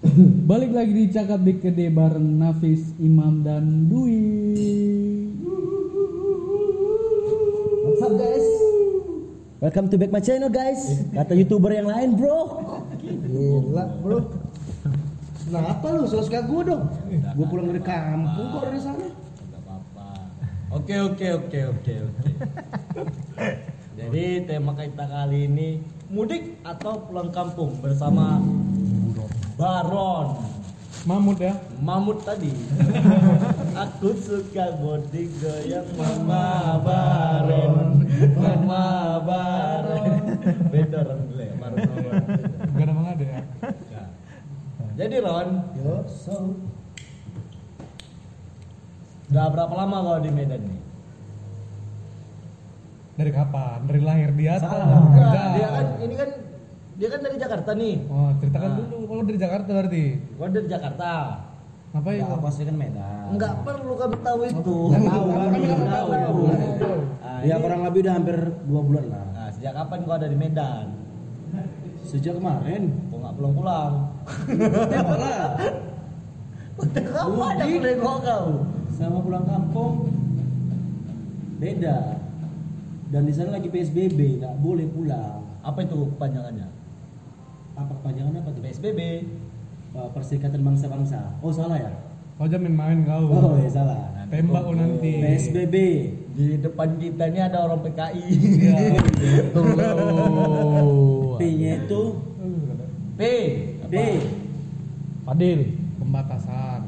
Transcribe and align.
Balik 0.50 0.72
lagi 0.72 0.92
di 0.96 1.04
Cakap 1.12 1.44
DKD 1.44 1.92
bareng 1.92 2.40
Nafis, 2.40 2.96
Imam 2.96 3.44
dan 3.44 3.84
Dwi. 3.84 4.16
What's 7.84 8.00
up 8.00 8.12
guys? 8.16 8.46
Welcome 9.60 9.92
to 9.92 10.00
back 10.00 10.08
my 10.08 10.24
channel 10.24 10.48
guys. 10.48 11.04
Kata 11.12 11.36
youtuber 11.36 11.76
yang 11.76 11.92
lain 11.92 12.16
bro. 12.16 12.64
Gila 12.96 13.84
bro. 14.00 14.18
Kenapa 15.44 15.86
lu? 15.92 16.08
Suka-suka 16.08 16.48
gue 16.48 16.62
dong. 16.64 16.84
Gue 17.36 17.46
pulang 17.52 17.68
dari 17.68 17.82
kampung 17.84 18.46
kok 18.56 18.62
dari 18.72 18.80
sana. 18.80 19.04
Enggak 19.04 19.60
apa-apa. 19.68 20.06
Oke 20.80 20.96
oke 20.96 21.26
oke 21.44 21.60
oke 21.76 21.94
oke. 22.08 22.24
Jadi 24.00 24.48
tema 24.48 24.72
kita 24.72 25.04
kali 25.04 25.44
ini 25.44 25.84
mudik 26.08 26.56
atau 26.64 27.04
pulang 27.04 27.28
kampung 27.28 27.76
bersama 27.84 28.40
Baron 29.60 30.50
Mamut 31.08 31.40
ya. 31.40 31.56
Mamut 31.80 32.20
tadi. 32.28 32.52
Aku 33.88 34.12
suka 34.20 34.76
body 34.76 35.32
goyang 35.40 35.88
Mama 35.96 36.76
Baron, 36.84 38.04
Mama 38.36 38.84
Baron. 39.24 40.04
Beda 40.68 41.00
orang 41.00 41.20
ya, 41.32 41.56
Baron 41.56 41.78
Baron. 41.88 42.22
Gak 42.76 42.84
ada 42.84 42.92
mengada 42.92 43.24
ya. 43.24 43.40
Ya. 43.88 44.02
Jadi 45.00 45.16
Ron, 45.24 45.48
Yo, 45.80 46.04
so. 46.04 46.60
udah 49.32 49.46
berapa 49.56 49.72
lama 49.72 49.96
kau 50.04 50.20
di 50.20 50.30
Medan 50.36 50.60
nih? 50.68 50.80
Dari 53.16 53.30
kapan? 53.32 53.78
Dari 53.88 54.00
lahir 54.04 54.30
dia 54.36 54.60
atau 54.60 54.68
Salah. 54.68 55.00
dia 55.56 55.68
kan 55.70 55.86
ini 56.02 56.14
kan 56.18 56.30
dia 57.00 57.08
kan 57.08 57.20
dari 57.24 57.36
Jakarta 57.40 57.70
nih. 57.72 57.96
Oh, 58.06 58.28
ceritakan 58.36 58.68
Ah. 58.68 58.76
dulu. 58.76 58.96
Kalau 59.08 59.22
dari 59.24 59.38
Jakarta 59.40 59.70
berarti. 59.72 60.04
Gua 60.36 60.46
dari 60.52 60.68
Jakarta. 60.68 61.10
Ngapain? 61.90 62.20
Ya, 62.20 62.36
pasti 62.38 62.62
kan 62.62 62.76
Medan. 62.76 63.24
Enggak 63.32 63.52
perlu 63.64 63.92
kami 63.96 64.16
tahu 64.20 64.40
itu. 64.44 64.76
Nggak 64.92 65.02
tahu, 65.08 65.24
kami 65.26 65.56
nggak 65.58 65.80
tahu. 65.88 66.08
Ah, 67.18 67.40
Ya 67.40 67.56
kurang 67.56 67.80
lebih 67.82 68.04
udah 68.04 68.14
hampir 68.14 68.36
dua 68.62 68.80
bulan 68.84 69.04
lah. 69.08 69.24
Nah, 69.32 69.48
sejak 69.48 69.72
kapan 69.72 69.98
kau 70.04 70.12
ada 70.12 70.28
di 70.28 70.36
Medan? 70.36 70.86
Sejak 72.04 72.36
kemarin. 72.36 72.82
Kok 73.08 73.16
nggak 73.16 73.34
pulang-pulang? 73.34 73.92
Apa 74.92 75.14
lah? 75.16 75.44
Kamu 76.94 77.40
ada 77.42 77.64
nengok 77.64 78.16
kau? 78.22 78.46
Sama 78.92 79.18
pulang 79.18 79.44
kampung 79.44 79.94
beda. 81.56 81.98
Dan 83.08 83.26
di 83.26 83.32
sana 83.32 83.56
lagi 83.56 83.66
PSBB, 83.66 84.38
nggak 84.38 84.54
boleh 84.60 84.86
pulang. 84.86 85.42
Apa 85.60 85.82
itu 85.82 86.12
kepanjangannya? 86.14 86.68
Apa 87.80 87.92
kepanjangan 87.96 88.44
apa 88.44 88.48
tuh? 88.52 88.60
PSBB. 88.60 89.00
Uh, 89.96 90.08
Perserikatan 90.12 90.60
Bangsa-Bangsa. 90.60 91.40
Oh 91.40 91.50
salah 91.50 91.80
ya? 91.80 91.92
Kau 92.36 92.44
jangan 92.44 92.68
main-main 92.68 93.08
kau. 93.08 93.24
Oh 93.32 93.56
ya 93.56 93.70
salah. 93.72 94.12
Tembak 94.28 94.62
kau 94.68 94.76
nanti. 94.76 95.12
PSBB. 95.24 95.76
Di 96.30 96.60
depan 96.60 97.00
kita 97.00 97.24
ini 97.32 97.40
ada 97.40 97.64
orang 97.64 97.80
PKI. 97.82 98.24
Iya. 98.60 98.76
Tuh. 99.56 101.36
P-nya 101.40 101.72
itu 101.88 102.02
P. 103.16 103.22
B. 103.88 103.94
Padil. 105.24 105.60
Pembatasan. 105.98 106.80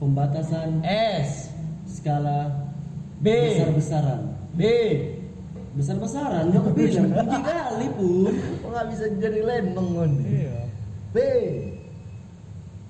Pembatasan 0.00 0.68
S. 0.84 1.52
skala 1.88 2.68
B. 3.20 3.28
besar-besaran. 3.28 4.22
B. 4.52 4.62
Besar-besaran, 5.78 6.50
aku 6.50 6.74
bilang 6.74 7.06
tinggi 7.14 7.38
kali 7.38 7.88
pun. 7.94 8.34
Kok 8.34 8.66
nggak 8.66 8.86
bisa 8.90 9.04
jadi 9.14 9.40
lenong 9.46 9.90
kan? 9.94 10.12
Iya. 10.26 10.58
B. 11.14 11.16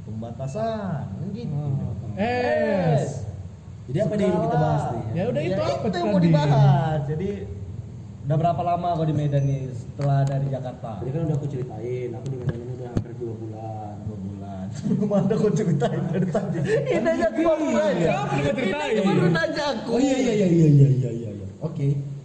Pembatasan. 0.09 1.05
Kan 1.05 1.29
gitu. 1.37 1.53
S. 2.17 3.29
Jadi 3.93 3.99
apa 4.01 4.13
nih 4.17 4.25
yang 4.25 4.41
kita 4.41 4.57
bahas 4.57 4.85
nih? 4.89 5.05
Ya 5.13 5.23
udah 5.29 5.43
itu 5.45 5.61
apa 5.61 5.85
itu 5.85 5.97
yang 6.01 6.09
mau 6.09 6.23
dibahas. 6.25 7.01
Jadi 7.05 7.31
udah 8.25 8.37
berapa 8.41 8.63
lama 8.65 8.89
kau 8.97 9.05
di 9.05 9.15
Medan 9.17 9.43
nih 9.45 9.61
setelah 9.77 10.19
dari 10.25 10.47
Jakarta? 10.49 10.91
Tadi 11.05 11.11
kan 11.13 11.21
udah 11.29 11.37
aku 11.37 11.47
ceritain, 11.49 12.09
aku 12.17 12.27
di 12.33 12.37
Medan 12.41 12.57
ini 12.57 12.73
udah 12.73 12.89
hampir 12.89 13.13
dua 13.21 13.35
bulan. 13.37 13.93
dua 14.09 14.17
bulan. 14.17 14.65
Belum 14.89 15.11
ada 15.13 15.35
kau 15.37 15.53
ceritain 15.53 16.03
dari 16.09 16.29
tadi. 16.33 16.59
Ini 16.89 17.05
aja 17.05 17.27
aku 17.37 17.41
baru 17.45 17.67
nanya. 17.69 18.11
Nggak? 18.25 18.85
Ini 18.97 19.01
baru 19.05 19.29
nanya 19.29 19.65
aku. 19.77 19.91
Oh 19.93 20.01
iya 20.01 20.17
iya 20.17 20.33
iya 20.33 20.49
iya 20.49 20.69
iya 20.73 20.89
iya 20.89 21.11
iya. 21.13 21.31
iya. 21.37 22.17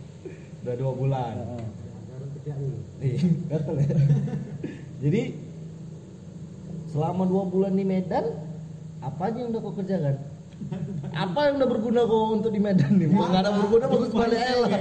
Udah 0.63 0.75
dua 0.75 0.91
bulan. 0.96 1.34
Heeh. 1.35 1.66
Iya, 3.00 3.19
gatel 3.50 3.75
ya. 3.78 3.88
Jadi 5.03 5.22
selama 6.88 7.24
dua 7.24 7.44
bulan 7.46 7.74
di 7.74 7.84
Medan, 7.84 8.25
apa 9.00 9.28
aja 9.28 9.38
yang 9.38 9.51
udah 9.51 9.62
kau 9.62 9.75
kerjakan? 9.75 10.16
Apa 11.12 11.40
yang 11.46 11.56
udah 11.59 11.68
berguna 11.68 12.01
kau 12.03 12.31
untuk 12.31 12.47
di 12.50 12.59
Medan 12.59 12.96
nih? 12.96 13.12
Nggak 13.12 13.44
ada 13.44 13.51
berguna 13.53 13.85
bagus 13.88 14.12
balik 14.12 14.40
aja 14.40 14.56
lah. 14.63 14.72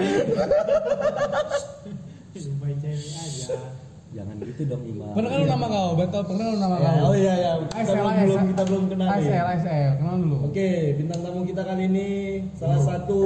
Jangan 4.12 4.36
gitu 4.44 4.62
dong 4.68 4.84
Imam. 4.84 5.08
Pernah 5.16 5.30
kan 5.32 5.38
lu 5.40 5.46
nama 5.48 5.66
kau? 5.66 5.88
Betul, 5.96 6.22
pernah 6.28 6.44
lu 6.46 6.56
nama 6.60 6.76
Ya, 6.76 6.90
kau? 6.92 7.00
oh 7.02 7.14
iya 7.16 7.34
ya, 7.34 7.50
kita 7.64 7.92
belum, 7.96 8.12
belum 8.20 8.42
kita 8.52 8.62
belum 8.68 8.84
kenal 8.86 9.06
nih. 9.08 9.16
ASL, 9.16 9.46
ASL, 9.48 9.90
kenal 9.96 10.14
dulu. 10.20 10.36
Oke, 10.46 10.68
bintang 10.94 11.20
tamu 11.24 11.40
kita 11.42 11.62
kali 11.64 11.82
ini 11.88 12.08
salah 12.54 12.78
satu 12.78 13.20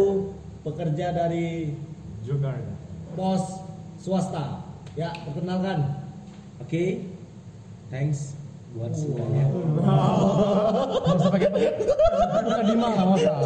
pekerja 0.63 1.07
dari 1.11 1.75
pos 3.17 3.43
swasta. 4.03 4.67
Ya, 4.97 5.13
perkenalkan. 5.25 6.09
Oke. 6.59 7.07
Thanks 7.87 8.35
buat 8.77 8.93
semuanya. 8.93 9.47
Nggak 11.07 11.17
usah 11.17 11.31
pakai 11.33 11.49
pakai. 11.49 11.73
Bukan 12.45 12.65
di 12.67 12.75
mana 12.77 12.93
nggak 12.99 13.19
usah. 13.19 13.37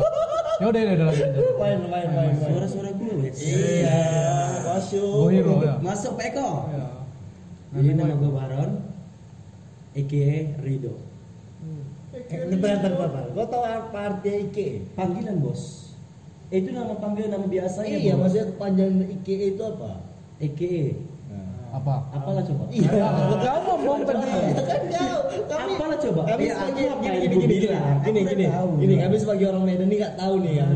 Ya 0.61 0.65
udah 0.69 0.81
udah 0.81 0.95
udah. 0.97 1.09
Main, 1.57 1.79
main, 1.89 2.09
main. 2.13 2.33
Suara-suara 2.37 2.91
gue. 2.97 3.33
Iya, 3.33 4.03
masuk. 4.67 5.13
Gue 5.25 5.31
hero 5.41 5.55
ya. 5.65 5.75
Masuk 5.81 6.13
Pak 6.21 6.27
Eko. 6.35 6.49
Iya. 6.69 6.87
Jadi 7.71 7.91
nama 7.97 8.15
gue 8.17 8.31
Baron. 8.33 8.71
AKA 9.97 10.61
Rido. 10.63 10.95
Bentar, 12.11 12.77
bentar, 12.83 12.93
bentar. 12.95 13.25
Kau 13.33 13.47
tahu 13.47 13.65
apa 13.65 13.99
arti 13.99 14.51
IKE? 14.51 14.69
Panggilan 14.99 15.41
bos. 15.41 15.80
Eh, 16.51 16.59
itu 16.67 16.75
nama 16.75 16.99
panggilan 16.99 17.31
nama 17.31 17.47
biasa 17.47 17.87
ya. 17.87 17.95
Iya, 17.95 18.13
maksudnya 18.19 18.47
kepanjangan 18.51 19.07
IKE 19.07 19.47
itu 19.55 19.63
apa? 19.63 19.91
AKA. 20.43 20.85
Apa? 21.71 21.95
Apalah 22.11 22.43
coba? 22.43 22.67
Iya, 22.75 22.91
Kau 22.91 23.59
ngomong 23.63 24.03
tadi. 24.03 24.27
kan 24.59 24.83
kau. 24.91 25.19
Kami 25.47 25.73
Apalah 25.79 25.99
coba? 26.03 26.21
Kami 26.27 26.43
Iya, 26.43 26.55
sebagai 26.59 26.85
aku 26.91 26.99
apa 26.99 27.07
gini 27.15 27.37
gini 27.39 27.39
gini 27.39 27.67
gini 28.03 28.21
gini 28.27 28.47
gini 28.83 28.95
kami 28.99 29.17
sebagai 29.23 29.47
orang 29.55 29.63
Medan 29.63 29.87
ini 29.87 29.97
nggak 30.03 30.15
tahu 30.19 30.35
nih 30.43 30.53
kan. 30.59 30.69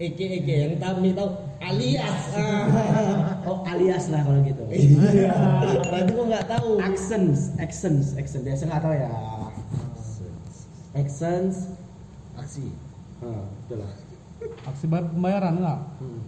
Eke 0.00 0.26
eke 0.42 0.54
yang 0.66 0.74
kami 0.82 1.08
tahu 1.14 1.28
alias. 1.62 2.20
Oh 3.40 3.64
alias 3.64 4.12
lah 4.12 4.20
kalau 4.20 4.42
gitu. 4.44 4.62
Iya. 4.68 5.32
Berarti 5.80 6.10
kok 6.12 6.26
nggak 6.28 6.46
tahu. 6.50 6.70
Accents, 6.76 7.40
accents, 7.56 8.12
accent. 8.18 8.42
Biasa 8.44 8.62
nggak 8.68 8.82
tahu 8.84 8.94
ya. 8.98 9.10
Accents. 10.92 11.56
Aksi. 12.36 12.68
Hah, 13.24 13.42
betul 13.64 13.78
lah. 13.80 13.92
Aksi 14.40 14.84
bayar 14.88 15.04
pembayaran 15.12 15.54
enggak? 15.60 15.78
Hmm. 16.00 16.20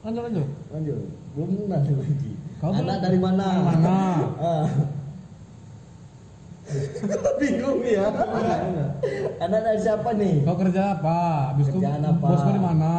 Lanjut 0.00 0.22
lanjut. 0.28 0.48
Lanjut. 0.72 0.98
Belum 1.36 1.48
nanti 1.68 1.92
lagi. 1.96 2.32
Kau 2.60 2.72
Anak 2.76 2.98
dari 3.00 3.18
mana? 3.18 3.46
Mana? 3.64 3.98
Ah. 4.40 4.66
Bingung 7.42 7.82
ya. 7.82 8.06
Anak 9.42 9.60
dari 9.66 9.78
siapa 9.82 10.14
nih? 10.14 10.46
Kau 10.46 10.54
kerja 10.54 10.82
apa? 10.94 11.50
Habis 11.50 11.66
itu 11.66 11.78
apa? 11.82 12.14
bos 12.14 12.40
kau 12.46 12.54
di 12.54 12.62
mana? 12.62 12.92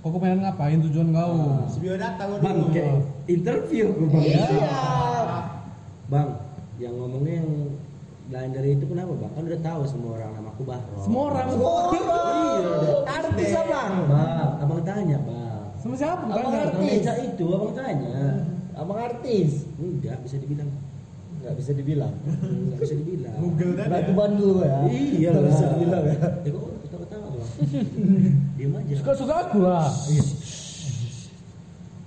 Kau 0.00 0.08
kau 0.14 0.20
pengen 0.22 0.40
ngapain 0.40 0.80
tujuan 0.88 1.12
kau? 1.12 1.68
Bang, 2.40 2.58
kayak 2.72 3.04
interview 3.28 3.92
gue 3.92 4.08
bang. 4.08 4.24
Iya. 4.24 4.46
Bang, 6.08 6.28
yang 6.80 6.94
ngomongnya 6.96 7.44
yang 7.44 7.50
lain 8.28 8.50
dari 8.52 8.76
itu 8.76 8.84
kenapa 8.84 9.12
bang? 9.16 9.32
Kan 9.32 9.42
udah 9.48 9.60
tahu 9.64 9.80
semua 9.88 10.10
orang 10.20 10.30
nama 10.36 10.48
aku 10.52 10.62
Bahro. 10.62 10.96
Semua 11.00 11.22
orang. 11.32 11.46
Iya, 11.48 11.60
udah. 12.60 12.96
Artis 13.08 13.50
abang. 13.56 13.92
Bang, 14.04 14.50
abang 14.60 14.80
tanya 14.84 15.16
bang. 15.18 15.64
Sama 15.78 15.94
siapa 15.94 16.22
Abang 16.22 16.36
bukan? 16.44 16.60
artis. 16.60 16.76
Abang 16.76 16.84
meja 16.84 17.12
itu 17.18 17.46
abang 17.48 17.72
tanya. 17.72 18.08
Abang 18.76 18.98
artis. 19.00 19.50
Enggak 19.76 20.16
bisa 20.20 20.36
dibilang. 20.36 20.68
Nggak 21.38 21.54
bisa 21.56 21.70
dibilang. 21.72 22.12
Enggak 22.20 22.78
bisa 22.84 22.94
dibilang. 22.94 23.36
Batu 23.88 24.12
bandul 24.12 24.58
ya. 24.60 24.76
Iya 24.86 25.28
Nggak 25.30 25.40
lah. 25.40 25.48
bisa 25.48 25.64
dibilang 25.72 26.02
ya. 26.04 26.16
Ya 26.44 26.50
kok 26.52 26.64
ketawa-ketawa 26.84 27.26
bang? 27.32 27.50
Diam 28.58 28.72
aja. 28.76 28.94
Suka 28.98 29.12
suka 29.16 29.34
aku 29.46 29.58
lah. 29.64 29.88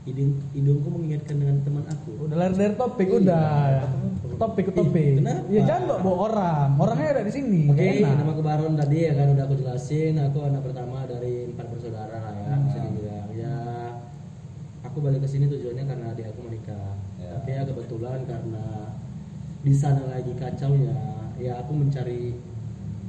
Hidung, 0.01 0.33
hidungku 0.57 0.87
mengingatkan 0.89 1.35
dengan 1.37 1.61
teman 1.61 1.85
aku. 1.85 2.25
Udah 2.25 2.37
lari 2.41 2.57
dari 2.57 2.73
topik 2.73 3.09
udah. 3.21 3.85
Topik 4.41 4.63
ke 4.69 4.73
topik. 4.73 5.21
kenapa? 5.21 5.45
Ya 5.53 5.61
jangan 5.61 5.83
bawa 5.85 5.99
bawa 6.01 6.17
orang. 6.25 6.69
Orangnya 6.81 7.07
ada 7.13 7.21
di 7.21 7.33
sini. 7.33 7.69
Oke, 7.69 8.01
Enak. 8.01 8.17
nama 8.17 8.31
aku 8.33 8.41
Baron 8.41 8.73
tadi 8.73 8.97
ya 9.05 9.13
kan 9.13 9.27
udah 9.37 9.43
aku 9.45 9.55
jelasin. 9.61 10.17
Aku 10.17 10.37
anak 10.41 10.61
pertama 10.65 11.05
dari 11.05 11.53
empat 11.53 11.65
bersaudara 11.69 12.17
lah 12.17 12.33
ya, 12.33 12.53
bisa 12.65 12.77
dibilang. 12.81 13.27
Ya, 13.37 13.57
aku 14.81 14.97
balik 15.05 15.21
ke 15.21 15.29
sini 15.29 15.45
tujuannya 15.45 15.85
karena 15.85 16.05
adik 16.17 16.33
aku 16.33 16.39
menikah. 16.49 16.97
Ya. 17.21 17.37
Tapi 17.37 17.49
ya 17.53 17.61
kebetulan 17.69 18.19
karena 18.25 18.65
di 19.61 19.73
sana 19.77 20.01
lagi 20.09 20.33
kacau 20.33 20.73
ya 20.73 20.97
ya 21.37 21.61
aku 21.61 21.77
mencari 21.77 22.33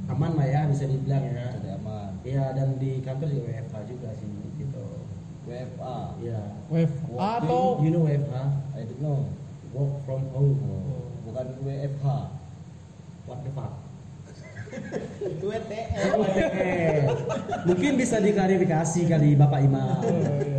aman 0.05 0.37
lah 0.37 0.45
ya 0.45 0.61
bisa 0.69 0.85
dibilang 0.85 1.25
ya 1.25 1.49
Jadi 1.57 1.69
aman. 1.81 2.09
ya 2.21 2.43
dan 2.53 2.77
di 2.77 3.01
kantor 3.01 3.29
juga 3.33 3.49
WFH 3.49 3.75
juga 3.89 4.09
sih 4.13 4.29
WFA. 5.43 5.95
ya 6.23 6.39
Wave 6.71 6.95
atau 7.13 7.83
you 7.83 7.91
know 7.91 8.07
WFH 8.07 8.49
I 8.73 8.81
don't 8.87 9.01
know. 9.03 9.19
work 9.75 9.93
from 10.05 10.21
home 10.31 10.57
Bukan 11.23 11.45
WFH. 11.63 12.07
what 13.25 13.39
the 13.43 13.51
fuck 13.51 13.73
Itu 15.21 15.53
WTF. 15.53 16.17
Eh, 16.57 17.05
mungkin 17.69 17.93
bisa 17.93 18.17
diklarifikasi 18.17 19.05
kali 19.05 19.37
Bapak 19.37 19.61
Imam 19.61 20.01
garuk 20.01 20.25
lagi. 20.25 20.52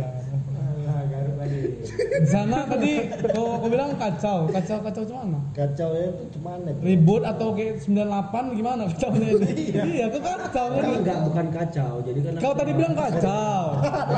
Di 2.21 2.29
sana 2.29 2.57
tadi 2.69 2.91
kau, 3.35 3.59
kau 3.59 3.67
bilang 3.67 3.91
kacau, 3.99 4.47
kacau 4.47 4.77
kacau 4.79 5.03
gimana? 5.03 5.39
Kacau 5.51 5.89
ya 5.91 6.05
itu 6.13 6.23
cuman 6.37 6.59
itu. 6.69 6.79
Ribut 6.85 7.21
atau 7.27 7.47
kayak 7.51 7.83
98 7.83 8.57
gimana 8.59 8.81
kacaunya 8.91 9.27
ini? 9.35 9.51
iya, 9.75 10.05
kau 10.09 10.21
kacau 10.23 10.65
kan? 10.71 10.83
enggak 11.01 11.19
bukan 11.27 11.47
kacau 11.51 11.93
jadi 12.05 12.19
kan 12.23 12.31
Kau 12.39 12.53
tadi 12.55 12.71
bilang 12.73 12.93
kacau. 12.95 13.63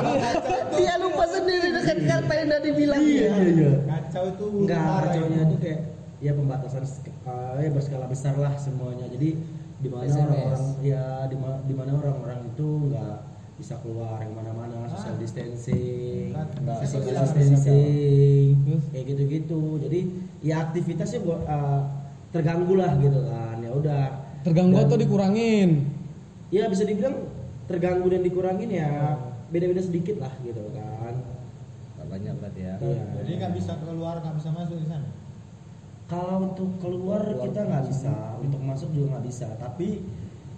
Iya. 0.08 0.30
Dia 0.78 0.94
lupa 1.02 1.24
sendiri 1.26 1.68
dengan 1.74 1.98
kata 2.06 2.32
yang 2.38 2.48
tadi 2.48 2.68
bilang. 2.72 3.00
iya 3.02 3.28
iya 3.34 3.48
iya 3.50 3.72
Kacau 3.88 4.24
itu 4.30 4.44
enggak 4.64 4.96
kacaunya 5.04 5.38
itu. 5.38 5.46
itu 5.48 5.56
kayak 5.62 5.80
ya 6.18 6.32
pembatasan 6.34 6.82
eh, 6.82 7.54
ya 7.62 7.70
berskala 7.70 8.06
besar 8.10 8.34
lah 8.38 8.54
semuanya 8.58 9.06
jadi 9.10 9.38
di 9.78 9.88
mana 9.88 10.10
orang-orang 10.10 10.64
ya 10.82 11.04
di 11.30 11.74
mana 11.74 11.90
orang-orang 11.94 12.40
itu 12.50 12.68
enggak 12.90 13.18
bisa 13.58 13.74
keluar 13.82 14.22
yang 14.22 14.38
mana-mana 14.38 14.86
social 14.86 15.18
distancing 15.18 16.30
enggak 16.30 16.78
bisa 16.86 16.96
distancing. 17.02 18.54
kayak 18.94 19.04
gitu-gitu. 19.04 19.82
Jadi 19.82 20.00
ya 20.40 20.70
aktivitasnya 20.70 21.20
buat 21.26 21.42
eh, 21.42 21.80
terganggu 22.30 22.78
lah 22.78 22.94
gitu 23.02 23.20
kan. 23.26 23.58
Ya 23.58 23.70
udah. 23.74 24.04
Terganggu 24.46 24.78
Dan- 24.78 24.86
atau 24.86 24.96
dikurangin? 24.96 25.70
ya 26.48 26.64
bisa 26.64 26.80
dibilang 26.88 27.28
terganggu 27.68 28.08
dan 28.08 28.24
dikurangin 28.24 28.70
ya 28.72 29.20
beda-beda 29.50 29.82
sedikit 29.84 30.22
lah 30.22 30.32
gitu 30.40 30.62
kan. 30.72 31.18
Nggak 31.98 32.06
banyak 32.08 32.34
berarti 32.38 32.60
ya. 32.62 32.74
Iya. 32.78 33.02
Jadi 33.20 33.30
nggak 33.36 33.52
bisa 33.58 33.72
keluar, 33.82 34.22
nggak 34.22 34.36
bisa 34.38 34.48
masuk 34.54 34.78
di 34.78 34.86
sana. 34.86 35.08
kalau 36.08 36.48
untuk 36.48 36.80
keluar 36.80 37.20
Keluar 37.20 37.44
kita 37.52 37.60
nggak 37.68 37.84
bisa. 37.90 38.14
Untuk 38.40 38.60
masuk 38.64 38.88
juga 38.96 39.18
nggak 39.18 39.26
bisa. 39.28 39.44
Tapi 39.60 40.00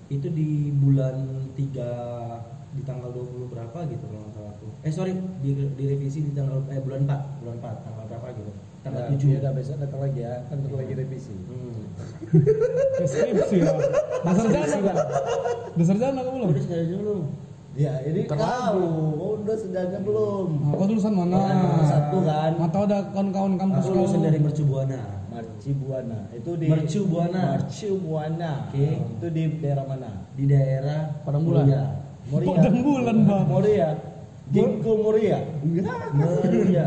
itu 0.07 0.27
di 0.31 0.71
bulan 0.71 1.17
3 1.59 2.60
di 2.71 2.83
tanggal 2.87 3.11
20 3.11 3.51
berapa 3.51 3.79
gitu 3.91 4.05
kalau 4.07 4.21
nggak 4.23 4.35
salah 4.39 4.53
aku 4.55 4.67
eh 4.87 4.93
sorry 4.95 5.13
di, 5.43 5.51
direvisi 5.75 6.23
di 6.23 6.33
tanggal 6.33 6.63
eh 6.71 6.79
bulan 6.79 7.03
4 7.03 7.43
bulan 7.43 7.57
4 7.59 7.87
tanggal 7.87 8.05
berapa 8.07 8.27
gitu 8.39 8.53
tanggal 8.81 9.03
Nah, 9.05 9.13
7 9.13 9.27
ya 9.27 9.39
udah 9.45 9.53
besok 9.53 9.77
datang 9.77 10.01
lagi 10.01 10.21
ya. 10.25 10.41
Kan 10.49 10.57
bentar 10.65 10.81
lagi 10.81 10.95
revisi. 10.97 11.37
hmm. 11.37 11.81
Deskripsi 12.97 13.57
ya. 13.61 13.73
Dasar 14.25 14.47
jana. 14.49 14.95
Dasar 15.77 15.97
jana 16.01 16.19
kau 16.25 16.33
belum? 16.33 16.49
udah 16.49 16.65
saya 16.65 16.85
dulu 16.89 17.17
Ya, 17.77 17.93
ini 18.03 18.27
tahu. 18.27 18.83
Oh, 19.15 19.39
udah 19.39 19.55
sejarahnya 19.55 20.01
belum. 20.03 20.49
Nah, 20.59 20.75
kau 20.75 20.87
lulusan 20.91 21.13
mana? 21.15 21.39
Oh, 21.39 21.85
satu 21.87 22.19
kan 22.27 22.53
Atau 22.57 22.81
ada 22.83 22.99
kawan-kawan 23.15 23.55
kampus 23.61 23.85
aku 23.85 23.93
kau? 23.93 23.99
lulusan 24.01 24.21
dari 24.27 24.39
Mercu 24.43 24.65
Buana 24.67 25.01
Marci 25.31 25.71
Buana. 25.77 26.19
Itu 26.35 26.51
di 26.59 26.67
Mercu 26.67 27.01
Buana. 27.07 27.43
Marci 27.55 27.87
Buana. 27.95 28.53
Oke. 28.67 28.89
Itu 28.97 29.27
di 29.31 29.43
daerah 29.63 29.85
mana? 29.87 30.11
di 30.35 30.45
daerah 30.49 31.01
Padang 31.23 31.45
Bulan. 31.47 31.65
Moria. 32.31 32.71
Bulan 32.71 33.19
bang. 33.27 33.45
Moria. 33.51 33.89
Ginkgo 34.51 34.93
Moria. 35.03 35.39
Moria 36.15 36.87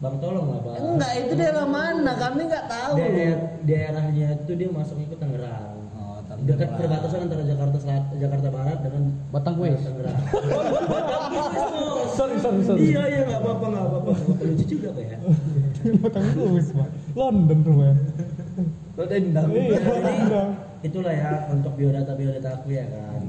bang 0.00 0.16
tolong 0.16 0.48
lah 0.48 0.60
bang 0.64 0.76
Enggak, 0.80 1.12
itu 1.20 1.32
daerah 1.36 1.66
mana? 1.68 2.12
Kami 2.16 2.48
nggak 2.48 2.66
tahu. 2.72 2.92
daerah 2.96 3.52
daerahnya 3.68 4.26
itu 4.40 4.52
dia 4.56 4.68
masuknya 4.72 5.12
ke 5.12 5.16
Tangerang 5.20 5.76
Oh, 6.00 6.16
dekat 6.48 6.72
perbatasan 6.72 7.28
antara 7.28 7.44
Jakarta 7.44 7.76
Selatan, 7.76 8.16
Jakarta 8.16 8.48
Barat 8.48 8.78
dengan 8.80 9.12
Batang 9.28 9.60
Kuis. 9.60 9.76
Tangerang. 9.84 10.16
Sorry, 12.16 12.36
sorry, 12.40 12.60
sorry. 12.64 12.80
iya 12.84 13.02
iya 13.08 13.20
nggak 13.28 13.40
apa-apa 13.44 13.64
nggak 13.70 13.84
apa-apa 13.86 14.12
lucu 14.44 14.64
juga 14.64 14.90
kayak. 14.96 15.20
Batang 16.04 16.26
Kuis, 16.32 16.66
Pak. 16.72 16.88
London 17.12 17.58
tuh, 17.60 17.74
ya. 17.80 17.92
Lo 18.96 19.04
dendam. 19.04 19.48
Iya, 19.52 20.42
itulah 20.80 21.12
ya 21.12 21.30
untuk 21.52 21.72
biodata 21.76 22.12
biodata 22.16 22.48
aku 22.56 22.68
ya 22.72 22.88
kan. 22.88 23.20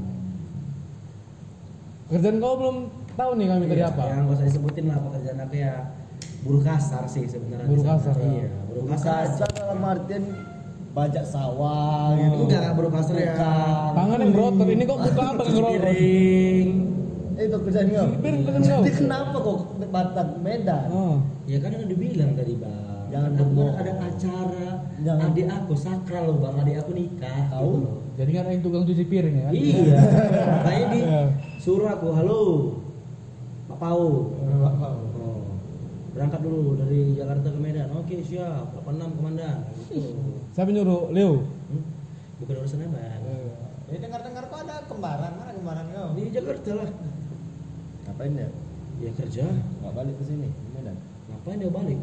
Kerjaan 2.11 2.37
kau 2.43 2.53
belum 2.59 2.77
tahu 3.15 3.31
nih 3.39 3.45
kami 3.47 3.63
tadi 3.71 3.79
Iya, 3.79 3.87
apa? 3.87 4.03
Ya 4.03 4.15
nggak 4.19 4.35
usah 4.35 4.45
disebutin 4.51 4.85
lah 4.91 4.97
pekerjaan 4.99 5.37
aku 5.47 5.55
ya 5.55 5.73
buruh 6.43 6.63
kasar 6.65 7.03
sih 7.07 7.23
sebenarnya. 7.23 7.67
Buruh 7.71 7.85
kasar, 7.87 8.13
ya. 8.19 8.27
Iya 8.27 8.47
buruh 8.67 8.85
kasar. 8.91 9.23
Kasar 9.31 9.49
dalam 9.55 9.79
artian 9.79 10.23
bajak 10.91 11.23
sawah 11.23 12.11
gitu. 12.19 12.51
Enggak 12.51 12.59
nggak 12.67 12.75
buruh 12.75 12.91
kasar 12.91 13.15
ya. 13.15 13.35
Tangan 13.95 14.17
yang 14.19 14.31
berotot. 14.35 14.67
Ini 14.67 14.83
kok 14.83 14.99
buka 15.07 15.23
apa 15.23 15.41
yang 15.47 15.65
piring. 15.71 16.67
Eh, 17.39 17.43
itu 17.47 17.57
kerjaan 17.63 17.87
kau. 17.95 18.07
Piring 18.19 18.41
kerjaan 18.43 18.63
kau. 18.67 18.81
Jadi 18.83 18.91
kenapa 18.99 19.37
kok 19.39 19.57
Batak 19.91 20.27
Medan? 20.43 20.87
Oh. 20.91 21.15
Ya 21.47 21.57
kan 21.63 21.71
udah 21.79 21.87
dibilang 21.87 22.31
tadi 22.35 22.53
bang. 22.59 22.90
Jangan 23.11 23.31
Aku 23.35 23.43
berbohong. 23.43 23.75
ada 23.75 23.93
acara. 24.07 24.69
Jangan. 25.03 25.27
Adik 25.35 25.47
aku 25.51 25.73
sakral 25.75 26.23
loh 26.31 26.37
bang. 26.39 26.55
Adik 26.63 26.75
aku 26.79 26.91
nikah. 26.95 27.39
Tahu? 27.51 27.71
gitu. 27.75 27.91
Jadi 28.11 28.31
ada 28.39 28.49
yang 28.51 28.63
tukang 28.63 28.83
cuci 28.87 29.03
piring 29.07 29.35
ya? 29.35 29.43
kan? 29.43 29.53
Iya. 29.55 29.99
Makanya 30.55 30.85
di 30.87 30.99
suruh 31.59 31.89
aku 31.91 32.07
halo 32.15 32.41
Pak 33.67 33.77
Pau. 33.77 34.31
Oh. 34.31 35.43
Berangkat 36.11 36.39
dulu 36.43 36.79
dari 36.79 37.15
Jakarta 37.19 37.47
ke 37.51 37.59
Medan. 37.59 37.91
Oke 37.99 38.23
siap. 38.23 38.71
86 38.79 39.19
komandan. 39.19 39.57
Gitu. 39.91 39.99
Siapa 40.55 40.69
nyuruh? 40.71 41.11
Leo. 41.11 41.43
Hmm? 41.71 41.83
Bukan 42.39 42.55
urusan 42.63 42.83
apa? 42.87 42.99
Jadi 43.91 44.07
dengar-dengar 44.07 44.47
kok 44.47 44.59
ada 44.63 44.87
kembaran, 44.87 45.31
mana 45.35 45.51
kembaran 45.51 45.85
kau? 45.91 46.09
Di 46.15 46.31
Jakarta 46.31 46.71
lah. 46.79 46.89
Ngapain 48.07 48.31
dia? 48.39 48.49
Ya 49.03 49.11
kerja. 49.19 49.45
Nggak 49.51 49.93
balik 49.99 50.15
ke 50.15 50.23
sini, 50.23 50.47
ke 50.47 50.69
Medan. 50.71 50.95
Ngapain 51.27 51.59
dia 51.59 51.71
balik? 51.71 51.99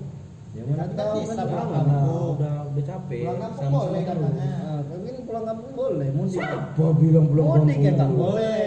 Ya 0.48 0.62
mana 0.64 0.80
Kan 0.80 0.90
tahu 0.92 1.18
kan 1.20 1.36
pulang 1.44 1.70
kampung. 1.70 2.28
udah, 2.34 2.54
udah 2.66 2.84
capek. 2.84 3.20
Pulang 3.20 3.38
kampung 3.38 3.68
boleh 3.70 4.00
katanya. 4.02 4.48
Ah, 4.58 4.80
tapi 4.80 5.06
ini 5.06 5.20
pulang 5.22 5.44
kampung 5.44 5.72
boleh, 5.72 6.08
mudik. 6.10 6.34
Siapa 6.34 6.84
bilang 6.94 7.26
pulang 7.28 7.46
Mudik 7.48 7.76
ya 7.76 7.82
nggak 7.84 7.96
kampung? 7.98 8.18
boleh. 8.24 8.58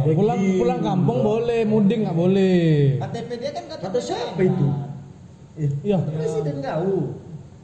Nah, 0.00 0.14
pulang 0.14 0.40
pulang 0.56 0.80
kampung 0.80 1.18
boleh, 1.20 1.60
mudik 1.64 1.98
nggak 2.00 2.16
boleh. 2.16 2.64
KTP 3.00 3.30
dia 3.36 3.50
kan 3.50 3.64
KTP 3.66 3.82
Kata 3.82 3.98
siapa 4.00 4.40
itu? 4.40 4.66
Iya. 5.82 5.98
Presiden 6.00 6.56
kau. 6.60 6.94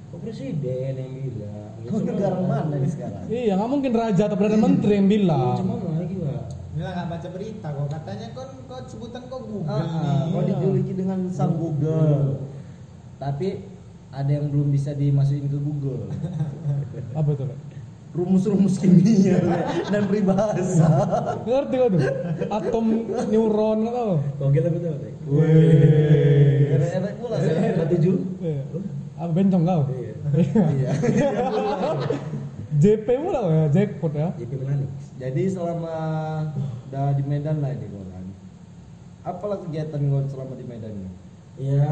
Kok 0.06 0.18
presiden 0.20 0.92
yang 0.92 1.12
bilang? 1.24 1.70
Ya, 1.76 1.86
Kau 1.86 1.98
negara 2.02 2.36
mana 2.40 2.74
nih 2.74 2.90
sekarang? 2.90 3.24
Iya, 3.26 3.52
nggak 3.54 3.70
mungkin 3.70 3.92
raja 3.92 4.22
atau 4.26 4.36
perdana 4.36 4.58
menteri 4.60 4.92
yang 4.92 5.08
bilang. 5.08 5.54
Cuma 5.56 5.74
lagi 5.78 6.14
pak. 6.16 6.42
Bilang 6.74 6.92
nggak 6.92 7.08
baca 7.08 7.28
berita 7.30 7.66
kok, 7.70 7.86
katanya 7.88 8.26
kok 8.34 8.46
kok 8.66 8.80
sebutan 8.86 9.22
kok 9.24 9.40
Google 9.40 9.70
Ah, 9.70 9.86
ah, 9.86 10.20
kau 10.28 10.42
dijuluki 10.42 10.92
dengan 10.92 11.18
sang 11.30 11.54
Google. 11.54 12.42
Tapi 13.16 13.48
ada 14.12 14.30
yang 14.30 14.46
belum 14.48 14.68
bisa 14.72 14.92
dimasukin 14.92 15.48
ke 15.48 15.58
Google. 15.60 16.08
Apa 17.18 17.28
itu? 17.32 17.44
Lek? 17.44 17.60
Rumus-rumus 18.16 18.80
kimia 18.80 19.36
dan 19.92 20.08
peribahasa. 20.08 20.88
Ngerti 21.44 21.74
kau 21.76 21.88
tuh? 21.92 22.00
Atom 22.48 22.86
neuron 23.28 23.84
nggak 23.84 23.92
tahu? 23.92 24.14
Kau 24.40 24.48
gila 24.48 24.68
betul 24.72 24.92
betul. 24.96 25.12
Erek-erek 26.72 27.14
pula 27.20 27.36
saya. 27.36 27.76
Berapa 27.76 27.84
tujuh? 27.92 28.16
Iya. 28.40 28.62
Apa 29.20 29.30
bencong 29.36 29.64
kau? 29.68 29.82
Iya. 29.92 30.14
Iya. 30.64 30.90
JP 32.82 33.06
pula 33.20 33.38
kau 33.40 33.52
ya, 33.52 33.64
jackpot 33.72 34.12
ya. 34.16 34.28
JP 34.36 34.52
Melani. 34.64 34.86
Jadi 35.16 35.42
selama 35.48 35.96
udah 36.88 37.12
di 37.16 37.22
Medan 37.24 37.56
lah 37.60 37.72
ini 37.72 37.86
kau 37.88 38.00
kan. 38.00 38.24
Apalah 39.28 39.58
kegiatan 39.60 40.00
kau 40.00 40.24
selama 40.24 40.56
di 40.56 40.64
Medan 40.64 40.92
ini? 40.92 41.10
Ya 41.56 41.88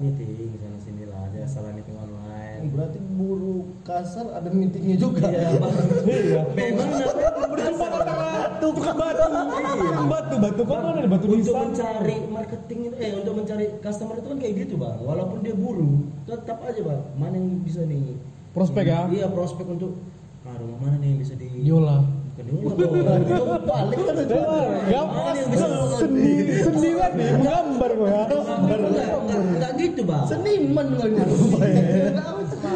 meeting 0.00 0.56
sana 0.56 0.78
sini 0.80 1.04
lah. 1.04 1.28
Ada 1.28 1.44
salah 1.44 1.76
meeting 1.76 1.92
online. 2.00 2.72
Berarti 2.72 2.98
buruh 3.12 3.68
kasar 3.84 4.32
ada 4.32 4.48
meetingnya 4.48 4.96
juga. 4.96 5.28
Iya, 5.28 5.60
Bang. 5.60 5.76
Iya. 6.08 6.42
Memang 6.56 6.88
Berjumpa 7.44 7.86
kata 7.86 8.12
batu, 8.16 8.66
bukan 8.72 8.94
batu. 8.96 9.24
Iya. 9.28 10.00
Batu, 10.08 10.34
batu. 10.40 10.62
Mana 10.64 10.88
ada 10.96 11.08
batu 11.12 11.24
untuk 11.28 11.36
nisan? 11.36 11.68
mencari 11.68 12.16
marketing 12.32 12.78
itu 12.88 12.96
eh 12.96 13.10
untuk 13.20 13.34
mencari 13.36 13.66
customer 13.84 14.14
itu 14.16 14.28
kan 14.32 14.38
kayak 14.40 14.54
gitu 14.64 14.74
bang 14.80 14.98
walaupun 15.04 15.38
dia 15.44 15.54
buruh 15.54 15.94
tetap 16.24 16.58
aja 16.64 16.80
bang 16.80 17.02
mana 17.16 17.34
yang 17.36 17.60
bisa 17.60 17.80
nih 17.84 18.16
Prospek 18.54 18.84
ya? 18.86 19.00
iya 19.10 19.26
prospek 19.28 19.66
untuk 19.66 19.98
ah 20.46 20.54
rumah 20.56 20.78
mana 20.80 20.96
nih 21.02 21.08
yang 21.12 21.20
bisa 21.20 21.34
di 21.34 21.48
Diolah. 21.60 22.23
Dong 22.34 23.62
Balik 23.64 23.98
kan 24.02 24.14
yang 24.84 25.48
bisa 25.50 25.66
seni, 25.96 26.26
seni 26.58 26.88
kan 26.94 27.10
nih, 27.14 27.28
menggambar 27.32 27.90
kau 27.94 28.06
ya. 28.06 28.22
enggak 29.24 29.72
gitu 29.78 30.00
bang 30.02 30.24
Seniman 30.26 30.86
rupanya. 30.94 31.24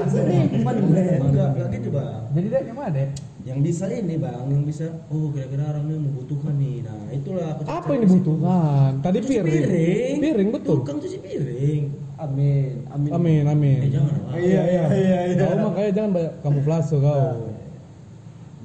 Seniman. 0.08 0.74
enggak 0.78 1.48
enggak 1.54 1.68
gitu 1.74 1.88
bang 1.90 2.20
Jadi 2.32 2.46
dek 2.48 2.62
yang 2.64 2.76
mana 2.76 2.90
dek? 2.92 3.08
yang 3.48 3.64
bisa 3.64 3.88
ini 3.88 4.14
bang 4.14 4.44
yang 4.44 4.62
bisa 4.62 4.86
oh 5.08 5.32
kira-kira 5.32 5.72
orang 5.72 5.88
ini 5.88 5.96
membutuhkan 6.04 6.52
nih 6.54 6.84
nah 6.84 7.00
itulah 7.08 7.56
Apa 7.64 7.88
yang 7.96 8.02
dibutuhkan? 8.04 8.90
Tadi 9.00 9.18
piring. 9.22 10.16
piring 10.20 10.48
betul. 10.52 10.74
tukang 10.78 10.98
cuci 11.00 11.18
piring 11.18 11.82
Amin. 12.18 12.82
Amin. 12.90 13.10
Amin, 13.14 13.42
amin. 13.46 13.78
Eh 13.78 13.90
jangan. 13.94 14.18
Iya 14.34 14.62
iya 14.66 14.84
iya 14.90 15.18
iya. 15.30 15.38
Kau 15.38 15.70
makanya 15.70 15.90
jangan 15.94 16.10
banyak 16.10 16.32
kamuflase 16.42 16.96
kau. 16.98 17.46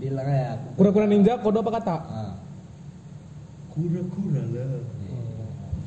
Bilang 0.04 0.28
ya. 0.28 0.60
Kura-kura 0.76 1.08
ninja 1.08 1.40
kode 1.40 1.64
apa 1.64 1.72
kata? 1.80 1.96
Ah. 2.12 2.34
Kura-kura 3.72 4.44
lah. 4.52 4.84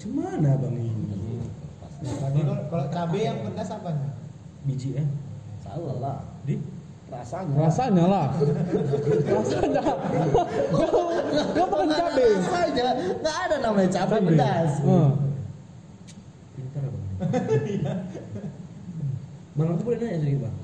Cemana 0.01 0.57
bang 0.57 0.77
ini? 0.81 1.37
Tadi 2.01 2.41
kalau 2.45 2.65
kalau 2.73 2.87
cabe 2.93 3.19
yang 3.21 3.37
pedas 3.45 3.69
apanya? 3.73 4.09
Biji 4.65 4.97
eh? 4.97 5.05
Salah 5.61 5.97
lah. 6.01 6.19
Di? 6.49 6.57
Rasanya. 7.13 7.55
Rasanya 7.61 8.05
lah. 8.09 8.27
Rasanya. 9.37 9.83
Kau 11.53 11.67
bukan 11.69 11.89
cabe. 11.93 12.25
Rasanya. 12.41 12.89
Nggak 13.21 13.37
ada 13.37 13.57
namanya 13.61 13.89
cabai 13.93 14.17
Cabe. 14.21 14.29
pedas. 14.33 14.73
Ah. 14.81 15.11
Pintar 16.57 16.85
bang. 16.89 17.05
bang 19.57 19.69
aku 19.77 19.83
boleh 19.85 19.99
nanya 20.01 20.19
sedikit 20.25 20.41
bang. 20.49 20.57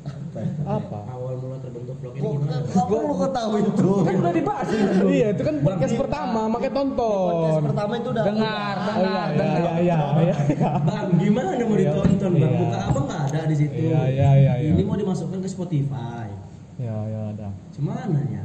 Apa? 0.64 0.98
Awal 1.12 1.36
mula 1.40 1.56
terbentuk 1.60 1.81
vlog 2.02 2.12
ini 2.12 2.20
Kok 2.20 2.32
gimana? 2.34 2.56
kamu 2.66 2.96
lu 3.00 3.14
kok 3.14 3.30
tahu 3.32 3.50
itu? 3.56 3.92
Kan 4.02 4.14
udah 4.18 4.32
dibahas 4.34 4.68
Iya, 5.04 5.26
itu 5.30 5.42
kan 5.42 5.54
podcast 5.62 5.94
pertama, 5.96 6.40
makanya 6.48 6.74
tonton. 6.74 7.30
Podcast 7.30 7.62
pertama 7.64 7.92
itu 7.94 8.08
udah 8.10 8.24
Dengar, 8.24 8.74
Oh 8.82 8.94
iya, 8.98 9.22
iya, 9.30 9.46
iya, 9.78 9.98
iya, 10.18 10.36
iya. 10.50 10.70
Bang, 10.82 11.06
gimana 11.16 11.48
mau 11.54 11.62
Iya. 11.72 11.78
ditonton 11.80 12.30
bang? 12.32 12.42
Iya. 12.44 12.58
Buka 12.58 12.78
abang 12.84 13.04
nggak 13.06 13.22
ada 13.24 13.40
di 13.44 13.56
situ. 13.56 13.78
Iya, 13.78 14.02
iya, 14.08 14.30
iya, 14.34 14.52
iya. 14.58 14.70
Ini 14.72 14.82
mau 14.82 14.96
dimasukkan 14.96 15.38
ke 15.38 15.48
Spotify. 15.48 16.26
Ya, 16.76 16.96
ya 17.06 17.20
ada. 17.30 17.48
Cemana 17.70 18.18
ya? 18.26 18.42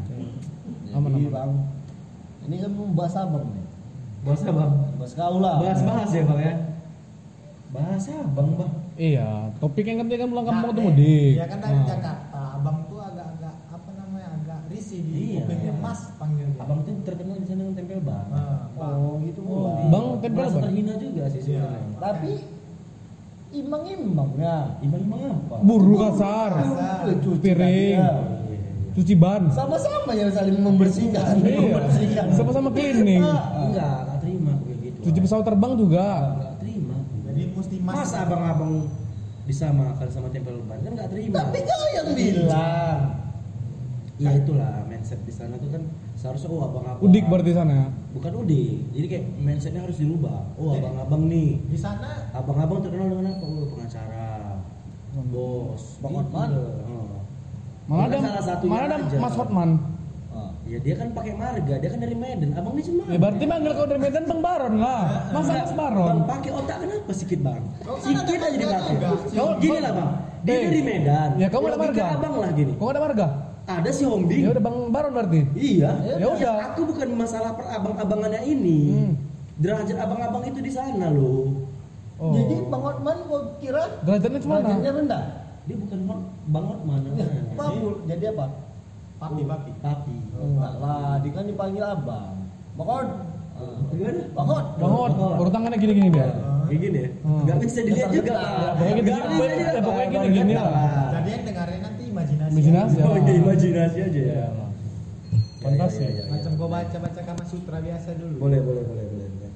Aman, 0.93 1.09
aman. 1.11 1.27
Bang. 1.27 1.51
Ini 2.43 2.55
kan 2.59 2.71
membahas 2.71 3.15
abang 3.17 3.45
nih. 3.49 3.65
Bahasa 4.19 4.47
bang. 4.47 4.71
Bahas 4.95 5.13
kau 5.13 5.37
lah. 5.39 5.55
Bahas-bahas 5.57 6.09
ya 6.11 6.23
bang 6.23 6.39
ya. 6.39 6.53
Bahasa 7.67 8.13
bang 8.25 8.49
bang. 8.53 8.71
Iya, 8.97 9.27
topik 9.57 9.85
yang 9.85 10.01
penting 10.01 10.17
kan 10.17 10.27
pulang 10.27 10.45
kampung 10.45 10.63
Nah, 10.63 10.73
itu 10.73 10.79
eh, 10.79 10.85
mudik. 10.87 11.33
Ya 11.35 11.45
kan 11.45 11.57
dari. 11.59 11.77
Jakarta. 11.83 12.41
Abang 12.57 12.77
tuh 12.87 12.97
agak-agak 12.99 13.55
apa 13.69 13.89
namanya 13.93 14.27
agak 14.33 14.59
risih 14.67 14.99
di 15.03 15.11
Iya. 15.13 15.45
kupingnya 15.45 15.73
Mas 15.97 16.13
panggilnya. 16.15 16.55
Abang 16.59 16.79
tuh 16.81 16.93
terkenal 17.01 17.35
di 17.35 17.45
sana 17.45 17.59
dengan 17.59 17.75
tempel 17.75 17.99
bang. 17.99 18.27
Ah, 18.29 18.57
Bang. 18.71 18.97
Oh 18.99 19.15
gitu 19.19 19.39
Oh, 19.41 19.65
Bang. 19.65 19.89
Bang, 19.89 20.05
tempel 20.21 20.45
Bang. 20.45 20.61
terhina 20.61 20.93
juga 20.95 21.23
sih 21.27 21.41
sebenarnya. 21.41 21.81
Iya. 21.81 21.97
Tapi 21.97 22.31
imang-imangnya. 23.51 24.55
Imang-imang 24.79 25.21
apa? 25.33 25.55
Buru 25.59 25.93
kasar, 25.97 26.51
Kasar. 26.53 27.03
Cuci 27.17 27.39
piring, 27.39 27.97
ya. 27.97 28.11
cuci 28.93 29.13
ban. 29.15 29.43
Sama-sama 29.49 30.11
yang 30.13 30.29
saling 30.29 30.57
membersihkan. 30.57 31.33
Iya, 31.39 31.59
Membersihkan. 31.59 32.25
sama-sama 32.31 32.69
cleaning. 32.69 33.23
Ah, 33.23 33.63
Enggak, 33.63 33.95
enggak 34.03 34.17
terima 34.19 34.49
aku 34.53 34.63
kayak 34.67 34.79
gitu. 34.83 34.99
Cuci 35.03 35.19
pesawat 35.19 35.45
terbang 35.45 35.73
juga. 35.73 36.07
Enggak 36.31 36.53
terima. 36.59 36.95
Jadi 37.25 37.41
mesti 37.51 37.75
Mas. 37.79 37.93
Masa 37.95 38.17
abang-abang 38.21 38.73
disamakan 39.47 40.07
sama 40.11 40.27
tempel 40.27 40.59
ban 40.61 40.77
kan 40.77 40.91
enggak 40.91 41.09
terima. 41.09 41.33
Tapi 41.39 41.57
kau 41.63 41.85
yang 41.95 42.07
bilang. 42.13 42.99
Ya 44.17 44.33
itulah 44.33 44.81
mindset 44.89 45.21
di 45.21 45.29
sana 45.29 45.53
tuh 45.55 45.69
kan 45.69 45.85
seharusnya 46.17 46.49
oh 46.49 46.65
abang-abang. 46.65 47.05
Udik 47.05 47.29
berarti 47.29 47.53
sana. 47.53 47.93
Bukan 48.11 48.33
udik. 48.41 48.89
Jadi 48.91 49.05
kayak 49.07 49.25
mindsetnya 49.37 49.85
harus 49.85 50.01
dirubah. 50.01 50.41
Oh 50.57 50.73
Jadi- 50.73 50.81
abang-abang 50.81 51.21
nih. 51.29 51.61
Di 51.63 51.77
sana 51.77 52.25
Abang-abang 52.33 52.81
terkenal 52.81 53.07
dengan 53.07 53.25
apa? 53.29 53.45
Oh 53.45 53.65
pengacara, 53.69 54.29
bos, 55.29 55.83
Bang 56.01 56.11
gitu. 56.11 56.17
Hotman. 56.19 56.49
Oh. 56.49 57.17
Bukan 57.87 58.03
ada, 58.03 58.17
salah 58.19 58.43
satunya 58.43 58.73
mana 58.73 58.95
ada. 58.97 59.17
Mas 59.17 59.35
Hotman? 59.37 59.69
Ah. 60.27 60.49
Ya 60.65 60.77
dia 60.81 60.95
kan 60.97 61.07
pakai 61.13 61.33
marga, 61.33 61.73
dia 61.77 61.89
kan 61.93 61.99
dari 61.99 62.15
Medan. 62.17 62.49
Abang 62.51 62.73
ini 62.73 62.83
cuma. 62.83 63.01
Ya 63.05 63.17
berarti 63.17 63.43
manggil 63.45 63.71
kau 63.71 63.85
dari 63.85 64.01
Medan 64.01 64.23
Bang 64.25 64.41
Baron 64.41 64.73
lah. 64.77 65.29
Masa 65.29 65.51
Mas 65.55 65.73
Baron? 65.73 66.05
Bang 66.09 66.21
pakai 66.27 66.51
otak 66.51 66.77
kenapa 66.81 67.11
sedikit 67.13 67.39
bang? 67.45 67.61
Oh, 67.85 67.97
Sedikit 68.01 68.33
ada 68.33 68.45
aja 68.49 68.57
dipakai. 68.57 68.95
gini 69.61 69.77
lah 69.77 69.91
bang. 69.93 70.09
Dia 70.41 70.53
Eh. 70.53 70.61
dari 70.65 70.81
Medan. 70.81 71.29
Ya 71.37 71.47
kamu 71.47 71.63
ada 71.67 71.77
marga. 71.77 72.03
abang 72.11 72.33
lah 72.41 72.49
gini. 72.51 72.73
Kau 72.75 72.89
ada 72.89 72.97
marga? 72.99 73.27
Ada 73.67 73.91
si 73.91 74.07
Hombing. 74.07 74.47
Ya 74.47 74.49
udah 74.55 74.63
Bang 74.63 74.77
Baron 74.95 75.11
berarti. 75.11 75.43
Iya. 75.51 75.91
Ya 76.15 76.27
udah. 76.31 76.71
Aku 76.71 76.87
bukan 76.87 77.07
masalah 77.19 77.51
per 77.59 77.67
abang-abangannya 77.67 78.41
ini. 78.47 78.79
Hmm. 78.95 79.11
Derajat 79.59 79.97
abang-abang 79.99 80.47
itu 80.47 80.63
di 80.63 80.71
sana 80.71 81.11
loh. 81.11 81.51
Oh. 82.17 82.31
Jadi 82.31 82.55
Bang 82.71 82.81
Hotman 82.81 83.17
kau 83.27 83.59
kira 83.59 83.83
derajatnya 84.07 84.39
cemana? 84.39 84.63
derajatnya 84.65 84.91
rendah? 84.95 85.23
Dia 85.67 85.75
bukan 85.83 85.99
hot, 86.07 86.21
banget 86.47 86.79
mana? 86.87 87.09
Mampu. 87.59 87.89
Jadi 88.07 88.25
apa? 88.31 88.45
papi 89.17 89.41
papi. 89.43 89.71
Papi. 89.83 90.15
Enggak 90.37 90.73
lah, 90.79 91.19
dia 91.19 91.31
kan 91.35 91.43
dipanggil 91.43 91.83
abang. 91.83 92.33
Bang 92.79 92.87
Hot. 92.87 93.07
Ah. 93.57 93.77
Gimana? 93.91 94.21
Bang 94.31 94.47
Hot. 94.47 94.65
Bang 94.79 94.93
Hot, 94.95 95.11
baru 95.35 95.49
tangannya 95.51 95.77
gini-gini 95.77 96.09
dia. 96.15 96.27
Kayak 96.67 96.79
gini 96.83 96.97
ya? 96.99 97.09
Hmm. 97.23 97.41
Gak 97.47 97.57
bisa 97.63 97.79
dilihat 97.83 98.09
juga. 98.11 98.33
Ya, 98.35 98.71
pokoknya 98.75 98.93
gini- 98.95 99.07
Nggak 99.07 99.27
bisa 99.27 99.45
dilihat, 99.47 99.73
ya, 99.75 99.81
pokoknya 99.83 100.07
Bang. 100.07 100.15
gini-gini 100.15 100.53
Bang. 100.53 100.65
lah. 100.67 101.09
Jadi 101.11 101.29
yang 101.29 101.43
nanti 101.43 101.86
imajinasi. 102.17 102.51
Imajinasi, 102.57 102.95
Oh 103.05 103.13
ya. 103.13 103.21
iya, 103.21 103.33
imajinasi 103.37 103.97
aja 104.01 104.21
ya. 104.21 104.33
Iya. 104.33 104.47
Fantasi. 105.61 106.01
Ya, 106.01 106.09
ya, 106.09 106.09
ya, 106.09 106.23
ya. 106.25 106.31
Macam 106.33 106.51
gua 106.57 106.67
baca-baca 106.73 107.21
Kama 107.21 107.43
Sutra 107.45 107.77
biasa 107.77 108.09
dulu. 108.17 108.35
Boleh, 108.41 108.59
boleh, 108.65 108.83
boleh, 108.85 109.05
boleh. 109.05 109.27
boleh. 109.29 109.51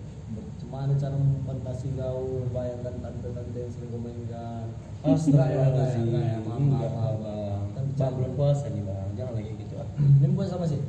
Gimana 0.62 0.92
cara 0.96 1.16
memfantasi 1.18 1.88
kau 1.98 2.22
bayangkan 2.54 2.94
tante-tante 3.02 3.58
yang 3.58 3.72
sering 3.74 3.90
kau 3.90 4.02
mainkan? 4.02 4.66
Astagfirullahaladzim. 5.02 6.02
Enggak 6.06 6.24
ya, 6.24 6.38
maaf, 6.46 6.60
Enggak, 6.62 6.92
maaf. 6.94 7.66
Kan 7.98 8.12
belum 8.18 8.34
puasa 8.38 8.66
nih, 8.70 8.84
Bang. 8.86 9.10
Jangan 9.18 9.34
lagi 9.34 9.52
gitu. 9.58 9.74
ah. 9.82 9.88
Ini 9.98 10.34
puasa 10.38 10.52
sama 10.58 10.66
sih? 10.70 10.82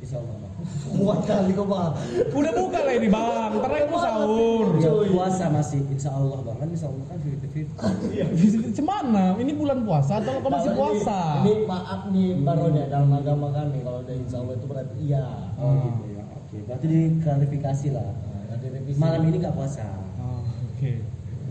Insya 0.00 0.16
Allah, 0.16 0.36
Bang. 0.40 0.52
Kuat 0.90 1.20
kali 1.24 1.52
kau 1.52 1.64
bang. 1.64 1.92
Udah 2.32 2.52
buka 2.56 2.78
lah 2.84 2.94
ini 2.96 3.08
Bang, 3.08 3.50
ntar 3.60 3.70
mau 3.84 4.00
sahur. 4.00 4.66
Ya, 4.80 4.88
Cuy. 4.88 5.08
puasa 5.12 5.44
masih 5.52 5.80
Insya 5.92 6.10
Allah, 6.12 6.40
Bang. 6.40 6.56
Kan 6.56 6.68
Insya 6.72 6.88
Allah 6.88 7.04
kan 7.04 7.18
50-50. 7.20 8.72
Cemana? 8.76 9.24
Ini 9.36 9.52
bulan 9.54 9.84
puasa 9.84 10.24
atau 10.24 10.40
kau 10.40 10.48
masih 10.48 10.72
Kalau 10.72 10.96
ini- 10.96 11.04
puasa? 11.04 11.20
Ini, 11.44 11.52
maaf 11.68 12.00
nih 12.08 12.28
baron 12.40 12.72
ya 12.74 12.86
dalam 12.88 13.10
agama 13.12 13.46
kami 13.52 13.78
kalau 13.84 14.00
ada 14.00 14.12
insya 14.16 14.36
Allah 14.40 14.54
itu 14.56 14.66
berarti 14.66 14.94
iya. 15.00 15.24
Oh 15.60 15.72
gitu 15.84 16.02
ya. 16.16 16.24
Oke, 16.32 16.56
berarti 16.64 16.86
diklarifikasi 16.88 17.86
lah. 17.92 18.08
Nah, 18.48 18.56
revisi. 18.56 18.96
Malam 18.98 19.20
ini 19.28 19.36
nggak 19.36 19.54
puasa. 19.54 19.84
Oh, 20.16 20.40
Oke. 20.74 20.92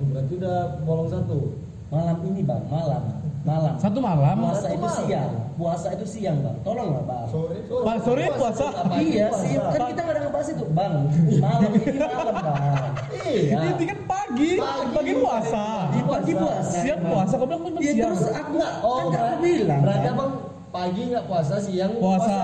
berarti 0.10 0.34
udah 0.42 0.58
bolong 0.84 1.10
satu. 1.10 1.54
Malam 1.90 2.18
ini, 2.26 2.42
Bang. 2.46 2.66
Malam. 2.66 3.29
Malam. 3.40 3.74
Satu 3.76 4.00
malam. 4.00 4.36
Puasa 4.38 4.60
Satu 4.62 4.70
itu 4.70 4.84
malam. 4.84 5.00
siang. 5.00 5.32
Puasa 5.56 5.88
itu 5.92 6.06
siang, 6.06 6.38
Bang. 6.40 6.58
Tolonglah, 6.62 7.04
Bang. 7.04 7.24
Sore 7.26 7.58
Pak 7.64 7.98
sore 8.02 8.26
puasa. 8.32 8.66
Iya 8.96 9.28
sih, 9.34 9.54
kan 9.56 9.80
kita 9.86 10.02
nggak 10.02 10.14
ada 10.14 10.22
ngebahas 10.24 10.48
itu, 10.50 10.66
Bang. 10.70 10.94
Malam 11.38 11.72
ini 11.74 12.00
malam, 12.02 12.36
Bang. 12.36 12.92
Iya. 13.22 13.58
Ini 13.70 13.86
kan 13.86 14.00
pagi, 14.06 14.50
pagi 14.90 15.14
puasa. 15.16 15.66
Di 15.90 16.02
pagi 16.02 16.34
puasa. 16.34 16.78
Siang 16.78 17.02
puasa, 17.02 17.34
kau 17.34 17.46
bilang 17.46 17.62
kan 17.66 17.72
Ya 17.78 17.84
siang. 17.90 18.04
terus 18.06 18.24
aku 18.30 18.52
nggak, 18.54 18.74
Oh, 18.82 19.08
kan 19.08 19.22
aku 19.22 19.38
bilang. 19.42 19.80
berarti 19.82 20.00
kan. 20.02 20.14
abang 20.14 20.32
pagi 20.70 21.02
nggak 21.10 21.26
puasa, 21.26 21.54
siang 21.58 21.92
Puasa. 21.96 22.40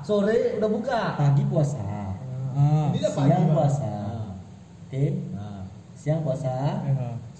Sore 0.00 0.38
udah 0.56 0.70
buka. 0.70 1.02
Pagi 1.16 1.42
puasa, 1.44 1.80
Ah. 2.54 2.86
Ini 2.88 2.98
udah 2.98 3.12
pagi. 3.12 3.28
siang 3.28 3.42
Bang. 3.42 3.54
puasa. 3.54 3.92
Oke, 4.84 5.04
nah, 5.30 5.60
siang 5.94 6.20
puasa. 6.20 6.54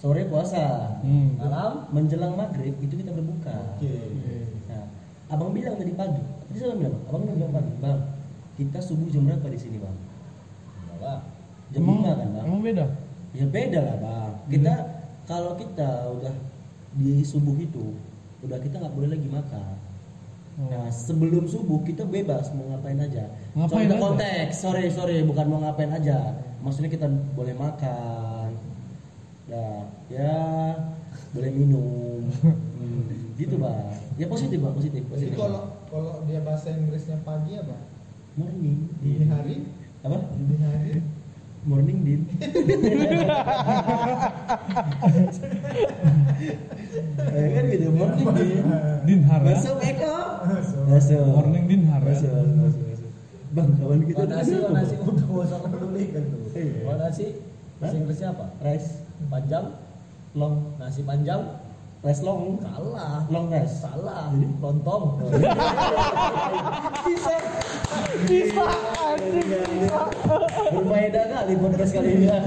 Sore 0.04 0.28
puasa. 0.28 1.00
Hmm. 1.00 1.40
malam. 1.40 1.88
Menjelang 1.88 2.36
maghrib 2.36 2.76
itu 2.76 2.92
kita 3.00 3.08
berbuka. 3.08 3.80
Oke. 3.80 3.96
Nah, 4.68 4.84
abang 5.32 5.56
bilang 5.56 5.80
tadi 5.80 5.96
pagi. 5.96 6.20
Tadi 6.20 6.56
saya 6.60 6.76
bilang, 6.76 7.00
abang 7.08 7.24
bilang 7.24 7.52
pagi, 7.56 7.72
bang. 7.80 8.00
Kita 8.60 8.78
subuh 8.84 9.08
jam 9.08 9.24
berapa 9.24 9.48
di 9.48 9.56
sini, 9.56 9.80
bang? 9.80 9.96
Jam 11.72 11.82
lima 11.88 12.12
kan, 12.12 12.28
bang? 12.36 12.44
emang 12.44 12.60
beda? 12.60 12.84
Ya 13.32 13.48
beda 13.48 13.80
lah, 13.80 13.96
bang. 13.96 14.32
Kita 14.52 14.74
kalau 15.24 15.56
kita 15.56 16.12
udah 16.20 16.36
di 17.00 17.24
subuh 17.24 17.56
itu, 17.56 17.96
udah 18.44 18.60
kita 18.60 18.76
nggak 18.76 18.92
boleh 18.92 19.08
lagi 19.16 19.28
makan. 19.32 19.74
Oh. 20.54 20.70
Nah, 20.70 20.86
sebelum 20.92 21.48
subuh 21.48 21.82
kita 21.82 22.04
bebas 22.06 22.52
mau 22.54 22.76
ngapain 22.76 23.00
aja. 23.00 23.26
Ngapain 23.56 23.88
Contoh 23.88 23.96
aja? 23.96 24.04
konteks, 24.04 24.54
sorry 24.60 24.86
sorry, 24.92 25.24
bukan 25.24 25.48
mau 25.48 25.64
ngapain 25.64 25.90
aja. 25.90 26.38
Maksudnya 26.62 26.92
kita 26.92 27.10
boleh 27.34 27.56
makan, 27.58 28.43
ya, 29.48 29.64
ya 30.08 30.34
boleh 31.34 31.50
minum, 31.52 32.22
hmm, 32.30 33.36
gitu 33.36 33.58
bang. 33.60 33.92
Ya 34.16 34.26
positif 34.30 34.58
bang, 34.62 34.74
positif. 34.74 35.02
Jadi 35.02 35.10
positif. 35.10 35.36
kalau 35.36 35.62
kalau 35.90 36.22
dia 36.24 36.40
bahasa 36.40 36.70
Inggrisnya 36.72 37.18
pagi 37.26 37.58
apa? 37.58 37.76
morning, 38.34 38.90
Dini 38.98 39.26
hari, 39.30 39.56
apa? 40.02 40.18
dini 40.34 40.56
hari. 40.58 40.94
Morning 41.64 41.98
din. 42.04 42.20
Eh, 47.34 47.46
kan 47.50 47.64
gitu, 47.66 47.88
morning 47.90 48.28
din. 48.36 48.64
Dinhar 49.08 49.42
ya? 49.42 49.56
Masuk 49.58 49.78
Eko. 49.82 50.16
Masuk. 50.44 50.82
Morning? 50.86 51.64
Masuk, 52.04 52.30
masuk, 52.30 52.82
masuk. 52.84 53.10
Bang, 53.54 53.70
kawan 53.78 54.02
kita 54.02 54.24
nasi, 54.26 54.54
nasi 54.60 54.94
udah 54.98 55.26
usah 55.30 55.58
peduli 55.62 56.10
kan 56.10 56.22
tuh. 56.26 56.40
Iya. 56.58 56.94
Nasi, 56.98 57.26
bahasa? 57.78 57.94
Inggrisnya 58.02 58.28
apa? 58.34 58.46
Rice 58.62 59.03
Panjang, 59.24 59.64
long, 60.32 60.74
nasi 60.76 61.02
panjang, 61.02 61.40
rice 62.00 62.22
long, 62.22 62.58
salah. 62.58 63.24
long 63.26 63.46
rice. 63.48 63.74
Salah, 63.80 64.28
Jadi? 64.30 64.46
lontong. 64.58 65.02
Bisa. 67.06 67.34
Bisa. 68.26 68.64
Berfaedah 70.70 71.24
kali 71.30 71.54
podcast 71.56 71.92
kali 71.92 72.08
ini. 72.14 72.26
ya. 72.26 72.38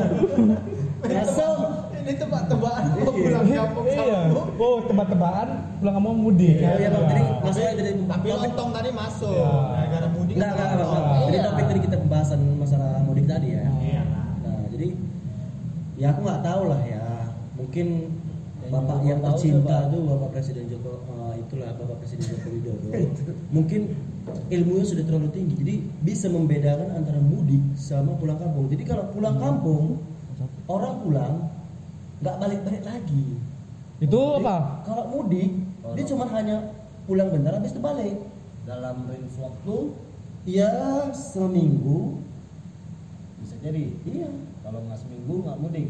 Masuk. 1.01 1.57
Ini 1.97 2.15
tebak-tebakan 2.15 2.83
mau 2.95 3.12
pulang 3.12 3.43
kampung 3.45 3.83
Iya. 3.83 4.19
Oh, 4.31 4.79
tebak-tebakan 4.79 5.47
pulang 5.77 5.95
kamu 6.00 6.09
mudik. 6.17 6.55
Iya, 6.55 6.71
iya 6.79 6.88
bang. 6.88 7.03
Jadi 7.05 7.19
Iya. 7.19 7.36
maksudnya 7.43 7.71
dari 7.75 7.91
Tapi 8.00 8.27
lontong 8.31 8.69
tadi 8.71 8.89
masuk. 8.95 9.36
Ya. 9.36 9.51
Gara-gara 9.75 10.07
mudik. 10.15 10.33
Enggak, 10.39 10.50
enggak, 10.50 10.67
enggak, 10.67 10.79
lontong. 10.79 11.03
enggak. 11.03 11.19
Jadi 11.19 11.36
Iya. 11.36 11.43
topik 11.43 11.65
tadi 11.67 11.79
kita 11.83 11.95
pembahasan 12.00 12.39
masalah 12.55 12.89
mudik 13.03 13.25
tadi 13.27 13.47
ya. 13.51 13.63
Iya. 13.75 14.03
Nah, 14.39 14.59
jadi 14.71 14.88
ya 15.97 16.13
aku 16.13 16.19
nggak 16.21 16.41
tahu 16.41 16.61
lah 16.65 16.81
ya. 16.83 17.05
Mungkin 17.57 17.87
Yang 18.57 18.71
Bapak 18.73 18.99
yang 19.01 19.19
tercinta 19.23 19.75
tuh 19.87 20.01
Bapak 20.03 20.29
Presiden 20.29 20.67
Joko 20.67 20.99
eh, 20.99 21.39
itulah 21.39 21.71
Bapak 21.73 21.97
Presiden 21.99 22.25
Joko 22.35 22.47
Widodo. 22.51 22.87
Mungkin 23.49 23.81
ilmunya 24.49 24.83
sudah 24.83 25.03
terlalu 25.03 25.29
tinggi. 25.31 25.55
Jadi 25.55 25.75
bisa 26.03 26.27
membedakan 26.27 26.91
antara 26.93 27.17
mudik 27.17 27.63
sama 27.73 28.11
pulang 28.15 28.35
kampung. 28.35 28.67
Jadi 28.67 28.83
kalau 28.83 29.07
pulang 29.09 29.39
kampung 29.39 30.03
orang 30.67 30.95
pulang 30.99 31.33
nggak 32.19 32.35
balik-balik 32.37 32.83
lagi. 32.83 33.25
Itu 33.97 34.19
Jadi, 34.19 34.43
apa? 34.43 34.57
Kalau 34.83 35.05
mudik 35.09 35.49
dia 35.95 36.03
Orang. 36.03 36.09
cuma 36.11 36.25
hanya 36.27 36.57
pulang 37.07 37.31
bentar 37.31 37.55
habis 37.55 37.71
itu 37.71 37.79
balik. 37.79 38.19
dalam 38.67 39.07
range 39.07 39.31
waktu 39.39 39.75
Ya 40.43 40.67
seminggu. 41.15 42.19
bisa 43.39 43.55
jadi 43.63 43.95
Iya. 44.03 44.27
kalau 44.59 44.83
nggak 44.83 44.99
seminggu 44.99 45.16
nggak 45.38 45.57
mudik 45.57 45.88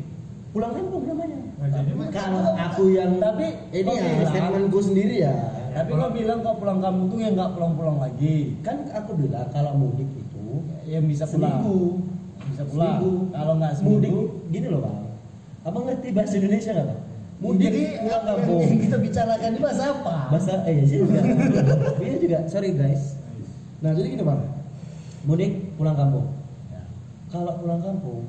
Pulang 0.47 0.73
kampung 0.73 1.03
namanya. 1.05 1.37
Nah, 1.59 1.69
Kalau 2.09 2.41
aku 2.55 2.83
yang 2.89 3.19
Tapi, 3.19 3.45
ini 3.69 3.83
kok 3.83 3.93
ya 3.93 4.01
bilang? 4.07 4.25
statementku 4.25 4.79
sendiri 4.79 5.15
ya. 5.19 5.33
tapi 5.69 5.91
kau 5.91 6.09
bilang 6.09 6.39
kau 6.41 6.55
pulang 6.55 6.79
kampung 6.79 7.05
tuh 7.07 7.19
ya 7.19 7.29
nggak 7.29 7.49
pulang-pulang 7.51 7.97
lagi 7.99 8.57
Kan 8.59 8.89
aku 8.89 9.11
bilang 9.13 9.45
kalau 9.47 9.77
mudik 9.77 10.09
itu 10.09 10.45
yang 10.87 11.05
bisa 11.05 11.27
pulang 11.27 11.61
seminggu. 11.61 12.01
bisa 12.47 12.63
pulang 12.65 12.95
Seminggu. 12.95 13.11
kalau 13.29 13.53
nggak 13.53 13.71
mudik 13.83 14.13
gini 14.49 14.67
loh 14.67 14.81
bang. 14.81 14.97
Abang 15.61 15.83
ngerti 15.85 16.07
bahasa 16.09 16.33
Indonesia 16.35 16.71
nggak 16.71 16.87
bang? 16.87 17.01
Mudik 17.37 17.61
jadi 17.63 17.81
pulang 17.83 18.07
yang- 18.07 18.25
kampung. 18.25 18.61
yang 18.63 18.79
kita 18.79 18.97
bicarakan 18.97 19.49
ini 19.51 19.59
bahasa 19.61 19.83
apa 19.91 20.15
Bahasa 20.31 20.53
eh 20.63 20.73
iya 20.73 20.83
juga. 20.87 21.19
Iya 21.99 22.15
juga. 22.17 22.37
Sorry 22.47 22.69
guys. 22.71 23.03
Nah 23.77 23.91
jadi 23.91 24.07
gini 24.09 24.23
bang. 24.23 24.41
Mudik 25.21 25.51
pulang 25.75 25.93
kampung. 25.93 26.25
ya, 26.67 26.81
Kalau 27.27 27.53
pulang 27.59 27.81
kampung 27.83 28.23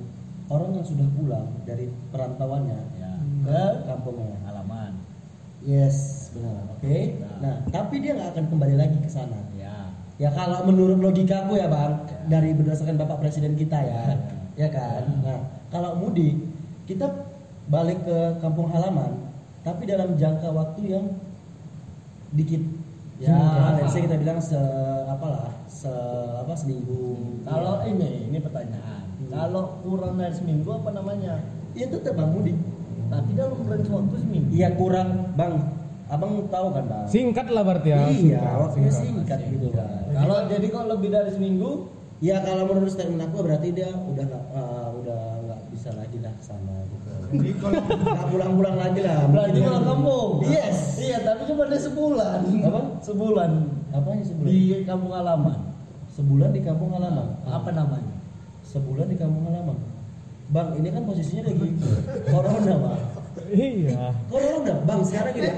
orang 0.48 0.70
yang 0.76 0.86
sudah 0.86 1.08
pulang 1.12 1.46
dari 1.68 1.92
perantauannya 2.12 2.80
ya. 2.96 3.10
ke 3.44 3.60
kampungnya. 3.88 4.36
halaman 4.48 4.92
Yes, 5.58 6.30
benar. 6.32 6.70
Oke. 6.78 7.18
Nah. 7.18 7.34
Nah, 7.42 7.56
tapi 7.74 7.98
dia 7.98 8.14
nggak 8.14 8.30
akan 8.30 8.44
kembali 8.46 8.74
lagi 8.78 8.98
ke 9.02 9.10
sana. 9.10 9.42
ya 9.58 9.90
Ya 10.18 10.30
kalau 10.34 10.66
menurut 10.66 10.98
logikaku 11.02 11.58
ya 11.58 11.66
bang, 11.70 11.98
dari 12.30 12.54
berdasarkan 12.54 12.94
bapak 12.98 13.22
presiden 13.22 13.54
kita 13.58 13.78
ya, 13.82 14.02
Ya. 14.14 14.66
ya 14.66 14.68
kan. 14.70 15.02
Nah, 15.22 15.38
kalau 15.70 15.98
mudik 15.98 16.38
kita 16.86 17.06
balik 17.70 18.02
ke 18.06 18.18
kampung 18.42 18.70
halaman, 18.70 19.18
tapi 19.66 19.86
dalam 19.86 20.14
jangka 20.14 20.48
waktu 20.50 20.80
yang 20.94 21.06
dikit. 22.34 22.62
Ya, 23.18 23.34
let's 23.74 23.90
say 23.90 24.06
kita 24.06 24.14
bilang 24.14 24.38
se 24.38 24.58
apalah, 25.10 25.50
se 25.66 25.90
apa 26.38 26.54
seminggu. 26.54 27.18
kalau 27.42 27.82
ini 27.82 28.30
ini 28.30 28.38
pertanyaan. 28.38 29.07
Kalau 29.28 29.80
kurang 29.80 30.16
dari 30.16 30.32
seminggu 30.32 30.68
apa 30.70 30.90
namanya 30.90 31.34
Iya 31.72 31.86
tetap 31.88 32.14
bang 32.14 32.30
mudik. 32.30 32.56
tapi 33.06 33.30
dalam 33.32 33.60
range 33.62 33.88
waktu 33.88 34.16
seminggu 34.18 34.48
Iya 34.50 34.68
kurang 34.74 35.08
bang. 35.34 35.54
Abang 36.08 36.40
tahu 36.46 36.66
kan 36.70 36.84
bang? 36.84 37.04
Singkat 37.06 37.46
lah 37.48 37.62
berarti 37.62 37.88
ya. 37.90 37.98
Iya, 38.02 38.08
Singkat, 38.08 38.56
waktunya 38.58 38.90
singkat. 38.90 39.04
singkat 39.04 39.40
gitu 39.50 39.66
bang. 39.70 39.92
kalau 40.10 40.36
jadi 40.46 40.66
kalau 40.68 40.86
lebih 40.94 41.10
dari 41.10 41.30
seminggu 41.30 41.70
Ya 42.18 42.42
kalau 42.42 42.66
menurut 42.66 42.90
statement 42.90 43.22
aku 43.22 43.46
berarti 43.46 43.70
dia 43.70 43.94
udah 43.94 44.24
nggak 44.26 44.44
uh, 44.50 44.90
udah 44.92 45.20
nggak 45.40 45.60
bisa 45.70 45.94
lagi 45.94 46.18
lah 46.18 46.34
ke 46.34 46.42
sana 46.42 46.74
gitu. 46.82 47.06
Jadi 47.30 47.50
kalau 47.54 47.78
Nggak 47.78 48.26
pulang-pulang 48.26 48.74
lagi 48.76 49.00
lah. 49.00 49.22
berarti 49.28 49.58
pulang 49.60 49.84
kampung 49.86 50.30
Yes. 50.42 50.98
iya 50.98 51.22
tapi 51.22 51.46
cuma 51.46 51.70
dia 51.70 51.78
sebulan 51.78 52.38
Apa? 52.58 52.80
sebulan 52.98 53.50
Apanya 53.94 54.24
sebulan? 54.26 54.48
di 54.50 54.58
kampung 54.82 55.12
halaman 55.14 55.58
Sebulan 56.10 56.50
di 56.50 56.60
kampung 56.60 56.90
halaman. 56.90 57.38
apa 57.46 57.70
namanya 57.70 58.14
Sebulan 58.68 59.08
di 59.08 59.16
kampung 59.16 59.48
halaman. 59.48 59.80
Bang, 60.48 60.76
ini 60.76 60.88
kan 60.92 61.04
posisinya 61.04 61.48
lagi 61.48 61.68
corona, 62.28 62.74
Bang. 62.80 63.00
Iya. 63.48 64.12
Corona, 64.28 64.74
Bang. 64.84 65.00
Sekarang 65.04 65.32
gini. 65.32 65.56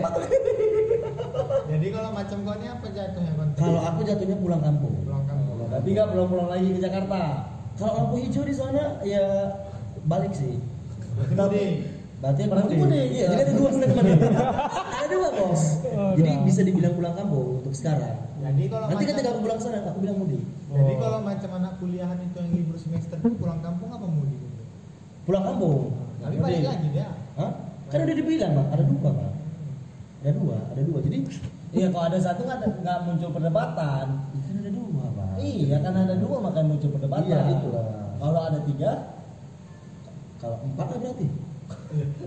jadi 1.70 1.86
kalau 1.90 2.10
macam 2.14 2.38
kau 2.46 2.54
ini 2.58 2.66
apa 2.70 2.86
jatuhnya? 2.90 3.32
Kalau 3.58 3.80
aku 3.82 4.00
jatuhnya 4.06 4.36
pulang 4.38 4.62
kampung. 4.62 4.94
pulang 5.06 5.26
kampung. 5.26 5.58
tapi 5.70 5.94
nggak 5.94 6.08
pulang-pulang 6.10 6.50
lagi 6.50 6.66
ke 6.74 6.80
Jakarta 6.82 7.46
Kalau 7.78 7.92
lampu 7.94 8.18
hijau 8.26 8.42
di 8.42 8.54
sana 8.54 8.98
ya 9.06 9.22
balik 10.06 10.34
sih. 10.34 10.58
Mudik. 11.34 11.99
Berarti 12.20 12.40
Berarti 12.44 12.74
mudik. 12.74 12.80
mudik, 12.82 13.06
Iya, 13.10 13.16
ya. 13.16 13.28
jadi 13.30 13.42
ada 13.42 13.52
dua 13.54 13.70
statement. 13.74 14.08
ada 14.92 15.06
dua, 15.08 15.28
Bos. 15.32 15.62
Oh, 15.88 16.12
Jadi 16.12 16.30
nah. 16.30 16.44
bisa 16.44 16.60
dibilang 16.60 16.92
pulang 16.92 17.14
kampung 17.14 17.46
untuk 17.58 17.72
sekarang. 17.72 18.16
Jadi 18.38 18.62
kalau 18.66 18.84
Nanti 18.86 18.94
macam 19.00 19.10
ketika 19.10 19.28
aku 19.30 19.40
pulang 19.40 19.58
sana, 19.58 19.78
aku 19.82 19.98
bilang 19.98 20.16
mudik. 20.18 20.42
Jadi 20.70 20.92
Oh. 20.92 20.98
kalau 21.00 21.18
macam 21.20 21.50
anak 21.54 21.72
kuliahan 21.76 22.18
itu 22.20 22.36
yang 22.36 22.52
libur 22.54 22.76
semester 22.76 23.16
itu 23.16 23.28
pulang 23.34 23.60
kampung 23.60 23.88
apa 23.88 24.04
mudik? 24.04 24.40
Pulang 25.24 25.44
kampung. 25.44 25.80
Tapi 26.20 26.34
balik 26.36 26.60
lagi 26.62 26.86
dia. 26.90 27.08
Hah? 27.34 27.50
Kan 27.88 27.98
udah 28.00 28.14
dibilang, 28.14 28.52
Bang, 28.54 28.68
ada 28.70 28.84
dua, 28.84 29.08
Bang. 29.10 29.32
Ada 30.20 30.30
dua, 30.36 30.56
ada 30.66 30.82
dua. 30.82 30.98
Jadi 31.00 31.16
iya 31.70 31.86
kalau 31.88 32.04
ada 32.04 32.18
satu 32.18 32.40
nggak 32.42 32.58
nggak 32.78 32.98
muncul 33.00 33.30
perdebatan 33.30 34.06
kan 34.20 34.54
ada 34.58 34.70
dua, 34.70 35.04
Bang. 35.08 35.34
iya 35.38 35.76
kan 35.78 35.94
ada 35.94 36.14
dua 36.14 36.36
makanya 36.38 36.66
muncul 36.68 36.90
perdebatan 36.90 37.24
Iya, 37.24 37.40
itulah. 37.48 37.84
kalau 38.18 38.40
ada 38.44 38.58
tiga 38.60 38.90
Kalau 40.36 40.56
empat 40.62 40.86
lah 40.86 40.98
berarti. 40.98 41.26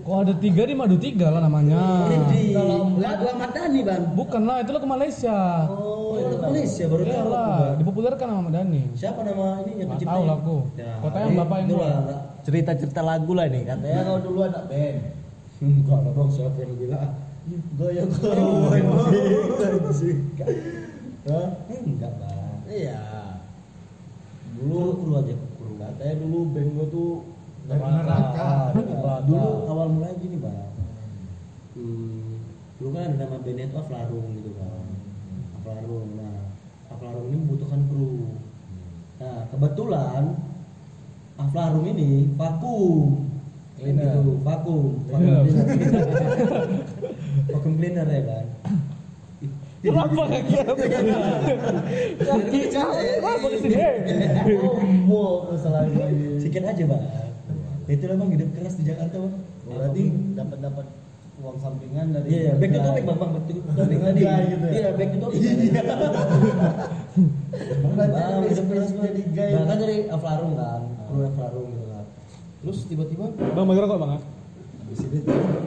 Kok 0.04 0.16
ada 0.20 0.36
tiga 0.36 0.62
di 0.68 0.74
madu 0.76 1.00
tiga 1.00 1.32
lah 1.32 1.40
namanya. 1.40 2.04
Kalau 2.52 3.00
lagu 3.00 3.24
Ahmad 3.24 3.50
Dhani, 3.56 3.80
Bang. 3.80 4.12
Bukan 4.12 4.42
lah, 4.44 4.60
itu 4.60 4.70
lo 4.76 4.78
ke 4.84 4.88
Malaysia. 4.88 5.38
Oh, 5.72 6.20
itu 6.20 6.36
ke 6.36 6.44
Malaysia 6.44 6.84
baru 6.84 7.02
tahu. 7.02 7.08
Iya 7.08 7.20
aku, 7.24 7.32
lah, 7.32 7.56
dipopulerkan 7.80 8.26
sama 8.28 8.38
Ahmad 8.44 8.52
Dhani. 8.60 8.82
Siapa 8.92 9.20
nama 9.24 9.46
ini 9.64 9.72
yang 9.80 9.88
pencipta? 9.96 10.12
tahu 10.12 10.22
lah 10.28 10.36
aku. 10.36 10.56
Kota 10.76 11.16
yang 11.24 11.34
bapak 11.40 11.56
yang 11.64 11.68
lah. 11.80 11.96
cerita-cerita 12.44 13.00
lagu 13.00 13.32
lah 13.32 13.48
nih 13.48 13.64
katanya 13.64 14.04
kau 14.04 14.20
dulu 14.20 14.44
anak 14.44 14.68
band 14.68 15.00
Enggak 15.64 15.98
lah, 16.04 16.12
Bang. 16.12 16.28
Siapa 16.28 16.58
yang 16.60 16.76
bilang? 16.76 17.12
goyang 17.80 18.08
Oh, 18.12 18.68
goyang 18.68 18.88
Hah? 21.24 21.48
Enggak, 21.72 22.12
Bang. 22.20 22.60
iya 22.68 23.00
Dulu 24.60 24.76
dulu 24.76 24.92
kru 25.00 25.12
aja 25.24 25.34
kru. 25.56 25.72
katanya 25.80 26.14
dulu 26.20 26.38
band 26.52 26.68
gua 26.76 26.86
tuh 26.92 27.10
Dari 27.64 27.80
neraka. 27.80 28.44
Ah, 28.44 28.64
neraka. 28.76 29.12
Dulu 29.24 29.48
awal 29.72 29.88
mulai 29.96 30.12
gini, 30.20 30.36
Bang. 30.36 30.68
Hmm, 31.74 32.44
dulu 32.78 32.88
kan 32.94 33.02
ada 33.08 33.16
nama 33.24 33.36
bandnya 33.40 33.64
itu 33.66 33.76
Aflarung 33.80 34.26
gitu 34.36 34.50
kan. 34.54 34.86
Aflarung. 35.58 36.08
Nah, 36.20 36.36
Aflarung 36.92 37.26
ini 37.32 37.36
membutuhkan 37.40 37.80
kru. 37.88 38.36
Nah, 39.18 39.48
kebetulan 39.48 40.22
Aflarung 41.40 41.86
ini 41.88 42.28
vakum. 42.36 43.26
Cleaner. 43.74 44.06
gitu, 44.06 44.38
vakum. 44.46 45.02
Vakum 45.10 45.24
Iya. 45.24 45.36
cleaner. 45.66 46.06
vakum 47.52 47.72
cleaner 47.80 48.06
ya 48.06 48.22
kan. 48.28 48.46
Kenapa 49.84 50.22
kaki 50.32 50.54
apa? 50.64 50.84
Kaki 52.24 52.60
apa 52.72 53.46
di 53.52 53.58
sini? 53.60 53.76
oh 55.12 55.52
kesalahan 55.52 55.92
lagi 55.92 56.40
Sikit 56.40 56.62
aja, 56.64 56.84
Bang. 56.88 57.04
Itulah 57.84 58.16
Bang 58.16 58.30
hidup 58.32 58.48
keras 58.56 58.74
di 58.80 58.84
Jakarta, 58.88 59.16
Bang. 59.20 59.34
berarti 59.68 60.02
dapat 60.32 60.58
dapat 60.64 60.86
uang 61.34 61.58
sampingan 61.60 62.06
dari 62.14 62.26
Iya, 62.30 62.40
iya, 62.40 62.52
back 62.56 62.70
to 62.70 62.80
topic 62.80 63.02
bang, 63.04 63.18
bang, 63.18 63.30
back 63.34 63.44
to 63.44 63.52
topic 63.52 63.98
tadi. 64.00 64.20
Gay 64.22 64.44
gitu 64.48 64.64
ya? 64.64 64.72
Iya, 64.72 64.88
back 64.96 65.08
to 65.12 65.18
topic. 65.20 65.40
Bang, 67.84 67.94
dari 68.08 68.46
hidup 68.48 68.66
keras 68.72 68.88
jadi 68.94 69.22
gay. 69.34 69.50
Nah, 69.52 69.64
kan 69.68 69.76
dari 69.76 69.96
Aflarung 70.08 70.52
kan, 70.56 70.80
kru 71.10 71.18
Aflarung 71.28 71.66
gitu 71.68 71.86
kan. 71.90 72.04
Terus 72.64 72.78
tiba-tiba 72.88 73.24
Bang, 73.52 73.66
bagi 73.68 73.80
rokok 73.82 73.98
bang 74.00 74.12
ya? 74.16 74.20
di 74.84 74.94
sini 75.00 75.18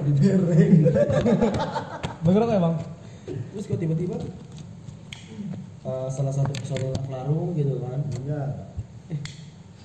dibereng. 0.05 0.73
Bagi 2.25 2.37
rokok 2.37 2.53
ya 2.53 2.61
bang? 2.61 2.75
Terus 3.27 3.63
kok 3.65 3.79
tiba-tiba 3.81 4.15
eh, 5.83 6.07
salah 6.09 6.33
satu 6.33 6.53
personil 6.53 6.93
Aflarung 6.95 7.53
gitu 7.53 7.81
kan. 7.81 7.99
enggak 8.13 8.49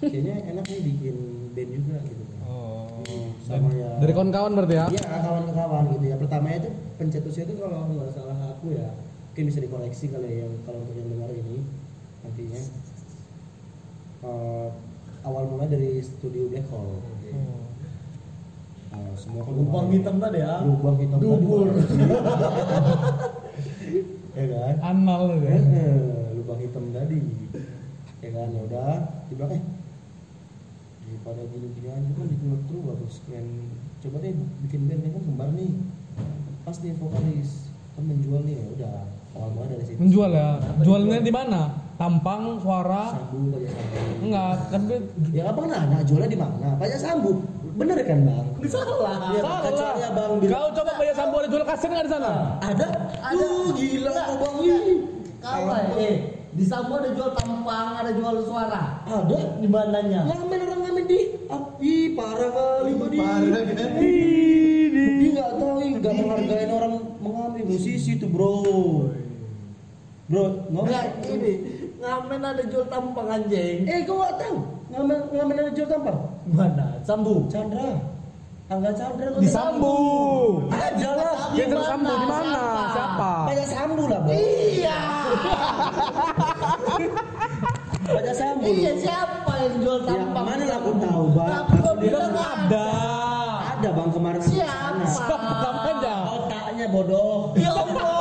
Kayaknya 0.02 0.34
enak 0.50 0.66
nih 0.66 0.82
bikin 0.82 1.16
band 1.54 1.70
juga 1.70 2.02
gitu 2.10 2.24
kan. 2.26 2.38
Oh. 2.50 2.90
Sama 3.46 3.70
ya. 3.70 4.02
Dari 4.02 4.10
kawan-kawan 4.10 4.50
berarti 4.58 4.74
ya? 4.74 4.90
Iya 4.90 5.06
kawan 5.22 5.46
ke 5.46 5.54
kawan 5.54 5.84
gitu 5.94 6.10
ya. 6.10 6.18
Pertamanya 6.18 6.58
itu 6.66 6.70
pencetusnya 6.98 7.46
itu 7.46 7.54
kalau 7.62 7.86
nggak 7.86 8.10
salah 8.10 8.34
aku 8.50 8.74
ya, 8.74 8.98
mungkin 9.30 9.44
bisa 9.46 9.62
dikoleksi 9.62 10.10
kali 10.10 10.26
ya 10.26 10.42
yang 10.42 10.58
kalau 10.66 10.82
untuk 10.82 10.98
yang 10.98 11.06
dengar 11.06 11.30
ini 11.30 11.62
nantinya. 12.26 12.62
Eh, 14.22 14.68
awal 15.22 15.46
mulai 15.50 15.66
dari 15.70 16.02
studio 16.02 16.50
Black 16.50 16.66
Hole. 16.70 16.98
Oh. 16.98 17.02
Nah, 18.92 19.16
semua 19.16 19.46
lubang 19.48 19.88
hitam 19.88 20.18
tadi 20.18 20.42
ya 20.42 20.66
lubang 20.66 20.98
hitam 20.98 21.16
tadi, 21.16 21.30
Dubur. 21.30 21.66
ya 24.36 24.44
kan? 24.50 24.74
Anal 24.82 25.38
ya? 25.42 25.56
Lubang 26.34 26.58
hitam 26.58 26.84
tadi. 26.90 27.22
Ya 28.22 28.30
kan, 28.30 28.46
ya 28.54 28.62
udah 28.66 28.90
di 29.26 29.34
belakang. 29.34 29.58
Eh, 29.58 29.62
daripada 31.12 31.44
gini-gini 31.46 31.88
aja 31.88 32.10
kan 32.10 32.26
ditolak 32.26 32.62
terus 32.64 32.82
lah 32.82 32.96
terus 32.96 33.14
sekian 33.20 33.46
coba 34.00 34.16
deh 34.18 34.32
bikin 34.64 34.80
band 34.88 35.00
kan 35.04 35.22
kembar 35.22 35.48
nih 35.52 35.70
pas 36.62 36.76
nih 36.78 36.92
vokalis 36.96 37.50
kan 37.92 38.02
menjual 38.02 38.40
nih 38.42 38.54
ya 38.56 38.66
udah 38.72 38.92
awal 39.32 39.48
mulai 39.52 39.68
dari 39.70 39.84
situ 39.84 39.98
Menjual 39.98 40.30
ya. 40.30 40.48
Jualnya 40.80 41.18
di 41.20 41.30
mana? 41.30 41.60
Tampang, 41.94 42.58
suara? 42.58 43.14
sambu 43.14 43.52
banyak 43.52 43.70
sambu 43.70 43.98
Enggak, 44.22 44.54
kan 44.66 44.80
ya 45.30 45.42
abang 45.46 45.66
nanya 45.68 45.98
jualnya 46.02 46.26
di 46.26 46.38
mana 46.40 46.68
banyak 46.74 46.98
sambu 46.98 47.30
bener 47.72 47.98
kan 48.00 48.18
bang 48.22 48.46
Salah. 48.64 49.16
Iya, 49.28 49.40
salah. 49.40 49.60
kecuali 49.62 50.00
abang 50.02 50.32
bilang 50.38 50.58
Kau 50.58 50.70
coba 50.74 50.92
bayar 50.96 51.14
sambo 51.14 51.36
ada 51.36 51.48
jual 51.48 51.64
kaset 51.64 51.88
nggak 51.88 52.04
di 52.04 52.10
sana? 52.10 52.32
ada 52.58 52.86
Ada. 53.22 53.44
uh, 53.44 53.68
gila 53.70 54.10
kau 54.10 54.36
bang 54.40 54.56
Ih, 54.62 54.98
Kalau 55.38 55.74
eh 55.96 56.16
di 56.52 56.68
Sambo 56.68 57.00
ada 57.00 57.08
jual 57.10 57.32
tampang, 57.32 57.96
ada 57.96 58.12
jual 58.12 58.44
suara. 58.44 59.00
ada 59.02 59.38
Di 59.56 59.64
mananya? 59.66 60.20
ngamen 60.28 60.58
orang 60.62 60.80
ah, 61.48 61.62
ih 61.78 62.14
parah 62.14 62.50
kali 62.50 62.92
Bang, 62.94 63.10
di 63.10 63.18
Parah 63.18 63.62
kan? 63.66 63.90
Ih, 63.98 64.86
dia 64.92 65.28
nggak 65.32 65.50
tahu 65.56 65.76
nggak 65.98 66.14
menghargai 66.14 66.66
orang 66.68 66.92
mengamen 67.18 67.62
musisi 67.66 68.16
tuh 68.16 68.28
bro 68.28 68.54
bro 70.26 70.44
ngomong 70.70 70.90
ini 71.34 71.52
ngamen 71.98 72.40
ada 72.42 72.62
jual 72.66 72.84
tampang 72.86 73.28
anjing. 73.30 73.86
eh 73.86 74.02
kau 74.02 74.18
nggak 74.18 74.34
tahu 74.36 74.56
ngamen 74.90 75.18
ngamen 75.30 75.54
ada 75.58 75.70
jual 75.70 75.88
tampar 75.88 76.16
Mana? 76.42 76.86
Sambu. 77.06 77.46
Chandra 77.46 77.94
Angga 78.66 78.90
Chandra 78.92 79.30
Di? 79.38 79.46
Sambu. 79.46 79.94
ada 80.74 81.10
lah 81.14 81.38
Dia 81.54 81.64
terus 81.70 81.86
sambo 81.86 82.10
di 82.10 82.26
mana? 82.26 82.64
Siapa? 82.90 83.32
banyak 83.46 83.68
sambu 83.68 84.04
lah 84.10 84.18
bro 84.20 84.32
Iya. 84.34 84.98
banyak 88.12 88.34
sambu 88.34 88.68
Iya 88.68 88.92
siapa 88.96 89.52
yang 89.58 89.74
jual 89.78 89.98
ya 89.98 90.06
tampang? 90.08 90.44
mana 90.44 90.62
lah 90.62 90.78
aku 90.78 90.90
tahu 90.96 91.24
bang 91.30 91.50
Tapi 91.50 91.74
Aku 91.74 91.90
bilang 91.96 92.30
Ada. 92.32 92.86
ada 93.72 93.88
bang 93.90 94.10
kemarin 94.10 94.40
Siapa? 94.40 94.60
ke 94.94 95.06
sana. 95.06 95.06
Siapa 95.06 95.34
namanya? 95.50 96.14
otaknya 96.30 96.86
bodoh 96.88 97.56
Ya 97.56 97.70
Allah. 97.72 98.20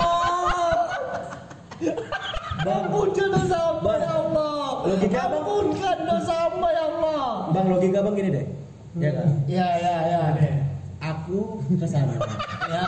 bang 2.62 2.84
Ampunkan 2.84 3.28
dosa 3.32 3.58
hamba 3.60 3.94
ya 3.96 4.12
Allah. 4.14 4.60
Logika 4.84 5.20
apa? 5.20 5.36
Ampunkan 5.36 5.98
dosa 6.04 6.34
hamba 6.40 6.68
ya 6.70 6.84
Allah. 6.88 7.24
bang 7.50 7.66
logika 7.68 8.00
bang 8.00 8.14
gini 8.16 8.30
deh 8.32 8.46
ya 8.94 9.10
kan 9.10 9.28
Ya 9.48 9.68
ya 9.78 9.96
ya. 10.06 10.22
aku 11.02 11.40
ke 11.72 11.86
sana 11.86 12.14
Ya. 12.68 12.88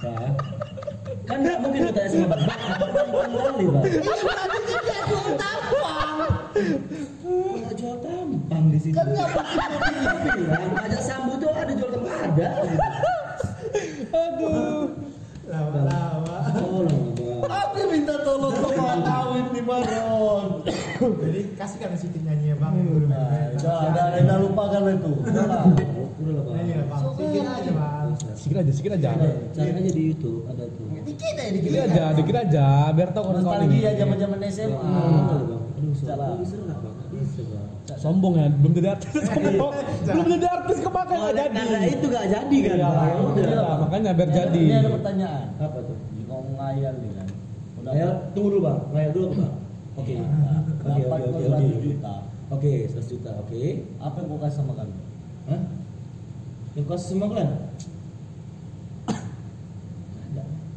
ya 0.00 0.16
kan 1.30 1.38
nggak 1.40 1.58
mungkin 1.62 1.80
lu 1.86 1.92
tanya 1.94 2.08
sama 2.10 2.26
bang 2.26 2.42
bang 2.42 2.60
apa 2.66 2.86
bang 2.90 3.30
kali 3.30 3.64
bang 3.64 3.84
Iya 3.86 4.12
kan 4.34 4.60
dia 4.66 5.00
jual 5.06 5.28
tampang. 5.38 6.16
nggak 7.30 7.74
jual 7.78 7.96
tampang 8.02 8.64
di 8.68 8.78
sini 8.78 8.94
Kan 8.94 9.06
nggak 9.08 9.28
mungkin 9.30 9.70
bilang 10.36 10.64
ajak 10.76 11.02
sambu 11.02 11.32
tuh 11.38 11.50
ada 11.54 11.72
jual 11.72 11.90
tampang 11.92 12.18
ada 12.26 12.48
Aduh. 14.10 14.84
Lama-lama. 15.46 16.36
tolong 16.52 17.06
bang 17.14 17.50
Aku 17.50 17.80
minta 17.86 18.14
tolong 18.20 18.54
sama 18.54 18.94
kawin 19.00 19.46
di 19.50 19.62
Baron. 19.62 20.46
Jadi 21.00 21.40
kasihkan 21.54 21.96
situ 21.96 22.18
nyanyi 22.20 22.52
ya 22.52 22.56
bang. 22.56 22.74
Udah, 22.76 23.26
udah, 23.56 24.06
udah 24.20 24.36
lupakan 24.38 24.82
itu. 24.90 25.10
Udah 25.24 25.44
lah. 25.46 25.62
udah 25.66 26.32
lah 26.36 26.44
Nyanyi 26.52 26.72
ya 26.72 26.84
bang 26.84 27.02
bang. 27.02 27.14
Sikit 27.16 27.46
aja 27.48 27.72
bang. 27.72 28.08
Sikit 28.40 28.56
aja, 28.56 28.72
sikit 28.72 28.92
aja. 28.94 29.08
cari 29.52 29.70
aja 29.70 29.90
di 29.90 30.02
YouTube 30.06 30.48
ada 30.48 30.64
tuh 30.66 30.88
Dikit 31.02 31.34
aja, 31.34 31.50
dikit 31.50 31.68
Dikit 31.70 31.82
aja, 31.86 32.04
dikit 32.10 32.36
aja, 32.38 32.66
biar 32.90 33.08
tahu 33.10 33.24
orang 33.26 33.42
kawan 33.42 33.58
ini. 33.58 33.76
Nostalgia 33.76 33.90
zaman-zaman 33.94 34.38
SMA. 34.48 34.80
Ah, 34.80 35.20
bang 35.28 35.62
aduh 35.70 35.92
Salah. 35.94 36.16
soalnya 36.16 36.36
bisa 36.38 36.54
nggak 36.58 36.78
bang 36.78 36.94
bisa 37.14 37.42
bang 37.46 37.68
Sombong 37.92 38.34
ya, 38.34 38.46
belum 38.50 38.72
jadi 38.72 38.88
artis. 38.90 39.12
Sombong. 39.28 39.72
belum 40.02 40.26
jadi 40.30 40.48
artis 40.48 40.76
kemakan 40.78 41.16
nggak 41.20 41.34
jadi. 41.36 41.52
karena 41.60 41.80
itu 41.86 42.04
nggak 42.06 42.26
jadi 42.26 42.56
kan 42.58 42.70
Iya, 42.70 42.88
Ya 43.36 43.44
iya, 43.44 43.62
makanya 43.76 44.10
biar 44.10 44.24
Ini 44.24 44.32
ada- 44.32 44.40
jadi. 44.40 44.62
Ini 44.62 44.76
ada 44.78 44.90
pertanyaan. 44.90 45.46
apa 45.58 45.78
tuh 45.82 45.96
Jika 46.10 46.30
mau 46.30 46.40
ngayal 46.50 46.94
nih 46.96 47.10
kan. 47.12 47.26
Ngayal, 47.80 48.12
tunggu 48.32 48.48
dulu 48.50 48.60
bang, 48.62 48.78
ngayal 48.90 49.10
dulu 49.10 49.26
bang. 49.34 49.52
Oke, 49.92 50.14
Nah, 50.16 50.58
oke, 50.62 51.00
dapat 51.02 51.18
oke, 51.18 51.28
oke, 51.28 51.42
100 51.42 51.52
oke. 51.52 51.82
juta. 51.82 52.14
Oke, 52.50 52.70
100 52.88 53.04
juta, 53.10 53.30
oke. 53.36 53.60
Apa 53.98 54.16
yang 54.16 54.28
kau 54.28 54.38
kasih 54.38 54.56
sama 54.56 54.72
kami? 54.74 54.94
Hah? 55.46 55.60
Yang 56.72 56.84
kau 56.86 56.96
semua 56.96 57.28
kan? 57.28 57.48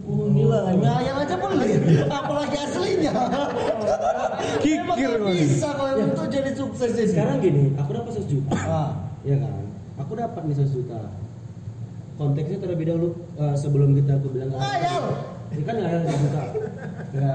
Oh, 0.04 0.28
gila, 0.36 0.68
ngayal 0.76 1.16
aja 1.16 1.36
boleh. 1.40 1.70
Apalagi 2.12 2.58
aslinya. 2.60 3.12
Kikir 4.60 5.12
ini. 5.16 5.34
bisa 5.48 5.70
kalau 5.72 5.96
yang 5.96 6.12
itu 6.12 6.24
jadi 6.28 6.52
sukses 6.52 6.92
ini. 7.00 7.08
Sekarang 7.08 7.38
gini, 7.40 7.64
aku 7.80 7.90
dapat 7.96 8.12
100 8.20 8.28
juta, 8.28 8.52
Ah, 8.60 8.92
ya 9.24 9.40
kan? 9.40 9.64
Aku 10.04 10.12
dapat 10.20 10.42
nih 10.44 10.56
100 10.60 10.76
juta. 10.76 11.00
Konteksnya 12.14 12.58
terlebih 12.62 12.86
dahulu 12.92 13.10
eh, 13.40 13.56
sebelum 13.58 13.96
kita 13.96 14.20
aku 14.20 14.28
bilang 14.36 14.54
Ngayal. 14.54 15.04
Ini 15.50 15.64
kan 15.64 15.76
ngayal 15.80 16.02
100 16.04 16.24
juta. 16.28 16.44
Ya, 17.14 17.34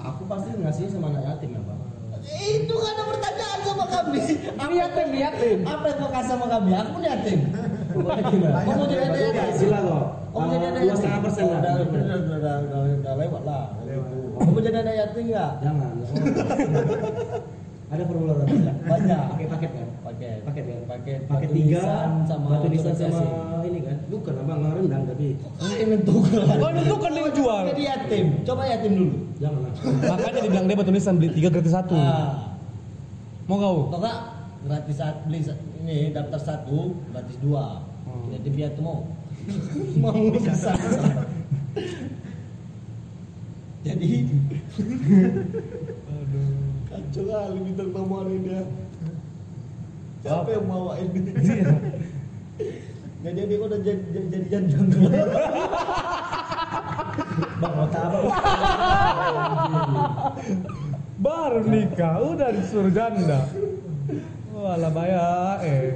aku 0.00 0.22
pasti 0.24 0.48
ngasihnya 0.56 0.90
sama 0.90 1.06
anak 1.12 1.22
yatim 1.26 1.50
ya 1.52 1.60
bang. 1.62 1.80
itu 2.26 2.74
kan 2.74 2.90
ada 2.90 3.04
pertanyaan 3.06 3.60
sama 3.62 3.84
kami. 3.86 4.18
Apa 4.50 4.64
Niatin, 4.66 5.06
niatin. 5.14 5.58
Apa 5.62 5.84
yang 5.86 5.98
kau 6.00 6.10
kasih 6.10 6.30
sama 6.32 6.46
kami? 6.48 6.70
Aku 6.74 6.94
niatin. 6.98 7.40
Pokoknya 7.96 8.24
gimana? 8.30 8.58
Kamu 8.64 8.84
jadi 8.88 9.02
ada 9.08 9.18
yatim. 9.18 9.54
Sila 9.56 9.78
kok. 9.80 10.04
Oh, 10.36 10.44
jadi 10.52 10.64
ada 10.68 10.78
Dua 10.84 10.96
setengah 10.96 11.20
persen 11.24 11.44
lah. 11.48 11.60
Udah, 11.60 11.74
udah, 13.00 13.14
lewat 13.16 13.42
lah. 13.48 13.64
Kamu 14.36 14.58
jadi 14.60 14.76
anak 14.84 14.94
yatim 15.00 15.24
nggak? 15.32 15.52
Jangan. 15.64 15.92
Ada 17.86 18.02
formulir 18.02 18.34
apa 18.34 18.50
enggak? 18.50 18.76
Banyak. 18.82 19.22
Pakai 19.30 19.46
paket 19.46 19.70
kan? 19.70 19.88
Paket. 20.02 20.38
Paket 20.42 20.64
kan? 20.66 20.82
Paket. 20.90 21.20
paket 21.30 21.48
tiga 21.54 21.82
sama 22.26 22.46
batu 22.58 22.66
nisan 22.66 22.94
sama 22.98 23.22
ini 23.62 23.78
kan 23.82 23.96
bukan 24.10 24.34
abang 24.42 24.58
nggak 24.58 24.72
rendang 24.74 25.02
tapi 25.06 25.26
yang 25.78 25.88
menentukan. 25.94 26.42
Kau 26.50 26.70
nentukan 26.74 27.10
yang 27.14 27.30
jual. 27.30 27.62
Jadi 27.70 27.82
yatim. 27.86 28.26
Coba 28.42 28.62
yatim 28.66 28.92
dulu. 28.98 29.14
jangan 29.38 29.60
Makanya 30.02 30.40
dibilang 30.42 30.66
dia 30.66 30.76
batu 30.76 30.90
nisan 30.90 31.14
beli 31.14 31.30
tiga 31.30 31.48
gratis 31.54 31.74
satu. 31.74 31.94
Ah. 31.94 32.58
Mau 33.46 33.56
kau? 33.62 33.94
Kau 33.94 34.02
gratis 34.66 34.98
saat 34.98 35.22
beli 35.24 35.46
ini 35.82 36.10
daftar 36.10 36.40
satu 36.42 36.92
gratis 37.14 37.38
dua. 37.38 37.86
Hmm. 38.02 38.34
Jadi 38.34 38.48
biar 38.50 38.70
tuh 38.74 38.82
mau. 38.82 39.00
mau 40.02 40.18
bisa. 40.34 40.74
Jadi 43.86 44.10
kacau 46.90 47.22
kali 47.30 47.70
tamu 47.78 48.14
hari 48.18 48.34
ini 48.34 48.50
dia. 48.50 48.62
Siapa 50.26 50.50
yang 50.50 50.66
bawa 50.66 50.98
ini? 50.98 51.20
Nggak 53.22 53.34
jadi 53.38 53.52
kok 53.54 53.66
udah 53.70 53.80
jadi 53.86 54.06
jadi, 54.26 54.46
bang 57.56 57.74
mau 57.74 57.86
apa 57.88 58.18
Baru 61.16 61.64
nikah, 61.64 62.20
udah 62.20 62.52
disuruh 62.52 62.92
janda. 62.92 63.48
Walah 64.66 64.90
bayar 64.90 65.62
eh. 65.62 65.94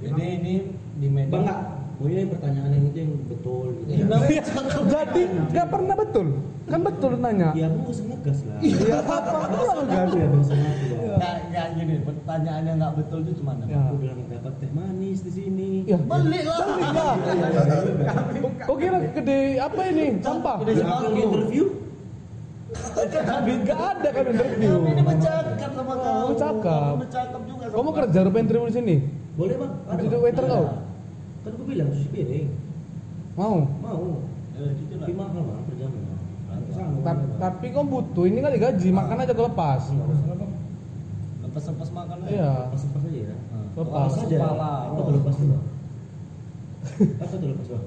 Jadi 0.00 0.24
ini 0.32 0.54
di 0.96 1.08
media. 1.12 1.28
bang 1.28 1.42
nggak 1.44 1.60
mau 2.00 2.08
ini 2.08 2.22
pertanyaan 2.24 2.70
yang 2.72 2.84
itu 2.88 2.98
yang 2.98 3.12
betul 3.28 3.66
gitu 3.76 3.90
Namanya 4.08 4.42
cakep. 4.42 4.82
Jadi 4.88 5.22
nggak 5.52 5.68
pernah 5.68 5.94
betul. 5.94 6.26
Kan 6.64 6.80
betul 6.80 7.12
nanya. 7.18 7.50
ya 7.52 7.66
abang 7.68 7.82
nggak 7.82 7.92
usah 7.92 8.04
ngegas 8.06 8.38
lah 8.46 8.56
Iya 8.62 8.94
apa 9.02 9.14
aku 9.18 10.16
ya 10.16 10.26
bang 10.30 10.44
sama 10.46 10.68
aku 10.70 10.84
bang 10.88 11.00
Nggak, 11.50 11.66
gini, 11.74 11.94
pertanyaannya 12.00 12.72
nggak 12.78 12.92
betul 12.96 13.18
itu 13.20 13.32
cuma 13.42 13.52
Ya. 13.60 13.76
aku 13.76 13.94
bilang 13.98 14.20
dapat 14.24 14.52
teh 14.56 14.70
manis 14.70 15.18
di 15.20 15.32
sini 15.34 15.70
Ya. 15.84 15.98
Beli 16.00 16.40
lah. 16.48 16.64
Kau 18.64 18.76
kira 18.78 18.98
gede 19.12 19.38
apa 19.58 19.80
ini? 19.84 20.06
Sampah. 20.24 20.56
Aku 20.56 20.64
lagi 20.64 21.20
interview 21.20 21.64
Gak 22.70 23.80
ada 23.80 24.08
kan 24.08 24.24
interview. 24.24 24.72
Kami 24.72 24.90
ini 24.92 25.02
bercakap 25.02 25.70
sama 25.72 25.94
kau. 25.96 26.06
Oh, 26.06 26.28
bercakap. 26.30 26.92
Bercakap 27.00 27.40
juga 27.44 27.64
sama 27.66 27.74
Kau 27.74 27.82
mau 27.82 27.92
kerja 27.92 28.18
rupanya 28.22 28.44
interview 28.44 28.66
di 28.66 28.76
sini? 28.76 28.96
boleh 29.30 29.56
bang 29.56 29.72
ada 29.88 30.00
Jadi 30.02 30.16
waiter 30.20 30.44
kau? 30.44 30.64
kan 31.40 31.50
aku 31.50 31.64
bilang 31.64 31.88
cuci 31.88 32.08
piring 32.10 32.48
Mau. 33.32 33.56
mau 33.80 34.02
Eh, 34.52 34.70
gitu 34.76 34.92
lah. 34.92 35.00
tapi 35.00 35.12
mahal 35.16 35.40
bang 35.40 35.62
per 35.64 35.74
jam. 35.74 35.90
Tapi 37.40 37.66
kau 37.70 37.84
butuh 37.86 38.24
ini 38.26 38.38
kan 38.38 38.52
digaji, 38.52 38.88
makan 38.90 39.16
aja 39.18 39.32
kau 39.32 39.46
lepas. 39.46 39.82
Bang. 39.88 40.52
Lepas-lepas 41.42 41.88
makan 41.90 42.16
aja. 42.20 42.28
Iya. 42.28 42.52
Pas-pas 42.68 43.02
aja 43.02 43.20
ya 43.24 43.36
Lepas 43.72 43.80
Lepas 43.80 44.12
aja. 44.20 44.36
Kepala. 44.36 44.72
Apa 44.84 45.00
tuh 45.00 45.14
lepas 45.16 45.34
dulu? 45.34 45.56
Apa 47.22 47.34
tuh 47.34 47.48
lepas 47.48 47.66
bang? 47.66 47.84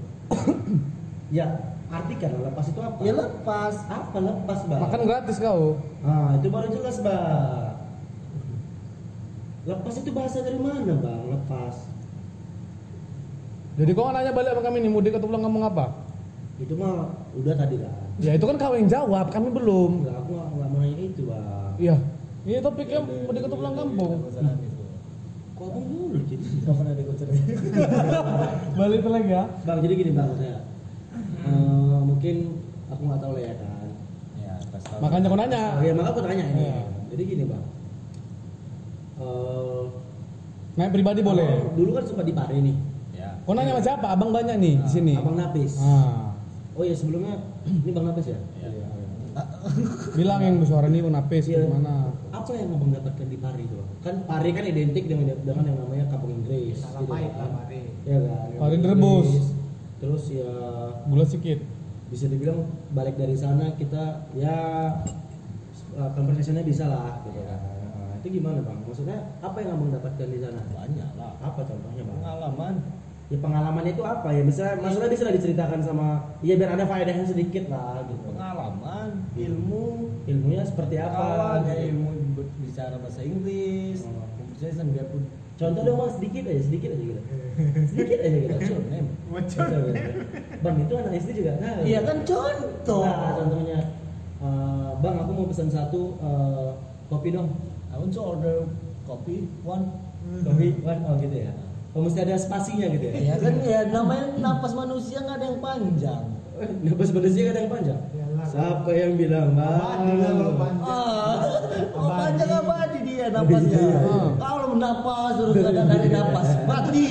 ya, 1.29 1.47
artikan 1.93 2.29
lepas 2.41 2.65
itu 2.65 2.79
apa? 2.81 2.99
Ya 3.05 3.13
lepas. 3.13 3.75
Apa 3.85 4.17
lepas 4.17 4.59
bang? 4.65 4.81
Makan 4.81 5.01
gratis 5.05 5.37
kau. 5.37 5.77
Ah, 6.01 6.33
itu 6.37 6.47
baru 6.49 6.67
jelas 6.73 6.97
bang. 7.05 7.73
Lepas 9.63 9.93
itu 10.01 10.09
bahasa 10.11 10.37
dari 10.41 10.59
mana 10.59 10.93
bang? 10.97 11.21
Lepas. 11.29 11.75
Jadi 13.73 13.91
kau 13.93 14.09
nanya 14.09 14.33
balik 14.33 14.57
sama 14.57 14.61
kami 14.65 14.77
nih 14.85 14.91
mudik 14.91 15.13
atau 15.17 15.29
pulang 15.29 15.43
ngomong 15.45 15.63
apa? 15.69 15.85
Itu 16.61 16.73
mah 16.77 17.13
udah 17.37 17.53
tadi 17.57 17.75
kan. 17.81 17.93
Ya 18.21 18.31
itu 18.37 18.45
kan 18.45 18.57
kau 18.57 18.73
yang 18.77 18.89
jawab, 18.89 19.29
kami 19.33 19.49
belum. 19.49 20.05
Enggak, 20.05 20.17
aku 20.21 20.31
nggak 20.37 20.69
mau 20.69 20.79
nanya 20.81 20.97
itu 20.97 21.21
bang. 21.29 21.73
Iya. 21.77 21.95
Iya 22.43 22.59
topiknya 22.59 22.99
mudik 23.05 23.45
atau 23.45 23.57
pulang 23.57 23.75
kampung. 23.77 24.11
Kok 25.53 25.65
abang 25.69 25.85
dulu 25.85 26.17
gitu? 26.27 26.45
Kapan 26.65 26.85
ada 26.91 27.01
konser? 27.05 27.27
Balik 28.81 29.05
lagi 29.05 29.29
ya. 29.29 29.43
Bang, 29.63 29.79
jadi 29.85 29.93
gini 29.93 30.11
bang, 30.17 30.29
saya 30.41 30.72
eh, 31.43 31.99
mungkin 32.03 32.35
aku 32.87 33.01
nggak 33.03 33.19
tahu 33.21 33.31
lah 33.35 33.43
ya 33.43 33.53
kan. 33.59 33.87
Ya, 34.39 34.53
tahu. 34.71 34.99
Makanya 35.03 35.25
aku 35.27 35.37
nanya. 35.37 35.63
Oh, 35.77 35.83
ya 35.83 35.93
maka 35.93 36.09
aku 36.11 36.21
tanya 36.23 36.45
ini. 36.47 36.63
Iya. 36.63 36.77
Jadi 37.13 37.21
gini 37.27 37.43
bang. 37.45 37.63
Eh, 39.21 39.83
Naik 40.73 40.89
pribadi 40.89 41.21
boleh. 41.21 41.45
abang 41.45 41.77
Dulu 41.77 41.89
kan 41.93 42.03
suka 42.03 42.21
di 42.25 42.33
Pare 42.33 42.57
nih. 42.57 42.75
Ya. 43.13 43.37
Kau 43.45 43.53
nanya 43.53 43.77
sama 43.77 43.83
siapa? 43.85 44.07
Abang 44.09 44.33
banyak 44.33 44.57
nih 44.57 44.73
di 44.81 44.89
sini. 44.89 45.13
Abang 45.13 45.37
Napis. 45.37 45.77
Ah. 45.77 46.33
Oh 46.73 46.81
iya 46.81 46.97
sebelumnya 46.97 47.37
ini 47.69 47.91
Bang 47.93 48.09
Napis 48.09 48.33
ya? 48.33 48.39
Iya. 48.57 48.89
Bilang 50.13 50.41
yang 50.41 50.55
bersuara 50.61 50.89
nih 50.89 51.05
Unapis 51.05 51.45
Iya. 51.45 51.65
gimana? 51.65 52.09
Apa 52.33 52.49
yang 52.57 52.73
abang 52.73 52.89
dapatkan 52.89 53.27
di 53.29 53.37
Pari 53.37 53.61
itu? 53.65 53.77
Bang? 53.77 53.89
Kan 54.01 54.15
Pari 54.25 54.49
kan 54.49 54.65
identik 54.65 55.05
dengan 55.05 55.37
dengan 55.37 55.63
yang 55.63 55.77
namanya 55.77 56.05
Kampung 56.09 56.33
Inggris. 56.33 56.81
Salah 56.81 57.05
gitu 57.05 57.13
pahit 57.13 57.29
kan. 57.29 57.37
lah 57.37 57.49
Pare. 57.61 57.81
Iya 58.09 58.17
kan. 58.25 58.47
Pari 58.57 58.75
Kampung 58.77 58.81
direbus. 58.81 59.29
Terus 60.03 60.23
ya 60.29 60.51
Gula 61.07 61.23
sedikit. 61.23 61.63
bisa 62.11 62.27
dibilang 62.27 62.67
balik 62.91 63.15
dari 63.15 63.33
sana 63.33 63.71
kita 63.73 64.27
ya 64.35 64.53
uh, 65.95 66.09
conversationnya 66.13 66.61
bisa 66.61 66.85
lah 66.85 67.23
gitu 67.23 67.39
kan. 67.41 67.57
Nah, 67.57 68.13
itu 68.19 68.27
gimana 68.37 68.59
bang? 68.61 68.83
Maksudnya 68.83 69.17
apa 69.39 69.57
yang 69.63 69.79
abang 69.79 69.89
dapatkan 69.89 70.27
di 70.27 70.37
sana? 70.37 70.61
Banyak 70.69 71.09
lah. 71.15 71.33
Apa 71.39 71.63
contohnya 71.63 72.03
bang? 72.03 72.17
Pengalaman. 72.19 72.75
Ya 73.31 73.37
pengalamannya 73.39 73.91
itu 73.95 74.03
apa 74.03 74.29
ya? 74.29 74.43
Bisa 74.43 74.75
maksudnya 74.77 75.09
bisa 75.09 75.23
lah 75.25 75.33
diceritakan 75.33 75.79
sama 75.81 76.07
ya 76.45 76.53
biar 76.53 76.75
ada 76.75 76.85
faedahnya 76.85 77.25
sedikit 77.25 77.71
lah 77.71 78.03
gitu. 78.05 78.27
Pengalaman, 78.29 79.09
ilmu, 79.33 79.85
Ilmunya 80.23 80.63
seperti 80.67 80.99
apa? 80.99 81.15
kawan, 81.17 81.59
ya, 81.65 81.73
gitu. 81.73 81.87
ilmu 81.95 82.09
bicara 82.61 82.95
bahasa 82.99 83.23
Inggris, 83.23 84.03
Oh. 84.05 84.27
conversation 84.37 84.91
biarpun 84.91 85.23
Contoh 85.63 85.81
dong 85.87 85.97
bang 86.03 86.11
sedikit 86.19 86.43
aja, 86.51 86.61
sedikit 86.67 86.89
aja 86.91 87.03
gitu. 87.07 87.21
Sedikit 87.87 88.17
aja 88.19 88.37
gitu. 88.43 88.55
Bocor, 88.59 88.79
Mem. 88.91 89.07
Bocor. 89.31 89.67
Bang 90.59 90.75
itu 90.83 90.93
anak 90.99 91.13
istri 91.15 91.31
juga 91.39 91.51
nah. 91.63 91.79
Iya 91.81 91.99
kan 92.03 92.17
contoh. 92.27 93.03
Nah, 93.07 93.31
contohnya 93.39 93.79
eh, 94.43 94.89
bang 94.99 95.15
aku 95.23 95.31
mau 95.31 95.47
pesan 95.47 95.69
satu 95.71 96.01
eh, 96.19 96.69
kopi 97.07 97.31
dong. 97.31 97.49
I 97.93 97.95
want 98.01 98.11
to 98.11 98.21
order 98.21 98.67
coffee 99.07 99.47
one. 99.63 99.85
Kopi, 100.23 100.79
one, 100.81 101.03
oh 101.03 101.19
gitu 101.19 101.35
ya. 101.35 101.51
Oh 101.93 102.01
mesti 102.01 102.25
ada 102.25 102.39
spasinya 102.39 102.87
gitu 102.89 103.05
ya. 103.11 103.13
Ya 103.21 103.35
kan 103.37 103.53
ya 103.61 103.79
namanya 103.91 104.33
napas 104.39 104.73
manusia 104.73 105.21
nggak 105.21 105.37
ada 105.37 105.45
yang 105.51 105.59
panjang. 105.61 106.23
Nafas 106.85 107.09
manusia 107.13 107.43
kadang 107.49 107.67
panjang. 107.71 108.01
Siapa 108.43 108.91
yang 108.91 109.15
bilang 109.15 109.55
Abadi 109.55 110.13
lah 110.19 110.31
kalau 110.35 110.53
panjang. 110.59 110.83
Ah, 110.83 111.37
oh 111.95 112.09
panjang 112.11 112.51
abadi 112.53 112.99
dia 113.07 113.25
napasnya. 113.31 113.79
Iya, 113.79 113.97
iya. 114.03 114.21
Kalau 114.37 114.69
napas 114.77 115.33
terus 115.39 115.55
ada 115.63 115.81
dari 115.87 116.09
napas 116.11 116.49
mati. 116.67 117.09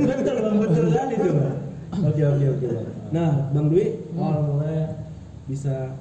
betul 0.00 0.36
bang, 0.40 0.56
betul 0.62 0.86
kan 0.94 1.06
itu. 1.10 1.30
Oke 2.00 2.22
oke 2.24 2.46
oke. 2.56 2.68
Nah 3.10 3.30
bang 3.50 3.66
Dwi, 3.68 3.86
awal 4.14 4.38
mulai 4.46 4.78
bisa 5.50 5.98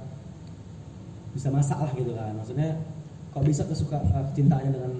bisa 1.33 1.47
masak 1.49 1.77
lah 1.81 1.91
gitu 1.97 2.11
kan. 2.13 2.31
Maksudnya 2.37 2.69
kok 3.33 3.43
bisa 3.43 3.63
kesuka 3.65 3.97
eh, 3.99 4.23
kecintaannya 4.31 4.71
dengan 4.71 4.93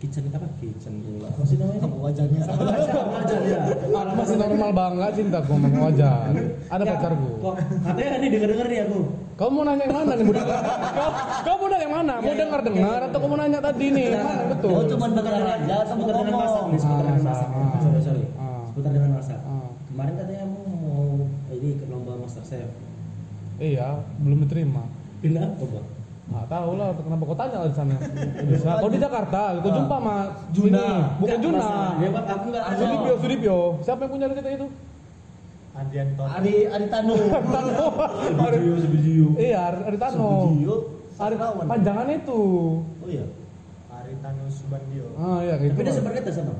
kitchen 0.00 0.22
itu 0.24 0.34
apa? 0.34 0.48
Kitchen 0.56 0.94
dulu. 0.98 1.22
Apa 1.22 1.42
sih 1.44 1.56
namanya? 1.56 1.84
Wajahnya. 1.86 2.40
Wajar 2.48 3.40
ya. 3.44 3.60
Aku 3.84 4.14
masih 4.16 4.36
normal 4.36 4.70
banget 4.72 5.10
cintaku 5.14 5.52
sama 5.54 5.78
wajar. 5.84 6.32
Ada 6.66 6.82
Ya, 6.82 6.90
pacarku. 6.90 7.28
Kok 7.38 7.54
katanya 7.84 8.16
nih 8.16 8.28
denger-denger 8.28 8.66
nih 8.66 8.78
aku. 8.88 8.98
Kau 9.36 9.48
mau 9.48 9.62
nanya 9.64 9.84
yang 9.84 9.94
mana 9.94 10.12
nih? 10.12 10.24
Mau 10.24 10.34
dengar? 10.34 10.60
Kau, 10.60 11.10
kau 11.44 11.56
mau 11.56 11.68
nanya 11.68 11.80
yang 11.80 11.94
mana? 11.94 12.14
Mau 12.18 12.32
dengar 12.34 12.60
dengar 12.62 13.00
atau 13.06 13.18
kau 13.18 13.28
mau 13.28 13.38
nanya 13.38 13.58
tadi 13.60 13.86
nih? 13.90 14.06
Yang 14.10 14.24
mana 14.24 14.42
betul? 14.48 14.70
Oh, 14.72 14.84
cuma 14.86 15.06
dengar 15.10 15.32
aja 15.36 15.74
atau 15.76 15.88
seputar 15.90 16.14
dengan 16.18 16.34
masak 16.34 16.62
nih, 16.66 16.78
seputar 16.78 17.04
dengan 17.04 17.24
masak. 17.24 17.48
Ah, 17.50 17.78
Sorry 17.78 18.00
sorry. 18.00 18.24
ah. 18.34 18.62
Seputar 18.66 18.90
dengan 18.90 19.10
masak. 19.14 19.38
Ah. 19.42 19.68
Kemarin 19.86 20.14
katanya 20.16 20.44
mau 20.44 20.64
mau 20.66 21.04
ini 21.52 21.68
ikut 21.76 21.88
lomba 21.88 22.12
master 22.16 22.42
chef. 22.42 22.68
Iya, 23.60 23.88
belum 24.18 24.38
diterima. 24.44 24.82
Pindah 25.20 25.44
apa 25.46 25.64
bang? 25.68 25.86
Nggak 26.30 26.46
tahu 26.46 26.70
lah, 26.78 26.88
kenapa 26.94 27.22
kau 27.26 27.34
tanya 27.34 27.58
di 27.66 27.74
sana? 27.74 27.94
Bisa. 28.48 28.70
Kau 28.78 28.86
di 28.86 28.98
Jakarta, 29.02 29.40
kau 29.58 29.70
jumpa 29.74 29.96
sama 29.98 30.16
Juna. 30.54 30.78
ini. 30.78 31.18
bukan 31.18 31.38
Juna. 31.42 31.68
Ya 31.98 32.08
aku 32.14 32.46
nggak. 32.54 32.64
Sudipyo, 32.78 33.12
Sudipyo. 33.18 33.56
Siapa 33.82 34.00
yang 34.06 34.12
punya 34.14 34.26
cerita 34.30 34.50
itu? 34.54 34.66
Adianto. 35.70 36.22
Ari 36.26 36.54
Ari 36.66 36.86
Tanu. 36.86 37.14
Sebijiu, 37.14 38.74
sebijiu. 38.78 39.28
Iya, 39.38 39.58
Aritano. 39.82 40.30
Video. 40.54 40.74
Ari 41.20 41.34
panjangan 41.66 42.06
itu. 42.10 42.40
Oh 42.84 43.08
iya. 43.08 43.24
Aritano 43.90 44.44
Subandio. 44.48 45.06
Ah 45.14 45.38
iya 45.42 45.54
gitu. 45.58 45.72
Tapi 45.74 45.82
dia 45.82 45.94
sempat 45.94 46.12
ngetes 46.14 46.36
apa? 46.40 46.54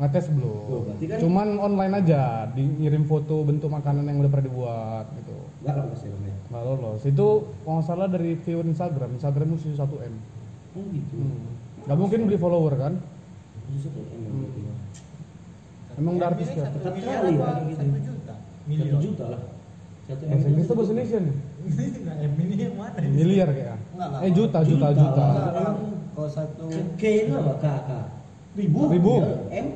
Ngetes 0.00 0.24
Oh, 0.24 0.32
belum. 0.32 0.82
berarti 0.86 1.04
kan- 1.04 1.20
Cuman 1.20 1.48
online 1.60 1.94
aja, 2.00 2.22
dikirim 2.50 3.04
foto 3.04 3.44
bentuk 3.44 3.68
makanan 3.68 4.06
yang 4.06 4.16
udah 4.18 4.30
pernah 4.32 4.46
dibuat 4.48 5.04
gitu. 5.12 5.36
Enggak 5.60 5.74
lah 5.76 5.84
mas 5.86 6.00
ya 6.00 6.08
bang. 6.08 6.24
ya? 6.24 6.34
Nggak 6.48 6.62
lolos. 6.64 7.00
Itu 7.04 7.26
kalau 7.60 7.74
nggak 7.76 7.86
salah 7.86 8.08
dari 8.08 8.30
viewer 8.36 8.66
Instagram. 8.66 9.10
Instagram 9.14 9.46
musuh 9.50 9.70
1 9.70 9.80
m. 9.80 10.14
Oh 10.70 10.84
gitu. 10.88 11.14
Hmm. 11.16 11.84
Gak 11.84 11.96
mungkin 11.96 12.18
beli 12.24 12.36
follower 12.36 12.74
kan? 12.76 12.92
Tuh 12.96 14.02
emang 14.10 14.50
Hmm. 14.50 15.98
Emang 15.98 16.12
udah 16.16 16.28
artis 16.30 16.48
kan? 16.50 16.70
Satu 16.70 16.88
ya, 16.96 17.18
gitu. 17.22 17.42
Satu 17.76 17.98
juta. 18.00 18.34
Satu 18.34 18.66
Miliar. 18.66 19.00
juta 19.02 19.24
lah. 19.28 19.42
Satu 20.06 20.22
Bahasa 20.26 20.46
Inggris 20.48 20.64
tuh 20.64 20.74
bahasa 20.74 20.90
Indonesia 20.90 21.18
nih. 21.20 21.36
M 22.24 22.32
ini 22.40 22.54
yang 22.58 22.74
mana? 22.74 22.98
ini? 22.98 23.14
Miliar 23.14 23.48
kayak. 23.52 23.78
Eh 24.24 24.32
juta, 24.32 24.58
juta, 24.64 24.86
Juta. 24.90 24.96
juta. 24.96 25.26
Kalau 26.10 26.30
satu 26.30 26.64
K 26.96 27.02
itu 27.26 27.32
apa? 27.32 27.52
K 27.58 27.66
K. 27.66 27.90
Ribu. 28.56 28.80
Ribu. 28.88 29.12
M. 29.50 29.66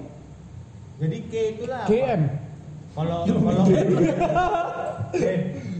Jadi 0.97 1.16
K 1.29 1.35
itulah. 1.55 1.85
KM. 1.85 2.20
Kalau 2.94 3.16
kalau 3.27 3.62
K, 5.14 5.20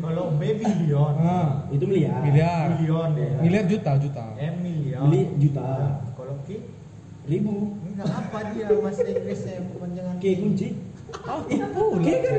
kalau 0.05 0.25
B 0.37 0.43
bilion. 0.57 1.15
Ah, 1.25 1.65
Itu 1.73 1.85
miliar. 1.89 2.21
miliar. 2.21 2.67
Milion 2.77 3.11
ya. 3.17 3.33
Miliar 3.41 3.65
juta, 3.65 3.91
juta. 3.97 4.25
M 4.37 4.55
milion. 4.61 5.09
Mili 5.09 5.21
juta. 5.41 5.65
Kalau 6.15 6.35
K 6.45 6.61
Ribu. 7.25 7.81
enggak 7.81 8.11
apa 8.11 8.39
dia 8.53 8.67
bahasa 8.75 9.01
Inggrisnya 9.07 9.65
kepanjangan 9.73 10.17
K 10.21 10.25
kunci. 10.37 10.69
Oh, 11.25 11.41
iya. 11.49 11.67
K 11.73 12.09
kan 12.21 12.35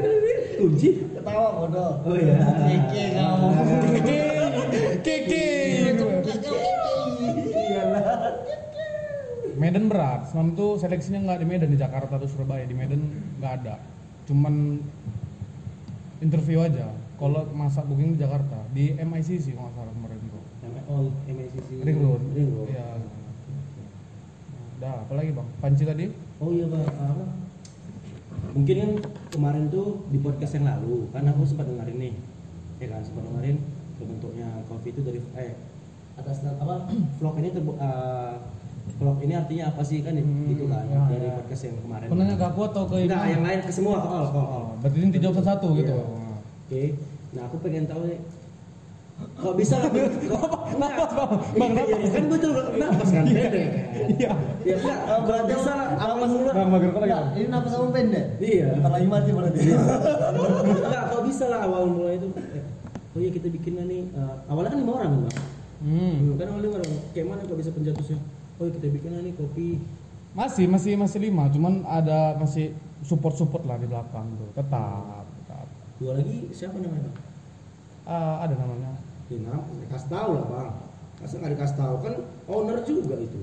kunci. 0.59 0.89
ketawa 1.15 1.47
bodoh. 1.63 1.91
Oh 2.05 2.15
iya. 2.15 2.35
Keke 2.43 3.03
kamu. 3.15 3.47
Keke. 5.01 5.45
Iyalah. 7.55 8.03
Medan 9.55 9.87
berat. 9.87 10.27
Semalam 10.29 10.51
tuh 10.53 10.75
seleksinya 10.75 11.23
nggak 11.23 11.39
di 11.41 11.45
Medan 11.47 11.69
di 11.71 11.79
Jakarta 11.79 12.19
atau 12.19 12.27
Surabaya. 12.27 12.67
Di 12.67 12.75
Medan 12.75 13.01
nggak 13.39 13.53
ada. 13.63 13.75
Cuman 14.27 14.83
interview 16.19 16.59
aja. 16.61 16.91
Kalau 17.15 17.41
masak 17.51 17.87
booking 17.87 18.13
di 18.13 18.19
Jakarta 18.19 18.59
di 18.71 18.91
MICC 18.91 19.55
kalau 19.55 19.65
nggak 19.65 19.75
salah 19.77 19.93
kemarin 19.95 20.19
tuh. 20.25 20.43
Oh, 20.85 21.07
MSCC. 21.25 21.69
Ring 21.81 21.97
Road. 21.97 22.21
Ring 22.31 22.49
Road. 22.51 22.67
Iya. 22.69 22.87
Dah, 24.75 24.95
apa 25.01 25.13
lagi 25.15 25.31
bang? 25.31 25.47
Panci 25.57 25.83
tadi? 25.83 26.05
Oh 26.37 26.51
iya 26.51 26.67
bang, 26.67 26.83
apa? 26.83 27.25
Mungkin 28.51 28.75
kan 28.75 28.91
kemarin 29.31 29.63
tuh 29.67 30.03
di 30.07 30.19
podcast 30.19 30.53
yang 30.53 30.67
lalu 30.67 31.07
kan 31.09 31.23
aku 31.25 31.43
sempat 31.43 31.65
dengerin 31.65 31.97
nih, 31.97 32.13
ya 32.77 32.87
kan 32.87 33.01
sempat 33.01 33.23
dengerin 33.25 33.57
bentuknya 33.95 34.47
kopi 34.67 34.91
itu 34.91 34.99
dari 34.99 35.19
eh 35.33 35.55
atas 36.15 36.43
apa 36.45 36.87
vlog 37.19 37.35
ini 37.39 37.49
terbu- 37.49 37.79
eh, 37.79 38.33
vlog 38.99 39.17
ini 39.19 39.33
artinya 39.33 39.71
apa 39.71 39.81
sih 39.81 39.99
kan 39.99 40.15
Hmm, 40.15 40.47
gitu 40.47 40.67
kan 40.67 40.83
ya, 40.85 40.99
dari 41.07 41.27
ya. 41.27 41.35
podcast 41.35 41.63
yang 41.65 41.75
kemarin. 41.79 42.07
Kau 42.07 42.15
nanya 42.15 42.35
ke 42.35 42.45
aku 42.45 42.61
atau 42.67 42.83
ke 42.85 42.95
Imam? 43.01 43.23
yang 43.25 43.43
lain 43.43 43.59
ke 43.63 43.71
semua 43.71 43.95
all, 43.97 44.27
ke 44.27 44.37
all. 44.37 44.47
Oh, 44.51 44.67
berarti 44.83 44.97
ini 44.99 45.17
jawab 45.17 45.39
satu 45.39 45.67
gitu. 45.73 45.95
Iya. 46.75 46.91
Oke, 46.91 46.99
nah 47.31 47.41
aku 47.47 47.55
pengen 47.63 47.83
tahu 47.87 48.01
nih. 48.05 48.19
Kok 49.15 49.55
bisa? 49.55 49.79
Kok 50.27 50.75
Napas 50.75 51.11
bang, 51.15 51.31
bang 51.55 51.71
Iya, 51.71 51.87
napas. 51.87 52.11
kan 52.11 52.23
gue 52.27 52.39
coba 52.43 52.61
napas 52.75 53.09
kan 53.09 53.23
pendek 53.23 53.47
kan 53.47 53.67
Iya. 54.11 54.31
ya 54.67 54.75
enggak 54.75 54.99
kalau 55.23 55.43
bisa? 55.47 55.71
lah 55.71 55.87
awal 55.95 56.27
mula 56.27 56.51
Bang, 56.51 56.67
bang, 56.67 56.81
kau 56.91 56.99
lagi. 56.99 57.15
Ini 57.39 57.47
napas 57.47 57.71
kamu 57.71 57.89
pendek. 57.95 58.25
iya. 58.43 58.67
Bentar 58.75 58.91
lagi 58.91 59.07
mati 59.07 59.29
berarti. 59.31 59.59
enggak 60.83 61.03
kok 61.07 61.21
bisa 61.23 61.45
lah 61.47 61.59
awal 61.63 61.83
mula 61.87 62.11
itu? 62.11 62.27
Eh, 62.35 62.63
oh 63.15 63.19
iya 63.23 63.29
kita 63.31 63.47
bikin 63.47 63.73
nih. 63.79 64.03
Eh, 64.11 64.33
awalnya 64.51 64.75
kan 64.75 64.79
lima 64.83 64.91
orang 64.99 65.09
kan 65.15 65.21
bang? 65.23 65.37
Hmm. 65.79 66.15
kan 66.35 66.45
awalnya 66.51 66.65
lima 66.67 66.75
orang. 66.83 66.91
Kayak 67.15 67.25
mana 67.31 67.41
kok 67.47 67.57
bisa 67.57 67.71
pencetusnya 67.71 68.19
oh 68.59 68.63
iya, 68.67 68.71
kita 68.75 68.87
bikin 68.91 69.09
nih 69.15 69.33
kopi. 69.39 69.69
Masih, 70.35 70.67
masih, 70.67 70.99
masih 70.99 71.19
lima. 71.23 71.47
Cuman 71.47 71.87
ada 71.87 72.35
masih 72.35 72.75
support-support 72.99 73.63
lah 73.63 73.79
di 73.79 73.87
belakang 73.87 74.27
tuh. 74.35 74.49
Tetap. 74.51 75.24
Dua 75.95 76.11
lagi 76.13 76.37
siapa 76.51 76.75
namanya 76.75 77.07
bang 77.07 77.17
Ah, 78.05 78.45
ada 78.45 78.53
namanya. 78.53 78.91
ya 79.25 79.37
nama 79.41 79.65
kasih 79.87 80.09
tahu 80.09 80.29
lah 80.33 80.45
bang 80.45 80.69
masa 81.15 81.33
nggak 81.39 81.51
dikasih 81.57 81.77
tahu 81.77 81.95
kan 81.99 82.13
owner 82.45 82.77
juga 82.83 83.15
itu 83.17 83.41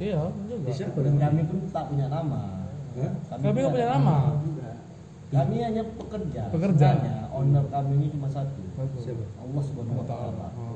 Iya, 0.00 0.18
juga. 0.48 0.66
Di 0.66 0.72
siapa 0.72 0.98
namanya 0.98 1.30
kami 1.30 1.40
pun 1.46 1.58
tak 1.68 1.84
punya 1.86 2.08
nama. 2.08 2.64
Hah? 2.96 3.12
Kami 3.30 3.54
nggak 3.54 3.70
punya 3.70 3.88
nama. 3.92 4.16
juga. 4.40 4.70
Kami 5.30 5.54
hanya 5.60 5.82
pekerja. 5.94 6.42
Pekerja. 6.48 6.88
Sebenarnya 6.96 7.16
owner 7.30 7.64
kami 7.70 7.92
ini 7.96 8.06
cuma 8.10 8.26
satu. 8.26 8.60
Siapa 8.98 9.22
Allah 9.38 9.62
Subhanahu 9.62 10.00
wa 10.02 10.06
taala. 10.08 10.48
Oh. 10.58 10.74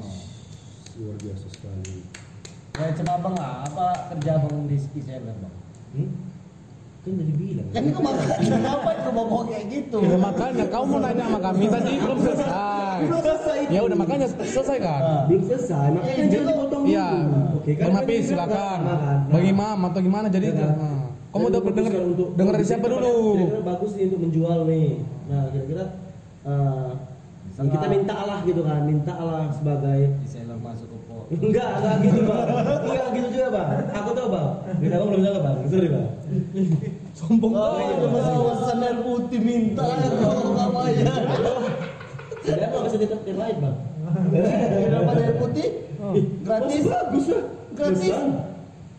luar 0.97 1.17
biasa 1.19 1.47
sekali 1.53 2.09
Ya 2.73 2.89
coba 2.93 3.15
bang 3.21 3.37
apa 3.37 3.87
kerja 4.15 4.33
bang 4.39 4.57
di 4.65 4.77
desainer 4.95 5.35
bang? 5.35 5.55
hmm? 5.93 6.09
Kan 7.07 7.15
udah 7.15 7.27
dibilang 7.31 7.67
Kan 7.71 7.85
kemarin 7.87 8.27
kenapa 8.43 8.91
kau 8.99 9.13
bawa 9.15 9.43
kayak 9.47 9.65
gitu? 9.71 9.99
Ya 10.03 10.19
makanya 10.19 10.65
kau 10.67 10.83
mau 10.83 10.99
nanya 10.99 11.23
sama 11.23 11.39
kami 11.39 11.65
tadi 11.69 11.93
belum 11.97 12.19
selesai. 12.19 12.49
belum 12.99 13.21
selesai. 13.23 13.59
Ya 13.71 13.81
udah 13.81 13.97
makanya 13.97 14.27
selesai 14.27 14.77
kan. 14.83 15.01
belum 15.31 15.43
selesai 15.47 15.87
makanya 15.95 16.15
Iya, 16.17 16.25
jangan 16.27 16.47
dipotong 16.51 16.83
Iya. 16.85 17.07
dulu 17.07 17.57
oke 17.57 17.71
kan 17.71 17.85
Bang 17.87 17.95
kan 17.95 18.05
bilang 18.19 18.27
silakan. 18.27 18.59
kan? 18.59 18.79
Nah, 18.83 19.17
Bagi 19.31 19.49
Imam 19.49 19.79
atau 19.87 20.01
gimana 20.03 20.27
jadi 20.27 20.47
Nah, 20.51 20.75
nah. 20.75 20.99
Kamu 21.31 21.45
dan 21.45 21.51
udah 21.53 21.61
denger 21.69 21.93
kan 21.93 22.05
untuk- 22.09 22.31
denger 22.35 22.53
dari 22.57 22.67
siapa 22.67 22.83
kita- 22.83 22.95
dulu? 22.97 23.15
Kira-kira 23.37 23.63
bagus 23.63 23.91
nih 23.93 24.05
untuk 24.09 24.21
menjual 24.25 24.59
nih. 24.65 24.89
Nah, 25.29 25.43
kira-kira 25.47 25.85
eh, 26.43 26.91
yang 27.57 27.69
kita 27.71 27.87
minta 27.87 28.13
Allah 28.17 28.39
gitu 28.43 28.61
kan, 28.63 28.81
minta 28.83 29.13
Allah 29.15 29.43
sebagai 29.53 30.01
masuk. 30.59 30.91
Enggak, 31.27 31.69
enggak 31.79 31.95
gitu 32.03 32.21
bang, 32.23 32.45
enggak 32.87 33.07
gitu 33.13 33.29
juga 33.31 33.47
bang. 33.51 33.69
Aku 33.93 34.11
tahu 34.13 34.29
bang, 34.31 34.49
kita 34.79 34.95
bang 34.95 35.09
belum 35.11 35.23
tahu 35.23 35.41
bang, 35.43 35.57
sorry 35.67 35.89
bang. 35.91 36.09
Sombong 37.17 37.53
Oh, 37.53 37.65
banget. 37.75 37.97
itu 37.97 38.07
masalah 38.07 38.39
wawasan 38.39 38.79
air 38.81 38.99
putih 39.01 39.41
minta 39.41 39.85
ya 39.85 40.09
kalau 40.15 40.43
nggak 40.53 40.71
bayar. 40.71 41.21
Sebenarnya 42.37 42.67
nggak 42.69 42.85
bisa 42.87 42.97
ditraktir 43.01 43.35
lain 43.35 43.57
bang. 43.59 43.77
Kenapa 44.87 45.11
air 45.17 45.35
putih? 45.37 45.69
Gratis. 46.45 46.83
Oh, 46.87 46.91
bagus 46.93 47.27
lah, 47.27 47.45
Gratis. 47.75 48.15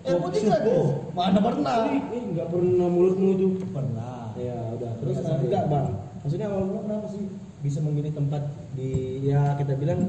Air 0.04 0.18
putih 0.20 0.40
Oh, 0.40 0.48
gratis. 0.48 0.72
oh. 0.74 0.88
Mana 1.12 1.40
pernah? 1.40 1.76
Ini 1.88 2.18
nggak 2.32 2.48
pernah 2.48 2.88
mulutmu 2.88 3.28
itu. 3.34 3.48
Pernah. 3.70 4.32
Ya 4.36 4.56
udah, 4.72 4.92
terus 5.02 5.18
eh, 5.18 5.38
enggak 5.42 5.63
bang. 5.68 5.88
Maksudnya 6.22 6.48
awal 6.48 6.63
mula 6.66 6.82
kenapa 6.84 7.08
sih 7.10 7.24
bisa 7.58 7.80
memilih 7.82 8.12
tempat 8.12 8.44
di 8.74 8.90
ya 9.24 9.58
kita 9.58 9.74
bilang 9.74 10.06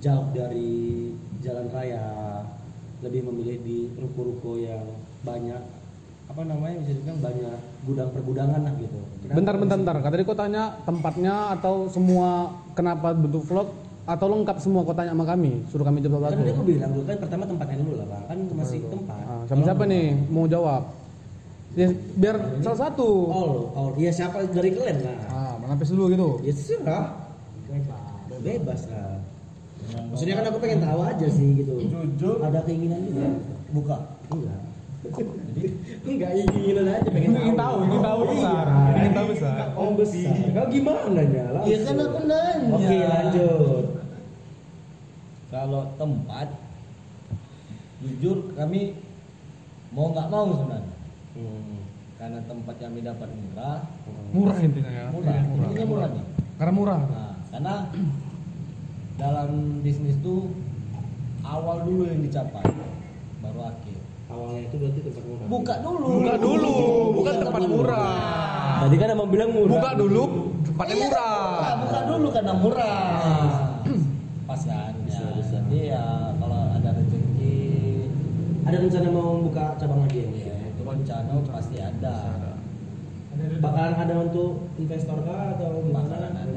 jauh 0.00 0.28
dari 0.32 1.12
jalan 1.40 1.66
raya, 1.72 2.04
lebih 3.00 3.24
memilih 3.28 3.56
di 3.64 3.78
ruko-ruko 3.96 4.60
yang 4.60 4.84
banyak 5.24 5.60
apa 6.30 6.46
namanya 6.46 6.78
bisa 6.86 6.94
dibilang 6.94 7.18
banyak 7.18 7.58
gudang 7.82 8.08
pergudangan 8.14 8.60
lah 8.62 8.72
gitu. 8.78 8.98
Kenapa 9.26 9.34
Bentar 9.34 9.54
bentar 9.58 9.76
bentar. 9.82 9.96
Tadi 9.98 10.22
kau 10.22 10.38
tanya 10.38 10.62
tempatnya 10.86 11.34
atau 11.58 11.90
semua 11.90 12.54
kenapa 12.78 13.10
bentuk 13.10 13.42
vlog 13.50 13.68
atau 14.06 14.26
lengkap 14.30 14.56
semua 14.62 14.86
kau 14.86 14.94
tanya 14.94 15.10
sama 15.10 15.26
kami 15.26 15.62
suruh 15.70 15.86
kami 15.86 15.98
jawab 16.02 16.22
Kan 16.22 16.30
satu. 16.30 16.40
tadi 16.42 16.50
aku 16.54 16.64
bilang 16.66 16.90
dulu 16.94 17.04
kan 17.04 17.16
pertama 17.18 17.42
tempatnya 17.46 17.76
dulu 17.82 17.94
lah 17.98 18.06
bang, 18.06 18.24
kan 18.30 18.38
masih 18.54 18.80
tempat. 18.86 19.22
Ah, 19.26 19.42
siapa 19.50 19.62
siapa 19.66 19.82
nih 19.90 20.04
mau 20.30 20.46
jawab? 20.46 20.82
Ya, 21.78 21.86
biar 22.18 22.36
salah 22.66 22.80
satu. 22.90 23.08
Oh, 23.30 23.50
oh, 23.74 23.88
iya 23.94 24.10
siapa 24.10 24.42
dari 24.50 24.74
kalian 24.74 25.06
lah? 25.06 25.18
Ah, 25.30 25.54
Hafiz 25.70 25.94
dulu 25.94 26.10
gitu. 26.10 26.28
Ya 26.42 26.50
terserah. 26.50 27.06
Bebas 28.40 28.88
lah. 28.88 29.19
Maksudnya 29.90 30.34
kan 30.38 30.46
aku 30.50 30.58
pengen 30.58 30.80
tahu 30.80 31.00
aja 31.02 31.26
sih 31.26 31.48
gitu. 31.56 31.72
Jujur. 31.86 32.36
Ada 32.40 32.60
keinginan 32.62 33.00
juga. 33.06 33.26
Buka. 33.70 33.96
Enggak. 34.30 34.60
Enggak 36.06 36.30
keinginan 36.48 36.86
aja 36.86 37.08
pengen 37.08 37.30
tahu. 37.30 37.40
Ingin 37.42 37.56
tahu, 37.56 37.76
ingin 37.84 38.02
tahu 38.02 38.20
besar. 38.28 38.64
Iya. 38.66 38.92
Ingin 38.96 39.12
tahu 39.12 39.26
besar. 39.32 39.56
Om 39.72 39.92
besar. 39.96 40.34
Kau 40.50 40.66
gimana 40.68 41.20
ya? 41.22 41.44
Iya 41.64 41.76
kan 41.82 41.96
aku 41.98 42.18
nanya. 42.24 42.70
Oke 42.74 42.96
lanjut. 43.02 43.84
Kalau 45.50 45.82
tempat, 45.98 46.48
jujur 47.98 48.54
kami 48.54 48.94
mau 49.90 50.14
nggak 50.14 50.28
mau 50.30 50.46
sebenarnya. 50.54 50.94
Hmm. 51.34 51.78
Karena 52.14 52.38
tempat 52.44 52.74
kami 52.76 52.98
dapat 53.00 53.28
murah, 53.32 53.80
Murah 54.30 54.58
intinya 54.60 54.92
ya. 54.92 55.04
murah, 55.08 55.32
Iya, 55.32 55.42
murah. 55.42 55.66
intinya 55.66 55.86
murah 55.88 56.08
nih. 56.12 56.24
Karena 56.54 56.72
murah. 56.76 57.00
Nah, 57.00 57.32
karena 57.50 57.74
dalam 59.20 59.50
bisnis 59.84 60.16
tuh 60.24 60.48
awal 61.44 61.84
dulu 61.84 62.08
yang 62.08 62.24
dicapai, 62.24 62.64
baru 63.44 63.60
akhir. 63.68 63.98
Awalnya 64.30 64.60
itu 64.64 64.74
berarti 64.80 65.00
tempat 65.04 65.24
murah. 65.28 65.46
Buka 65.50 65.74
dulu. 65.84 66.08
Buka 66.16 66.34
dulu, 66.40 66.74
bukan 67.20 67.34
tempat 67.44 67.62
murah. 67.68 68.78
Tadi 68.80 68.96
kan 68.96 69.08
abang 69.12 69.28
bilang 69.28 69.50
murah. 69.52 69.72
Buka 69.76 69.90
dulu 69.92 70.22
tempatnya 70.64 70.94
Iya, 70.96 71.02
murah. 71.04 71.36
buka, 71.44 71.70
buka 71.84 72.00
dulu 72.08 72.26
karena 72.32 72.52
murah. 72.56 73.00
Pas 74.48 74.62
kan. 74.64 74.92
Bisa, 75.04 75.20
ya. 75.20 75.30
bisa. 75.36 75.56
Jadi 75.68 75.80
ya 75.92 76.04
kalau 76.40 76.60
ada 76.72 76.90
rezeki, 76.96 77.58
Ada 78.64 78.76
rencana 78.86 79.08
mau 79.10 79.30
buka 79.44 79.64
cabang 79.76 80.00
lagi 80.06 80.18
ya? 80.24 80.30
ya 80.48 80.56
itu 80.70 80.80
rencana 80.86 81.32
pasti 81.50 81.76
ada. 81.76 82.16
Bakalan 83.60 83.92
ada 83.92 84.14
untuk 84.24 84.72
investor 84.80 85.18
kah 85.24 85.52
atau 85.56 85.84
gimana? 85.84 86.08
Bakalan 86.08 86.32
ada. 86.32 86.48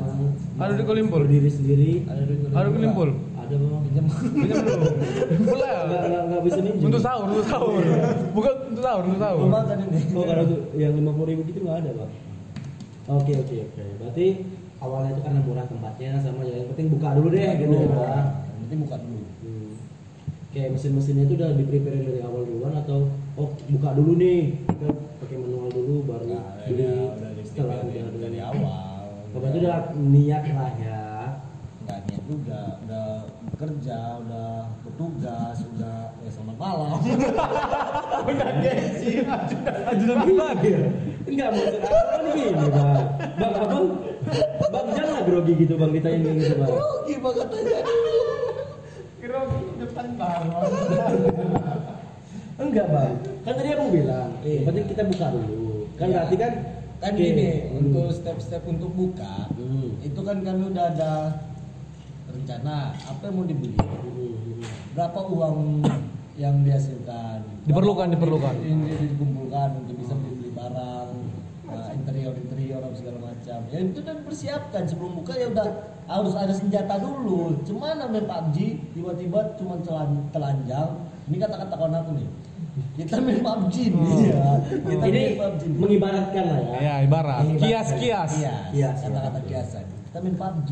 Ada 0.54 0.74
di 0.80 0.84
Kolimpul? 0.86 1.22
Berdiri 1.26 1.50
sendiri. 1.52 1.92
Ada 2.08 2.22
duit 2.24 2.40
Ada 2.54 2.70
kelimpul. 2.70 3.10
Ada 3.36 3.54
bang. 3.60 3.82
Pinjam. 3.84 4.06
Pinjam 4.08 4.58
dulu. 4.64 4.86
Pula. 5.44 5.72
Enggak 5.84 6.02
enggak 6.08 6.24
enggak 6.30 6.42
bisa 6.48 6.60
minjem. 6.64 6.86
Untuk 6.88 7.02
sahur, 7.04 7.28
untuk 7.28 7.48
sahur. 7.50 7.84
Bukan 8.32 8.54
untuk 8.72 8.84
sahur, 8.86 9.04
untuk 9.04 9.20
sahur. 9.20 9.44
Rumah 9.44 9.62
kan 9.68 9.78
ini. 9.84 10.00
Oh 10.16 10.24
kalau 10.24 10.44
tuh 10.48 10.60
yang 10.80 10.94
lima 10.96 11.12
puluh 11.12 11.28
ribu 11.34 11.42
gitu 11.50 11.60
nggak 11.66 11.78
ada 11.84 11.92
bang. 11.92 12.12
Oke 13.12 13.34
oke 13.36 13.56
oke. 13.68 13.84
Berarti 14.00 14.28
awalnya 14.80 15.10
itu 15.18 15.22
karena 15.28 15.40
murah 15.44 15.66
tempatnya 15.68 16.12
sama 16.24 16.42
ya 16.48 16.56
yang 16.64 16.70
penting 16.72 16.88
buka 16.94 17.08
dulu 17.20 17.28
deh 17.34 17.52
gitu 17.60 17.74
ya. 17.76 17.88
Bang. 17.92 18.26
Yang 18.40 18.62
penting 18.64 18.80
buka 18.88 18.96
dulu. 19.04 19.20
Hmm. 19.44 19.72
Kayak 20.54 20.70
mesin-mesinnya 20.78 21.24
itu 21.28 21.34
udah 21.36 21.50
di 21.58 21.64
prepare 21.66 21.98
dari 22.00 22.22
awal 22.22 22.42
duluan 22.46 22.74
atau 22.78 23.10
oh 23.36 23.50
buka 23.74 23.90
dulu 23.98 24.16
nih 24.22 24.62
pakai 25.34 25.50
manual 25.50 25.70
dulu 25.74 25.96
baru 26.06 26.26
Nah, 26.30 26.46
beli 26.70 26.86
udah 26.86 27.32
di 27.34 27.42
setelah 27.42 27.76
dari, 27.82 28.00
udah 28.06 28.22
dari 28.22 28.40
awal. 28.46 29.02
Oh, 29.34 29.40
berarti 29.42 29.58
udah 29.66 29.80
niat 29.98 30.44
lah 30.54 30.74
ya. 30.78 31.06
nggak 31.84 32.00
niat 32.08 32.24
juga 32.30 32.62
udah 32.86 33.08
bekerja 33.52 33.98
udah 34.24 34.50
bertugas 34.88 35.58
udah 35.76 36.16
ya 36.24 36.30
selamat 36.32 36.56
malam 36.56 36.96
udah 38.32 38.50
gengsi 38.62 39.10
Ajudan 39.90 40.18
pribadi. 40.24 40.70
Enggak 41.28 41.50
maksud 41.50 41.82
aku 41.82 41.98
kan 41.98 42.22
gini 42.30 42.66
bang. 42.70 43.04
Bang 43.36 43.54
abang, 43.58 43.86
bang 44.70 44.88
jangan 44.96 45.22
grogi 45.28 45.54
gitu 45.60 45.74
bang 45.76 45.92
ditanya 45.92 46.18
kayak 46.24 46.38
gitu 46.40 46.56
bang. 46.62 46.70
rugi 46.72 47.16
banget 47.20 47.48
aja 47.52 47.78
Kira 49.18 49.42
depan 49.82 50.08
bar. 50.16 50.42
Enggak 52.54 52.86
bang, 52.86 53.14
kan 53.42 53.54
tadi 53.56 53.70
abang 53.72 53.90
bilang, 53.90 54.30
Iya. 54.40 54.62
penting 54.64 54.86
kita 54.88 55.04
buka 55.06 55.26
dulu. 55.32 55.90
Kan 55.94 56.06
Iya. 56.06 56.14
berarti 56.16 56.36
kan 56.38 56.54
kan 56.98 57.12
Oke. 57.12 57.20
gini 57.20 57.50
Hmm. 57.50 57.80
untuk 57.82 58.08
step-step 58.12 58.64
untuk 58.64 58.92
buka 58.94 59.50
Hmm. 59.52 60.00
itu 60.00 60.20
kan 60.20 60.38
kami 60.40 60.72
udah 60.72 60.86
ada 60.88 61.12
rencana 62.26 62.96
apa 62.96 63.22
yang 63.24 63.36
mau 63.36 63.44
dibeli 63.44 63.76
Hmm. 63.76 64.64
berapa 64.94 65.20
uang 65.28 65.58
yang 66.36 66.64
dihasilkan 66.64 67.44
Diperlukan, 67.64 68.08
Berapa 68.08 68.16
diperlukan. 68.16 68.56
ini 68.62 68.92
dikumpulkan 69.10 69.70
untuk 69.80 69.96
bisa 69.98 70.14
beli, 70.14 70.32
beli 70.34 70.52
barang 70.52 71.10
nah, 71.66 71.90
interior 71.92 72.34
interior 72.34 72.80
apa 72.80 72.96
segala 72.96 73.20
macam 73.22 73.60
ya 73.68 73.78
itu 73.80 74.00
udah 74.00 74.16
dipersiapkan 74.16 74.84
sebelum 74.86 75.12
buka 75.16 75.34
ya 75.34 75.48
udah 75.50 75.68
harus 76.06 76.34
ada 76.34 76.52
senjata 76.52 76.96
dulu 76.98 77.60
cuman 77.64 78.00
main 78.06 78.24
PUBG 78.24 78.58
tiba-tiba 78.94 79.40
cuma 79.56 79.76
telan, 79.80 80.10
telanjang 80.30 80.90
ini 81.26 81.36
kata-kata 81.38 81.74
kawan 81.74 81.96
aku 81.98 82.12
nih 82.16 82.28
kita 82.94 83.16
main 83.18 83.40
PUBG 83.40 83.76
nih 83.90 84.18
ya 84.28 84.44
kita 84.64 85.04
Ini 85.04 85.12
main 85.14 85.34
PUBG 85.36 85.62
nih. 85.64 85.78
mengibaratkan 85.78 86.44
lah 86.46 86.60
ya. 86.60 86.72
Ya, 86.80 86.96
ibarat. 87.02 87.44
Kias-kias. 87.56 88.32
Kias, 88.34 88.66
Kias, 88.70 88.98
kata-kata 89.02 89.40
ya. 89.40 89.48
kiasan 89.50 89.86
kita 90.04 90.18
main 90.20 90.36
PUBG 90.36 90.70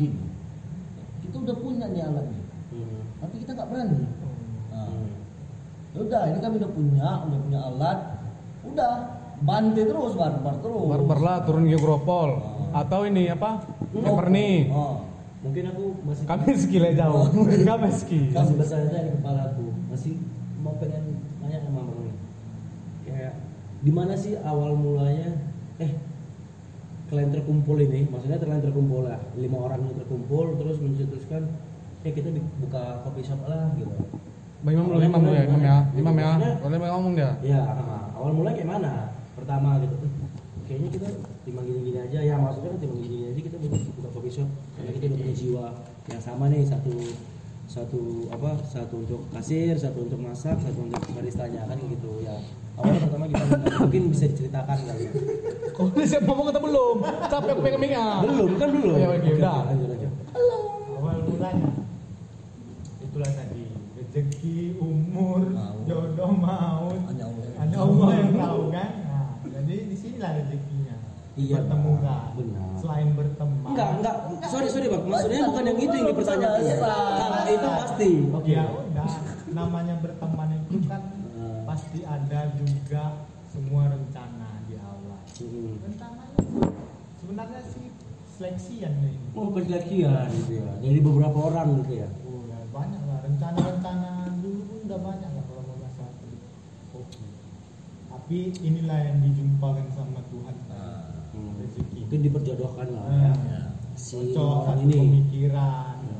kita 1.22 1.36
udah 1.38 1.56
punya 1.56 1.86
nih 1.88 2.02
alatnya 2.02 2.40
Hmm. 2.72 3.04
tapi 3.20 3.34
kita 3.38 3.52
nggak 3.52 3.68
berani 3.68 4.00
nah, 4.66 4.88
Hmm. 4.88 6.00
udah 6.00 6.22
ini 6.24 6.38
kami 6.40 6.54
udah 6.56 6.72
punya 6.72 7.08
udah 7.22 7.38
punya 7.38 7.60
alat 7.62 7.98
udah 8.64 8.92
bantai 9.38 9.84
terus 9.84 10.12
barbar 10.14 10.54
terus 10.56 10.86
Barbar 10.88 11.18
lah 11.18 11.36
turun 11.42 11.66
ke 11.66 11.76
Gropol. 11.76 12.30
Atau 12.72 13.04
ini 13.04 13.28
apa? 13.28 13.60
Leper 13.92 14.30
nih. 14.30 14.70
oh. 14.70 15.04
Mungkin 15.42 15.64
aku 15.68 15.84
masih 16.00 16.24
Kami 16.24 16.48
skillnya 16.54 16.92
jauh. 16.96 17.26
Kami 17.60 17.90
skill. 17.92 18.30
masih 18.30 18.54
bertanya 18.54 19.00
di 19.02 19.10
kepala 19.12 19.42
aku 19.50 19.64
masih 19.86 20.14
mau 20.56 20.72
pengen 20.78 21.04
nanya 21.36 21.58
sama 21.60 21.82
abang 21.82 21.98
nih 22.00 22.14
kayak 23.04 23.34
di 23.82 23.90
mana 23.90 24.14
sih 24.14 24.38
awal 24.46 24.78
mulanya? 24.78 25.34
Eh 25.82 25.90
kalian 27.10 27.28
terkumpul 27.28 27.76
ini 27.76 28.08
maksudnya 28.08 28.38
kalian 28.38 28.62
terkumpul 28.62 29.04
lah. 29.04 29.18
Lima 29.36 29.58
orang 29.58 29.82
ini 29.84 29.92
terkumpul 29.98 30.56
terus 30.56 30.78
mencetuskan 30.78 31.50
eh 32.02 32.12
kita 32.14 32.30
buka 32.62 33.02
coffee 33.04 33.26
shop 33.26 33.42
lah 33.50 33.74
gitu. 33.76 33.90
Bang 34.62 34.78
Imam 34.78 34.86
dulu, 34.94 35.02
Imam 35.02 35.20
dulu 35.26 35.34
ya, 35.34 35.44
Imam 35.44 35.62
ya. 35.62 35.76
Imam 35.98 36.14
ya. 36.14 36.30
Boleh 36.62 36.78
ngomong 36.78 37.12
dia. 37.18 37.30
ya? 37.42 37.60
Awal 38.14 38.30
mulanya 38.30 38.56
kayak 38.62 38.70
mana? 38.70 38.92
Pertama 39.34 39.82
gitu. 39.82 39.94
"Eh, 39.98 40.12
kayaknya 40.70 40.88
kita 40.94 41.08
timbang 41.42 41.66
gini-gini 41.66 41.98
aja. 41.98 42.18
Ya 42.22 42.34
maksudnya 42.38 42.70
kan 42.70 42.78
timbang 42.78 43.02
gini-gini 43.02 43.34
aja 43.34 43.40
kita 43.42 43.56
buka, 43.58 43.76
buka 43.98 44.08
coffee 44.14 44.34
shop. 44.38 44.48
Karena 44.78 44.90
kita 44.94 45.04
udah 45.10 45.18
punya 45.18 45.34
jiwa 45.34 45.64
yang 46.06 46.22
sama 46.22 46.44
nih 46.46 46.62
satu 46.62 46.94
satu 47.72 48.28
apa 48.28 48.60
satu 48.68 49.00
untuk 49.00 49.24
kasir 49.32 49.72
satu 49.80 50.04
untuk 50.04 50.20
masak 50.20 50.60
satu 50.60 50.84
untuk 50.84 51.00
baristanya 51.16 51.64
kan 51.64 51.80
gitu 51.80 52.20
ya. 52.20 52.36
Awalnya 52.76 53.00
pertama 53.08 53.24
kita 53.32 53.44
mungkin 53.80 54.02
bisa 54.12 54.24
diceritakan 54.28 54.76
kali 54.84 55.02
ya. 55.08 55.12
kok 55.72 55.84
bisa 55.88 55.96
udah 55.96 56.08
siap 56.08 56.22
ngomong 56.28 56.46
atau 56.52 56.60
belum? 56.60 56.96
Capek 57.32 57.56
pengen 57.64 57.80
pengen 57.80 58.20
belum 58.28 58.50
kan 58.60 58.68
belum. 58.76 58.96
Ya 59.00 59.08
oke 59.08 59.30
udah. 59.40 59.58
lanjut 59.72 59.88
aja 59.96 60.08
awal 61.02 61.18
mulanya. 61.26 61.70
Itulah 63.02 63.32
tadi. 63.32 63.64
Rezeki 63.96 64.76
umur 64.76 65.40
jodoh 65.88 66.32
maut 66.36 67.00
hanya 67.08 67.24
Allah. 67.80 68.08
Yang 68.12 68.32
tahu 68.36 68.62
kan? 68.68 68.90
Nah 69.08 69.28
jadi 69.48 69.74
di 69.88 69.96
sinilah 69.96 70.30
rezekinya. 70.36 70.96
Iya. 71.40 71.64
Bertemu 71.64 71.92
kan 72.04 72.28
benar. 72.36 72.71
Selain 72.82 73.08
berteman. 73.14 73.70
Enggak, 73.70 73.88
enggak. 74.02 74.16
Sorry, 74.50 74.66
sorry 74.66 74.90
bang. 74.90 75.06
Maksudnya 75.06 75.40
bukan 75.46 75.62
yang 75.70 75.78
itu 75.78 75.94
yang 75.94 76.08
dipertanyakan. 76.10 76.60
Kalau 76.82 77.46
itu 77.46 77.68
pasti. 77.78 78.10
Ya 78.50 78.64
udah, 78.66 79.06
namanya 79.54 79.94
berteman 80.02 80.48
itu 80.58 80.76
kan 80.90 81.02
Hmm. 81.32 81.62
pasti 81.62 82.02
ada 82.02 82.50
juga 82.58 83.22
semua 83.46 83.86
rencana 83.86 84.66
di 84.66 84.74
awal. 84.76 85.18
Hmm. 85.38 85.78
Rencananya 85.78 86.38
sebenarnya 87.22 87.60
sih 87.70 87.86
seleksian 88.34 88.92
nih. 88.98 89.16
Oh, 89.38 89.54
perseleksian 89.54 90.26
gitu 90.34 90.52
ya. 90.58 90.70
Dari 90.82 90.98
beberapa 90.98 91.38
orang 91.54 91.86
gitu 91.86 92.02
ya. 92.02 92.08
Oh, 92.26 92.42
ya 92.50 92.58
banyak 92.68 93.02
lah 93.06 93.18
rencana-rencana 93.22 94.10
dulu 94.42 94.60
pun 94.66 94.78
udah 94.90 94.98
banyak 95.00 95.30
lah 95.30 95.44
kalau 95.46 95.62
mau 95.70 95.78
masalah 95.78 96.14
kopi. 96.90 97.24
Tapi 98.10 98.38
inilah 98.58 98.98
yang 99.06 99.18
dijumpakan 99.22 99.86
sama 99.94 100.20
Tuhan. 100.34 100.56
Hmm. 101.32 101.52
Rezeki. 101.58 101.98
Mungkin 102.04 102.20
diperjodohkan 102.22 102.86
lah 102.92 103.04
Nah, 103.04 103.16
ya. 103.16 103.32
Ya. 103.32 103.60
Si 103.92 104.16
cocok 104.32 104.52
orang 104.68 104.78
ini. 104.84 104.94
pemikiran. 105.00 105.96
Ya. 106.04 106.18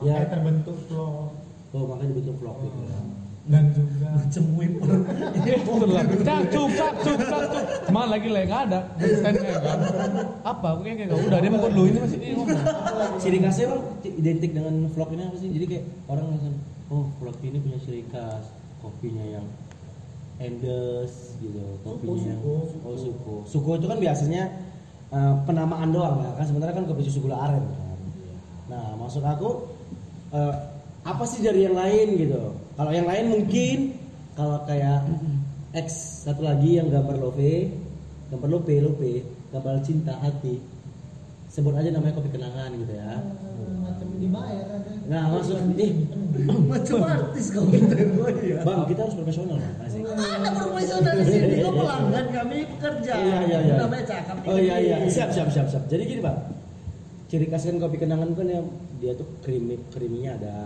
Makanya 0.00 0.28
terbentuk 0.28 0.76
vlog 0.88 1.30
Oh, 1.72 1.88
makanya 1.88 2.08
dibentuk 2.12 2.36
vlog 2.36 2.56
gitu 2.60 2.80
ya. 2.84 3.00
dan 3.42 3.64
juga 3.74 4.06
Macam 4.14 4.44
wiper. 4.54 4.88
Betul 5.34 5.88
lah. 5.90 6.04
Cacuk, 6.06 6.68
cacuk, 6.70 7.16
cacuk. 7.18 7.64
Mana 7.90 8.06
lagi 8.14 8.28
lah 8.30 8.42
nggak 8.44 8.62
ada 8.70 8.80
standnya 8.94 9.56
kan. 9.58 9.78
Apa? 10.46 10.66
Aku 10.72 10.80
kayak 10.84 10.96
kayak 11.02 11.26
udah 11.26 11.38
dia 11.40 11.50
mau 11.50 11.66
dulu 11.66 11.86
ini 11.86 11.98
masih 11.98 12.18
dia 12.20 12.32
ngomong. 12.32 12.60
Ciri 13.18 13.38
khasnya 13.40 13.66
bang 13.66 13.82
identik 14.14 14.50
dengan 14.54 14.74
vlog 14.88 15.10
ini 15.10 15.22
apa 15.26 15.36
sih? 15.36 15.48
Jadi 15.50 15.64
kayak 15.66 15.84
orang 16.06 16.24
langsung, 16.30 16.54
oh 16.88 17.04
vlog 17.18 17.36
ini 17.42 17.58
punya 17.58 17.78
ciri 17.82 18.02
khas, 18.14 18.44
kopinya 18.78 19.24
yang 19.26 19.46
endes 20.42 21.38
gitu, 21.38 21.62
kopinya 21.86 22.34
yang 22.34 22.42
suko. 22.42 22.54
oh 22.82 22.96
suko. 22.98 23.34
Suko 23.46 23.70
itu 23.78 23.86
kan 23.86 23.98
biasanya 24.02 24.42
eh, 25.14 25.34
penamaan 25.46 25.94
doang 25.94 26.18
ya 26.18 26.30
kan 26.34 26.44
sebenarnya 26.50 26.74
kan 26.82 26.84
kopi 26.90 27.02
susu 27.06 27.22
gula 27.22 27.38
aren 27.38 27.62
kan. 27.62 27.98
Nah 28.66 28.84
maksud 28.98 29.22
aku 29.22 29.70
eh, 30.34 30.54
apa 31.02 31.24
sih 31.26 31.42
dari 31.42 31.66
yang 31.66 31.78
lain 31.78 32.18
gitu? 32.18 32.42
Kalau 32.74 32.90
yang 32.90 33.06
lain 33.06 33.26
mungkin 33.30 33.76
kalau 34.34 34.64
kayak 34.64 35.06
X 35.72 36.24
satu 36.28 36.44
lagi 36.44 36.76
yang 36.76 36.92
gambar 36.92 37.16
love, 37.16 37.52
gambar 38.28 38.48
lope 38.48 38.74
lope, 38.80 39.12
gambar 39.52 39.80
cinta 39.84 40.16
hati, 40.20 40.60
sebut 41.52 41.72
aja 41.76 41.92
namanya 41.92 42.16
kopi 42.16 42.28
kenangan 42.32 42.72
gitu 42.76 42.92
ya. 42.92 43.20
macam 43.80 44.08
dibayar 44.20 44.66
ada. 44.68 44.91
Nah 45.08 45.22
maksud 45.30 45.56
eh 45.76 45.92
Macam 46.72 46.96
artis 47.04 47.46
kau 47.50 47.64
gitu 47.68 47.94
ya. 48.52 48.58
bang 48.62 48.80
kita 48.88 49.00
harus 49.04 49.16
profesional 49.16 49.56
bang. 49.56 49.74
Asik. 49.84 50.00
Ada 50.06 50.50
profesional 50.52 51.14
di 51.14 51.24
sini. 51.26 51.54
Kau 51.60 51.72
pelanggan 51.72 52.26
kami 52.30 52.56
pekerja. 52.76 53.12
Iya 53.14 53.36
iya 53.44 53.58
iya. 53.62 53.74
Namanya 53.78 54.04
cakap. 54.06 54.36
Oh 54.44 54.56
iya 54.56 54.76
iya 54.78 54.96
siap 55.06 55.30
siap 55.30 55.48
siap 55.48 55.66
siap. 55.68 55.84
Jadi 55.86 56.02
gini 56.06 56.20
bang, 56.20 56.38
ciri 57.26 57.46
khas 57.46 57.64
kan 57.64 57.76
kopi 57.76 57.96
kenangan 57.96 58.32
kan 58.32 58.46
yang 58.46 58.66
dia 58.96 59.12
tuh 59.12 59.26
krimi 59.40 59.76
kriminya 59.90 60.36
ada 60.36 60.56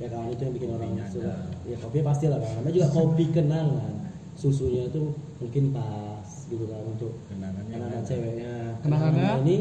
ya 0.00 0.08
kan 0.08 0.24
itu 0.26 0.40
yang 0.40 0.54
bikin 0.56 0.70
orang 0.72 0.98
suka 1.06 1.30
ya 1.62 1.76
kopi 1.78 2.00
pasti 2.00 2.26
lah 2.26 2.40
bang 2.40 2.50
namanya 2.56 2.74
juga 2.74 2.88
kopi 2.90 3.24
kenangan 3.28 3.92
susunya 4.34 4.88
tuh 4.88 5.12
mungkin 5.36 5.70
pas 5.70 6.26
gitu 6.48 6.64
kan 6.64 6.80
untuk 6.82 7.12
Kenangannya 7.28 7.76
ada. 7.76 7.98
ceweknya 8.02 8.52
Kenangannya? 8.80 9.20
Kenangannya 9.20 9.44
ini 9.44 9.56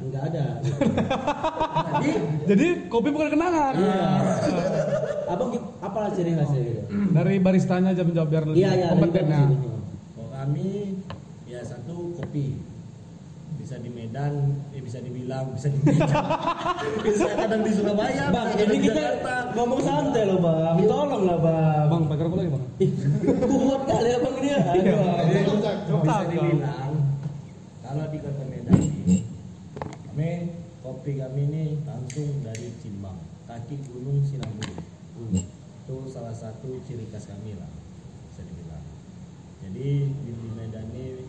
Nggak 0.00 0.22
ada. 0.32 0.44
gitu. 0.60 0.80
Jadi 2.00 2.10
Jadi 2.48 2.66
kopi 2.88 3.08
bukan 3.10 3.28
kenangan. 3.30 3.72
Iya. 3.76 4.08
apa 5.30 5.44
apa 5.80 6.00
ciri 6.10 6.34
khasnya 6.34 6.60
gitu 6.60 6.82
Dari 7.14 7.34
baristanya 7.38 7.94
aja 7.94 8.02
menjawab 8.02 8.28
biar 8.28 8.42
lebih 8.50 8.58
iya 8.58 8.70
iya 8.74 8.86
ada 8.90 8.98
juga 8.98 8.98
kompeten 8.98 9.22
di 9.22 9.30
ya. 9.30 9.38
sini. 9.38 9.56
kalau 10.10 10.28
kami 10.34 10.68
ya 11.46 11.60
satu 11.62 11.94
kopi 12.18 12.46
bisa 13.52 13.76
di 13.78 13.86
Medan, 13.88 14.34
eh, 14.72 14.82
bisa 14.82 14.98
dibilang, 14.98 15.54
bisa 15.54 15.70
di 15.70 15.78
Medan, 15.78 16.10
bisa 17.06 17.26
kadang 17.30 17.62
di 17.62 17.70
Surabaya, 17.70 18.24
Bang, 18.26 18.46
bisa 18.48 18.58
kadang 18.58 18.66
ini 18.66 18.74
di 18.74 18.78
kita 18.82 18.98
Jakarta. 18.98 19.34
ngomong 19.54 19.80
santai 19.80 20.22
loh 20.26 20.38
bang, 20.40 20.76
tolong 20.82 21.22
lah 21.22 21.38
bang. 21.38 21.86
Bang, 21.86 22.02
pakai 22.10 22.22
rokok 22.26 22.38
lagi 22.40 22.50
bang. 22.50 22.64
Ih, 22.82 22.90
kuat 23.38 23.82
kali 23.86 24.08
ya 24.08 24.18
bang 24.18 24.34
ini 24.34 24.48
ya. 24.48 24.60
Aduh. 24.66 24.82
Jadi, 24.82 25.40
bisa 25.46 26.24
dibilang 26.26 26.92
kalau 27.80 28.04
di 28.06 28.18
kota 28.18 28.42
kopi 31.00 31.16
kami 31.16 31.48
ini 31.48 31.64
langsung 31.88 32.44
dari 32.44 32.76
Cimbang, 32.84 33.16
kaki 33.48 33.88
Gunung 33.88 34.20
Sinabung. 34.20 34.84
Hmm. 35.16 35.32
Itu 35.32 36.04
salah 36.12 36.36
satu 36.36 36.76
ciri 36.84 37.08
khas 37.08 37.24
kami 37.24 37.56
lah, 37.56 37.72
bisa 38.28 38.44
dibilang. 38.44 38.84
Jadi 39.64 40.12
di, 40.12 40.28
di 40.28 40.48
Medan 40.52 40.92
ini 40.92 41.24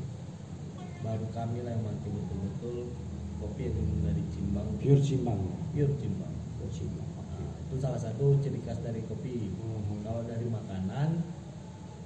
baru 0.99 1.23
kami 1.31 1.63
lah 1.63 1.71
yang 1.71 1.87
mati 1.87 2.11
betul-betul 2.11 2.91
kopi 3.39 3.71
yang 3.71 4.03
dari 4.03 4.23
Cimbang, 4.35 4.67
Pure 4.75 4.99
cimbang. 4.99 5.39
pure 5.71 5.95
Cimbang. 6.03 6.33
Pure 6.59 6.71
cimbang. 6.75 7.09
Nah, 7.31 7.55
itu 7.63 7.75
salah 7.79 7.99
satu 8.03 8.43
ciri 8.43 8.59
khas 8.67 8.83
dari 8.83 8.99
kopi. 9.07 9.55
Mhm. 9.55 10.03
Kalau 10.03 10.27
dari 10.27 10.51
makanan, 10.51 11.23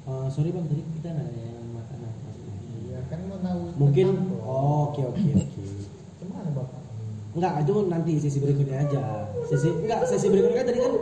Eh, 0.06 0.28
sorry 0.30 0.54
bang, 0.54 0.70
tadi 0.70 0.86
kita 1.02 1.18
nggak 1.18 1.28
ada 1.34 1.42
yang 1.50 1.66
makanan 1.74 2.12
maksudnya. 2.30 2.54
Iya 2.78 3.00
kan 3.10 3.20
mau 3.26 3.42
tahu. 3.42 3.62
Mungkin, 3.74 4.06
tentang 4.06 4.38
oh, 4.46 4.94
oke 4.94 5.02
oke 5.02 5.30
oke. 5.34 5.62
Enggak, 7.36 7.54
itu 7.68 7.74
nanti 7.92 8.12
sesi 8.16 8.38
berikutnya 8.40 8.78
aja. 8.88 9.02
Sesi 9.52 9.68
enggak, 9.68 10.08
sesi 10.08 10.32
berikutnya 10.32 10.64
kan 10.64 10.68
tadi 10.72 10.80
kan 10.80 10.94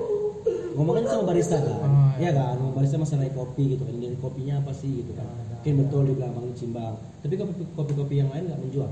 ngomongin 0.74 1.06
sama 1.06 1.24
barista 1.30 1.58
kan. 1.62 1.78
Oh, 1.78 2.12
Iya 2.18 2.30
iya. 2.30 2.32
kan, 2.34 2.54
ngomong 2.58 2.74
barista 2.74 2.98
masalah 2.98 3.30
kopi 3.38 3.78
gitu 3.78 3.84
kan. 3.86 3.94
Dari 4.02 4.18
kopinya 4.18 4.56
apa 4.58 4.72
sih 4.74 5.06
gitu 5.06 5.14
kan. 5.14 5.30
Mungkin 5.30 5.74
betul 5.86 6.02
di 6.10 6.14
Bang 6.18 6.50
Cimbang. 6.58 6.94
Tapi 7.22 7.34
kopi 7.38 7.64
kopi-kopi 7.78 8.16
yang 8.20 8.30
lain 8.34 8.50
nggak 8.50 8.62
menjual. 8.66 8.92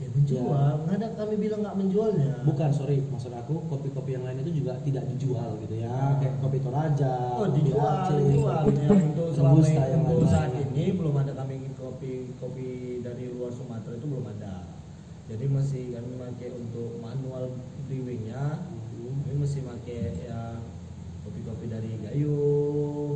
ya 0.00 0.08
menjual. 0.16 0.72
Nggak 0.88 0.96
ada 0.96 1.08
kami 1.12 1.34
bilang 1.36 1.60
nggak 1.60 1.76
menjualnya. 1.76 2.32
Bukan, 2.48 2.70
sorry, 2.72 3.04
maksud 3.12 3.36
aku 3.36 3.52
kopi-kopi 3.68 4.16
yang 4.16 4.24
lain 4.24 4.40
itu 4.40 4.64
juga 4.64 4.80
tidak 4.80 5.04
dijual 5.12 5.60
gitu 5.60 5.74
ya. 5.76 6.16
Kayak 6.16 6.40
kopi 6.40 6.58
Toraja, 6.64 7.12
Oh 7.36 7.44
kopi 7.44 7.60
dijual, 7.60 7.94
Aceh, 8.00 8.16
dijual. 8.16 8.62
Ya, 8.80 8.88
untuk 8.96 9.28
selama 9.36 9.60
yang 9.68 10.02
untuk 10.08 10.28
saat 10.32 10.50
ini 10.56 10.84
belum 10.96 11.14
ada 11.20 11.32
kami 11.36 11.68
kopi 11.76 12.32
kopi 12.40 12.68
dari 13.04 13.28
luar 13.28 13.52
Sumatera 13.52 13.92
itu 13.92 14.06
belum 14.08 14.24
ada. 14.24 14.54
Jadi 15.30 15.46
masih 15.46 15.94
kami 15.94 16.18
pakai 16.18 16.50
untuk 16.58 16.98
manual 16.98 17.54
brewingnya. 17.86 18.66
Hmm. 18.66 19.22
Kami 19.22 19.46
masih 19.46 19.62
pakai 19.62 20.26
ya 20.26 20.58
kopi-kopi 21.22 21.70
dari 21.70 22.02
Gayo, 22.02 22.34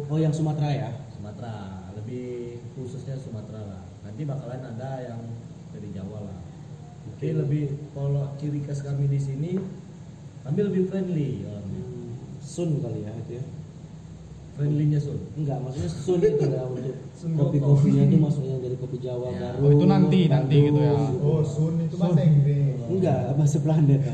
Oh, 0.06 0.18
yang 0.22 0.30
Sumatera 0.30 0.70
ya? 0.70 0.90
Sumatera. 1.10 1.90
Lebih 1.98 2.62
khususnya 2.78 3.18
Sumatera 3.18 3.66
lah. 3.66 3.82
Nanti 4.06 4.22
bakalan 4.22 4.62
ada 4.62 5.02
yang 5.02 5.20
dari 5.74 5.90
Jawa 5.90 6.22
lah. 6.22 6.38
Oke 7.10 7.34
lebih 7.34 7.74
kalau 7.90 8.30
ciri 8.38 8.62
khas 8.62 8.86
kami 8.86 9.10
di 9.10 9.18
sini 9.18 9.58
kami 10.46 10.60
lebih 10.70 10.86
friendly 10.86 11.42
orangnya. 11.42 11.82
Sun 12.38 12.78
kali 12.78 13.02
ya 13.02 13.12
itu 13.26 13.42
ya. 13.42 13.44
Friendlynya 14.54 15.02
Sun. 15.02 15.18
Enggak, 15.34 15.58
maksudnya 15.60 15.90
sun 15.90 16.20
itu 16.22 16.46
ya 16.46 16.62
untuk 16.70 16.94
Sun 17.10 17.30
kopi-kopinya 17.34 18.02
itu 18.06 18.16
maksudnya 18.16 18.56
dari 18.62 18.76
kopi 18.78 18.96
Jawa 19.02 19.26
Ya. 19.28 19.50
baru. 19.50 19.58
Oh, 19.60 19.70
itu 19.74 19.84
nanti, 19.84 20.20
nanti 20.30 20.54
gitu 20.62 20.78
ya. 20.78 20.94
Oh, 21.18 21.42
Sun 21.42 21.74
itu 21.82 21.94
bahasa 21.98 22.22
Inggris. 22.22 22.78
Enggak, 22.86 23.18
bahasa 23.34 23.58
planet. 23.58 24.00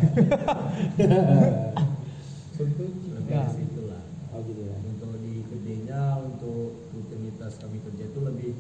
Sun 2.57 2.67
itu 2.67 2.85
lebih 3.11 3.31
Ya. 3.31 3.47
ke 3.47 3.53
situ 3.55 3.81
lah 3.87 4.03
oh 4.33 4.41
gitu 4.43 4.63
ya. 4.65 4.75
untuk 4.83 5.11
di 5.21 5.35
kerjanya 5.47 6.01
untuk 6.19 6.83
rutinitas 6.91 7.53
kami 7.57 7.79
kerja 7.79 8.05
itu 8.09 8.21
lebih 8.21 8.53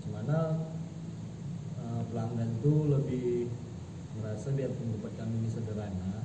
gimana 0.00 0.36
eh, 1.76 2.00
pelanggan 2.06 2.50
tuh 2.62 2.86
lebih 2.86 3.50
merasa 4.14 4.52
biar 4.52 4.70
tempat 4.70 5.12
kami 5.16 5.34
ini 5.36 5.48
sederhana 5.50 6.22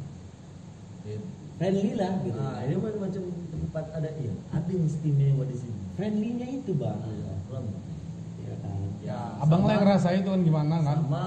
Ya, 1.62 1.70
Friendly 1.70 1.92
lah 1.94 2.14
gitu. 2.26 2.34
nah 2.36 2.58
ini 2.66 2.74
macam 2.74 3.00
macam 3.06 3.24
tempat 3.54 3.86
ada 3.94 4.10
iya 4.18 4.34
ada 4.50 4.66
yang 4.66 4.84
istimewa 4.84 5.44
di 5.46 5.54
sini 5.54 5.78
Friendly-nya 5.94 6.48
itu, 6.50 6.72
Bang. 6.74 6.98
Iya 7.06 8.56
kan. 8.58 8.78
ya 9.06 9.20
Abang 9.38 9.62
lah 9.64 9.78
yang 9.78 9.84
ngerasain 9.86 10.26
itu 10.26 10.30
kan 10.30 10.42
gimana 10.42 10.76
kan? 10.82 10.98
sama 10.98 11.24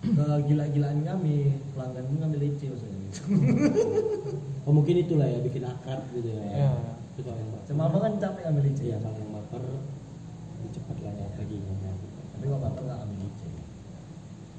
kegila-gilaan 0.00 1.02
kami 1.02 1.36
pelanggan 1.74 2.04
pun 2.06 2.16
kami 2.22 2.36
leceh 2.38 2.68
maksudnya 2.70 2.94
Oh, 4.66 4.74
mungkin 4.74 4.98
itulah 4.98 5.28
ya 5.28 5.38
bikin 5.38 5.62
akrab 5.62 6.02
gitu 6.10 6.26
ya. 6.26 6.42
Iya. 6.42 6.70
Itu 7.14 7.20
kalau 7.22 7.38
yang 7.38 7.50
baper. 7.52 7.66
sama 7.68 7.82
abang 7.86 8.02
kan 8.02 8.12
capek 8.18 8.42
kami 8.48 8.60
leceh 8.64 8.84
Iya, 8.88 8.96
kalau 8.98 9.14
yang 9.14 9.32
baper 9.32 9.62
lebih 9.62 10.70
cepat 10.72 10.96
lah 11.04 11.12
ya 11.12 11.26
paginya. 11.36 11.72
ya. 11.76 11.92
tapi 12.32 12.44
kalau 12.48 12.60
bapak 12.64 12.82
nggak 12.82 12.98
kami 13.04 13.14
leceh 13.20 13.52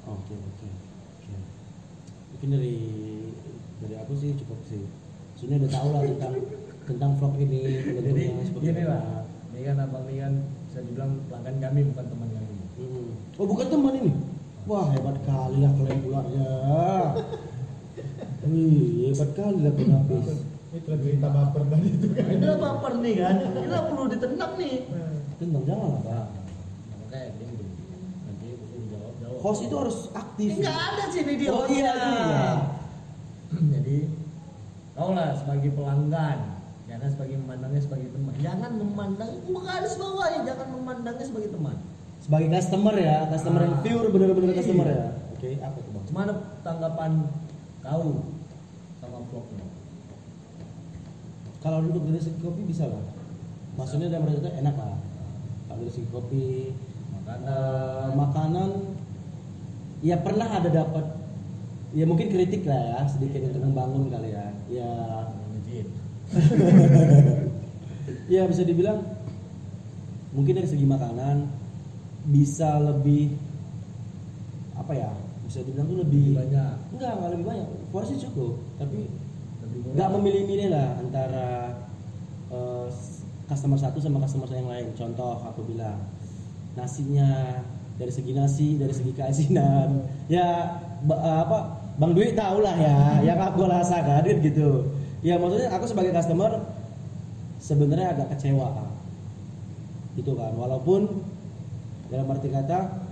Oke, 0.06 0.34
oke. 0.38 0.68
Oke. 1.18 1.32
Mungkin 2.30 2.48
dari 2.48 2.76
dari 3.78 3.94
aku 3.96 4.12
sih 4.14 4.32
cukup 4.38 4.60
sih. 4.64 4.86
Sebenarnya 5.38 5.58
udah 5.62 5.70
tahu 5.70 5.88
lah 5.88 6.02
tentang 6.04 6.34
tentang 6.82 7.10
vlog 7.14 7.34
ini, 7.38 7.60
jadi 7.94 8.22
gini 8.58 8.82
apa. 8.82 8.90
lah 8.90 9.02
ini 9.52 9.60
kan 9.62 9.76
abang 9.78 10.04
ini 10.08 10.18
kan 10.18 10.32
bisa 10.66 10.78
dibilang 10.82 11.12
pelanggan 11.28 11.56
kami 11.60 11.80
bukan 11.86 12.06
teman 12.06 12.28
kami 12.32 12.46
Hmm. 12.78 13.10
Oh 13.34 13.42
bukan 13.44 13.66
teman 13.66 13.90
ini? 13.92 14.12
Wah 14.64 14.86
hebat 14.90 15.18
kali 15.22 15.58
lah 15.58 15.72
kalian 15.74 15.98
pula 15.98 16.22
ya. 16.30 16.50
Wih 18.46 19.10
hebat 19.10 19.30
kali 19.34 19.58
lah 19.62 19.74
penapis. 19.74 20.26
itu 20.68 20.84
lagi 20.84 21.00
cerita 21.02 21.28
baper 21.28 21.62
tadi 21.64 21.88
itu 21.88 22.06
kan. 22.12 22.26
ini 22.28 22.44
baper 22.44 22.92
nih 23.00 23.14
kan 23.16 23.34
ini 23.40 23.66
lah 23.66 23.82
perlu 23.88 24.04
ditendang 24.06 24.52
nih 24.54 24.74
Tentang 25.40 25.62
jangan 25.64 25.88
lah 25.88 26.00
pak. 26.04 26.12
nah, 26.12 26.26
makanya 27.00 27.28
dia 28.36 28.52
belum 28.52 29.40
host 29.40 29.60
itu 29.64 29.74
harus 29.74 29.98
aktif 30.12 30.50
Enggak 30.54 30.76
ada 30.76 31.04
sini 31.08 31.32
di 31.34 31.44
Oh, 31.48 31.64
iya 31.66 31.94
juga. 31.96 32.44
Jadi 33.48 33.96
kau 34.98 35.14
lah 35.14 35.30
sebagai 35.32 35.70
pelanggan, 35.72 36.38
jangan 36.84 37.08
sebagai 37.08 37.36
memandangnya 37.38 37.78
sebagai 37.78 38.10
teman. 38.10 38.34
Jangan 38.36 38.70
memandang 38.74 39.30
bukan 39.46 39.70
harus 39.70 39.94
bawa 39.94 40.24
ya, 40.28 40.40
jangan 40.44 40.66
memandangnya 40.74 41.22
sebagai 41.24 41.50
teman. 41.54 41.76
sebagai 42.18 42.50
customer 42.50 42.94
ya 42.98 43.30
customer 43.30 43.60
yang 43.62 43.72
Ah. 43.72 43.80
pure 43.80 44.08
bener-bener 44.10 44.50
Iya. 44.50 44.58
customer 44.58 44.86
ya 44.90 45.06
oke 45.32 45.48
apa 45.54 45.76
tuh 45.78 45.90
bang 45.94 46.04
Gimana 46.04 46.32
tanggapan 46.60 47.10
kau 47.78 48.06
sama 48.98 49.18
vlognya? 49.24 49.66
kalau 51.58 51.78
untuk 51.84 52.02
dari 52.04 52.18
segi 52.18 52.38
kopi 52.38 52.62
bisa 52.64 52.84
lah 52.84 53.02
maksudnya 53.74 54.10
dalam 54.10 54.26
arti 54.26 54.34
kata 54.36 54.50
enak 54.52 54.74
lah 54.74 54.98
kalau 55.64 55.78
dari 55.78 55.92
segi 55.94 56.08
kopi 56.10 56.46
Makanan, 57.14 57.46
eh, 57.46 58.08
makanan 58.12 58.70
ya 60.00 60.16
pernah 60.18 60.48
ada 60.48 60.68
dapat 60.68 61.04
ya 61.90 62.04
mungkin 62.04 62.28
kritik 62.28 62.62
lah 62.64 62.76
ya 62.76 63.00
sedikit 63.08 63.40
untuk 63.48 63.62
membangun 63.64 64.08
kali 64.08 64.30
ya. 64.32 64.46
Ya. 64.68 64.90
Ya 68.28 68.44
bisa 68.44 68.60
dibilang 68.60 69.04
mungkin 70.32 70.60
dari 70.60 70.68
segi 70.68 70.84
makanan 70.84 71.48
bisa 72.28 72.76
lebih 72.76 73.32
apa 74.76 74.92
ya 74.92 75.08
bisa 75.48 75.64
dibilang 75.64 75.88
tuh 75.88 76.04
lebih 76.04 76.36
Lebih 76.36 76.36
banyak. 76.36 76.72
enggak 76.92 77.12
enggak 77.16 77.30
lebih 77.32 77.46
banyak. 77.48 77.68
Porsi 77.88 78.20
cukup 78.20 78.60
tapi 78.76 79.08
Lebih 79.64 79.78
murah. 79.80 79.94
nggak 79.96 80.08
memilih-milih 80.20 80.68
lah 80.68 80.88
antara 81.00 81.48
eh, 82.52 82.86
customer 83.48 83.80
satu 83.80 83.96
sama 83.96 84.20
customer 84.20 84.44
yang 84.52 84.68
lain. 84.68 84.92
Contoh 84.92 85.40
aku 85.40 85.64
bilang 85.64 85.96
nasinya 86.76 87.64
dari 87.96 88.12
segi 88.12 88.32
nasi 88.36 88.76
dari 88.76 88.92
segi 88.92 89.12
keasinan. 89.16 90.04
Ya 90.28 90.76
ba- 91.00 91.22
eh, 91.24 91.38
apa 91.48 91.58
bang 91.98 92.12
Dwi 92.14 92.30
tahu 92.38 92.62
lah 92.62 92.76
ya 92.78 92.96
yang 93.26 93.38
aku 93.42 93.66
rasakan 93.66 94.22
kan 94.22 94.38
gitu. 94.38 94.86
Ya 95.18 95.34
maksudnya 95.34 95.74
aku 95.74 95.84
sebagai 95.90 96.14
customer 96.14 96.62
sebenarnya 97.58 98.14
agak 98.14 98.38
kecewa 98.38 98.70
gitu 100.14 100.38
kan 100.38 100.54
walaupun 100.54 101.22
dalam 102.06 102.30
arti 102.30 102.50
kata 102.54 103.02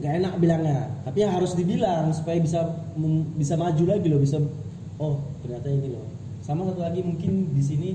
nggak 0.00 0.12
enak 0.20 0.32
bilangnya 0.40 0.90
tapi 1.06 1.22
yang 1.22 1.32
harus 1.36 1.52
dibilang 1.54 2.10
supaya 2.10 2.40
bisa 2.40 2.66
bisa 3.36 3.54
maju 3.54 3.84
lagi 3.84 4.08
loh 4.08 4.20
bisa 4.20 4.40
oh 4.96 5.20
ternyata 5.44 5.68
ini 5.68 5.92
loh. 5.92 6.08
Sama 6.40 6.64
satu 6.68 6.80
lagi 6.80 7.04
mungkin 7.04 7.52
di 7.52 7.60
sini 7.60 7.90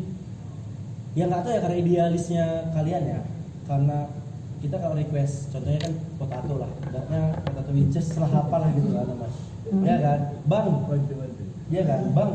ya 1.18 1.26
nggak 1.26 1.42
tahu 1.50 1.54
ya 1.58 1.62
karena 1.66 1.78
idealisnya 1.82 2.46
kalian 2.78 3.04
ya. 3.10 3.20
Karena 3.66 4.06
kita 4.62 4.76
kalau 4.78 4.94
request 4.94 5.50
contohnya 5.50 5.80
kan 5.82 5.94
potato 6.20 6.54
lah 6.62 6.72
datanya 6.94 7.42
potato 7.42 7.72
winches 7.74 8.08
lah 8.22 8.28
apa 8.28 8.56
lah 8.60 8.70
gitu 8.76 8.90
kan 8.92 9.08
mas 9.68 9.88
ya 9.88 9.98
kan? 10.00 10.20
Bang. 10.48 10.68
Ya 11.70 11.84
kan? 11.86 12.02
Bang. 12.16 12.32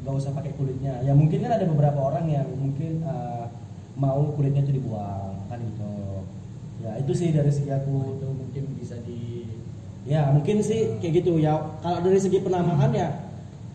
Nggak 0.00 0.14
usah 0.16 0.30
pakai 0.32 0.52
kulitnya. 0.56 1.02
Ya 1.04 1.12
mungkin 1.12 1.44
kan 1.44 1.52
ada 1.52 1.66
beberapa 1.68 2.00
orang 2.00 2.26
yang 2.30 2.48
mungkin 2.56 3.04
eh, 3.04 3.44
mau 3.98 4.32
kulitnya 4.34 4.64
itu 4.64 4.80
dibuang 4.80 5.36
kan 5.50 5.58
gitu. 5.60 5.92
Ya 6.80 6.96
itu 6.96 7.12
sih 7.12 7.34
dari 7.34 7.52
segi 7.52 7.70
aku. 7.70 8.18
Itu 8.18 8.26
mungkin 8.32 8.64
bisa 8.80 8.96
di 9.04 9.44
Ya 10.08 10.32
mungkin 10.32 10.64
sih 10.64 10.96
kayak 10.98 11.24
gitu. 11.24 11.36
Ya. 11.36 11.60
Kalau 11.84 12.00
dari 12.00 12.16
segi 12.16 12.40
penamaan 12.40 12.90
ya 12.96 13.20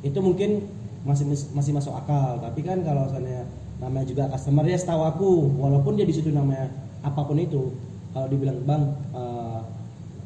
itu 0.01 0.17
mungkin 0.21 0.65
masih 1.05 1.29
masih 1.53 1.71
masuk 1.71 1.93
akal. 1.93 2.41
Tapi 2.41 2.65
kan 2.65 2.81
kalau 2.81 3.05
misalnya 3.05 3.45
namanya 3.77 4.05
juga 4.09 4.23
customer 4.33 4.65
ya 4.65 4.77
setahu 4.79 5.01
aku, 5.05 5.29
walaupun 5.61 5.99
dia 5.99 6.07
di 6.07 6.15
situ 6.15 6.31
namanya 6.31 6.71
apa 7.05 7.21
pun 7.21 7.37
itu, 7.37 7.75
kalau 8.15 8.27
dibilang 8.31 8.57
bang 8.65 8.83
eh, 9.13 9.44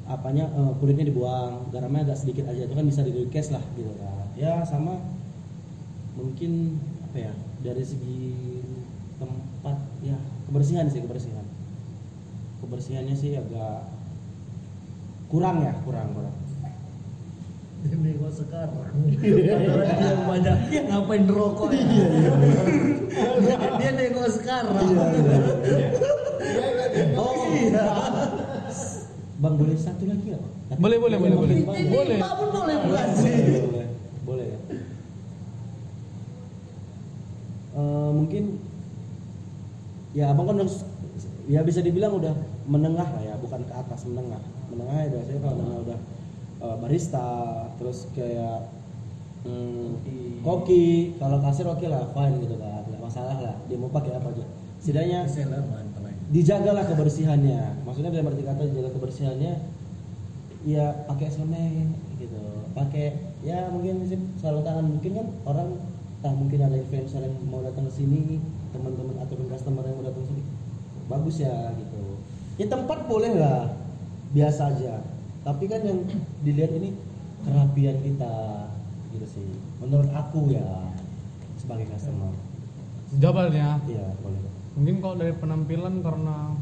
apanya 0.10 0.49
eh, 0.49 0.72
kulitnya 0.82 1.05
dibuang, 1.05 1.70
garamnya 1.70 2.10
agak 2.10 2.18
sedikit 2.26 2.49
aja 2.49 2.66
itu 2.66 2.74
kan 2.74 2.86
bisa 2.89 3.05
di 3.05 3.14
request 3.14 3.53
lah 3.53 3.62
gitu 3.78 3.93
kan. 4.01 4.26
Ya 4.34 4.66
sama 4.66 4.97
mungkin 6.18 6.82
apa 7.05 7.30
ya 7.30 7.34
dari 7.62 7.86
segi 7.86 8.34
tempat 9.22 9.78
ya 10.01 10.18
kebersihan 10.49 10.89
sih 10.89 11.05
kebersihan. 11.05 11.45
Kebersihannya 12.66 13.16
sih 13.16 13.38
agak 13.38 13.86
kurang 15.30 15.62
ya 15.62 15.78
kurang 15.86 16.10
kurang. 16.18 16.36
Ini 17.80 18.20
kok 18.20 18.34
sekarang. 18.36 18.91
Yang 19.24 20.20
banyak 20.28 20.57
ngapain 20.91 21.24
rokok 21.32 21.72
ya? 21.72 21.80
Dia 23.80 23.91
nego 23.95 24.28
sekarang. 24.28 24.84
Oh 27.16 27.39
bang 29.40 29.56
boleh 29.56 29.78
satu 29.80 30.04
lagi 30.04 30.36
ya 30.36 30.40
Bang? 30.40 30.54
Boleh, 30.80 30.98
boleh, 31.02 31.18
boleh, 31.18 31.36
boleh. 31.40 31.56
Bang, 31.66 31.78
Boleh. 31.90 32.18
Pak 32.22 32.32
pun 32.38 32.48
boleh 32.54 32.76
boleh. 32.78 32.92
Berhasil 32.94 33.34
boleh. 33.42 33.64
Boleh, 33.66 33.88
boleh. 34.28 34.48
Ya 34.48 34.60
Eh, 37.80 38.10
mungkin 38.12 38.44
ya 40.12 40.34
abang 40.34 40.52
kan 40.52 40.68
ya 41.48 41.62
bisa 41.64 41.80
dibilang 41.80 42.18
udah 42.18 42.34
menengah 42.68 43.08
lah 43.08 43.24
ya 43.24 43.36
bukan 43.40 43.64
ke 43.64 43.74
atas 43.74 44.04
menengah. 44.10 44.42
Menengah 44.74 44.98
ya 45.06 45.10
biasanya 45.16 45.40
kalau 45.40 45.56
namanya 45.64 45.80
udah 45.88 46.00
eh, 46.60 46.76
barista 46.84 47.28
terus 47.80 48.12
kayak 48.12 48.68
hmm, 49.48 49.88
Koki. 50.04 50.20
koki 50.44 50.86
kalau 51.22 51.40
kasir 51.40 51.66
oke 51.72 51.86
lah 51.88 52.12
fine 52.12 52.36
gitu 52.44 52.56
kan 52.60 52.84
nggak 52.84 53.02
masalah 53.02 53.38
lah. 53.40 53.56
Dia 53.72 53.78
mau 53.80 53.88
pakai 53.94 54.12
apa 54.18 54.28
aja. 54.36 54.46
Setidaknya 54.84 55.20
dijagalah 56.30 56.86
kebersihannya. 56.86 57.84
Maksudnya 57.84 58.14
dalam 58.14 58.30
arti 58.30 58.46
kata 58.46 58.64
jaga 58.70 58.90
kebersihannya 58.94 59.54
ya 60.66 60.86
pakai 61.10 61.28
semen 61.34 61.98
gitu. 62.22 62.70
Pakai 62.78 63.18
ya 63.42 63.74
mungkin 63.74 64.06
sih 64.06 64.20
sarung 64.38 64.62
tangan 64.62 64.86
mungkin 64.86 65.12
kan 65.18 65.28
orang 65.50 65.70
tak 66.20 66.34
mungkin 66.38 66.60
ada 66.62 66.76
influencer 66.78 67.24
yang 67.24 67.34
mau 67.50 67.66
datang 67.66 67.88
ke 67.90 67.94
sini 67.96 68.44
teman-teman 68.70 69.18
atau 69.24 69.40
customer 69.40 69.84
yang 69.88 69.98
mau 69.98 70.06
datang 70.06 70.24
ke 70.28 70.30
sini 70.36 70.44
bagus 71.10 71.36
ya 71.42 71.74
gitu. 71.74 72.02
Ya 72.62 72.66
tempat 72.70 73.10
boleh 73.10 73.34
lah 73.34 73.74
biasa 74.36 74.78
aja. 74.78 75.02
Tapi 75.42 75.66
kan 75.66 75.82
yang 75.82 76.06
dilihat 76.46 76.76
ini 76.78 76.94
kerapian 77.42 77.98
kita 78.06 78.36
gitu 79.18 79.28
sih. 79.34 79.50
Menurut 79.82 80.12
aku 80.14 80.54
ya 80.54 80.94
sebagai 81.58 81.90
customer. 81.90 82.36
Jabalnya 83.18 83.82
iya 83.90 84.14
boleh 84.22 84.49
mungkin 84.78 85.01
kalau 85.01 85.15
dari 85.17 85.34
penampilan 85.34 86.05
karena 86.05 86.53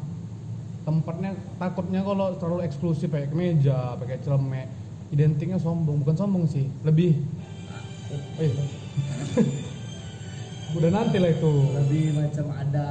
tempatnya 0.87 1.35
takutnya 1.59 2.01
kalau 2.05 2.39
terlalu 2.39 2.61
eksklusif 2.63 3.11
kayak 3.11 3.35
kemeja 3.35 3.99
pakai 3.99 4.23
celemek 4.23 4.87
identiknya 5.11 5.59
sombong. 5.59 6.03
Bukan 6.03 6.15
sombong 6.15 6.45
sih 6.47 6.67
lebih. 6.83 7.15
Eh 8.39 8.47
udah 10.77 10.91
nanti 10.91 11.17
lah 11.19 11.31
itu. 11.31 11.53
Lebih 11.75 12.03
macam 12.15 12.45
ada 12.55 12.87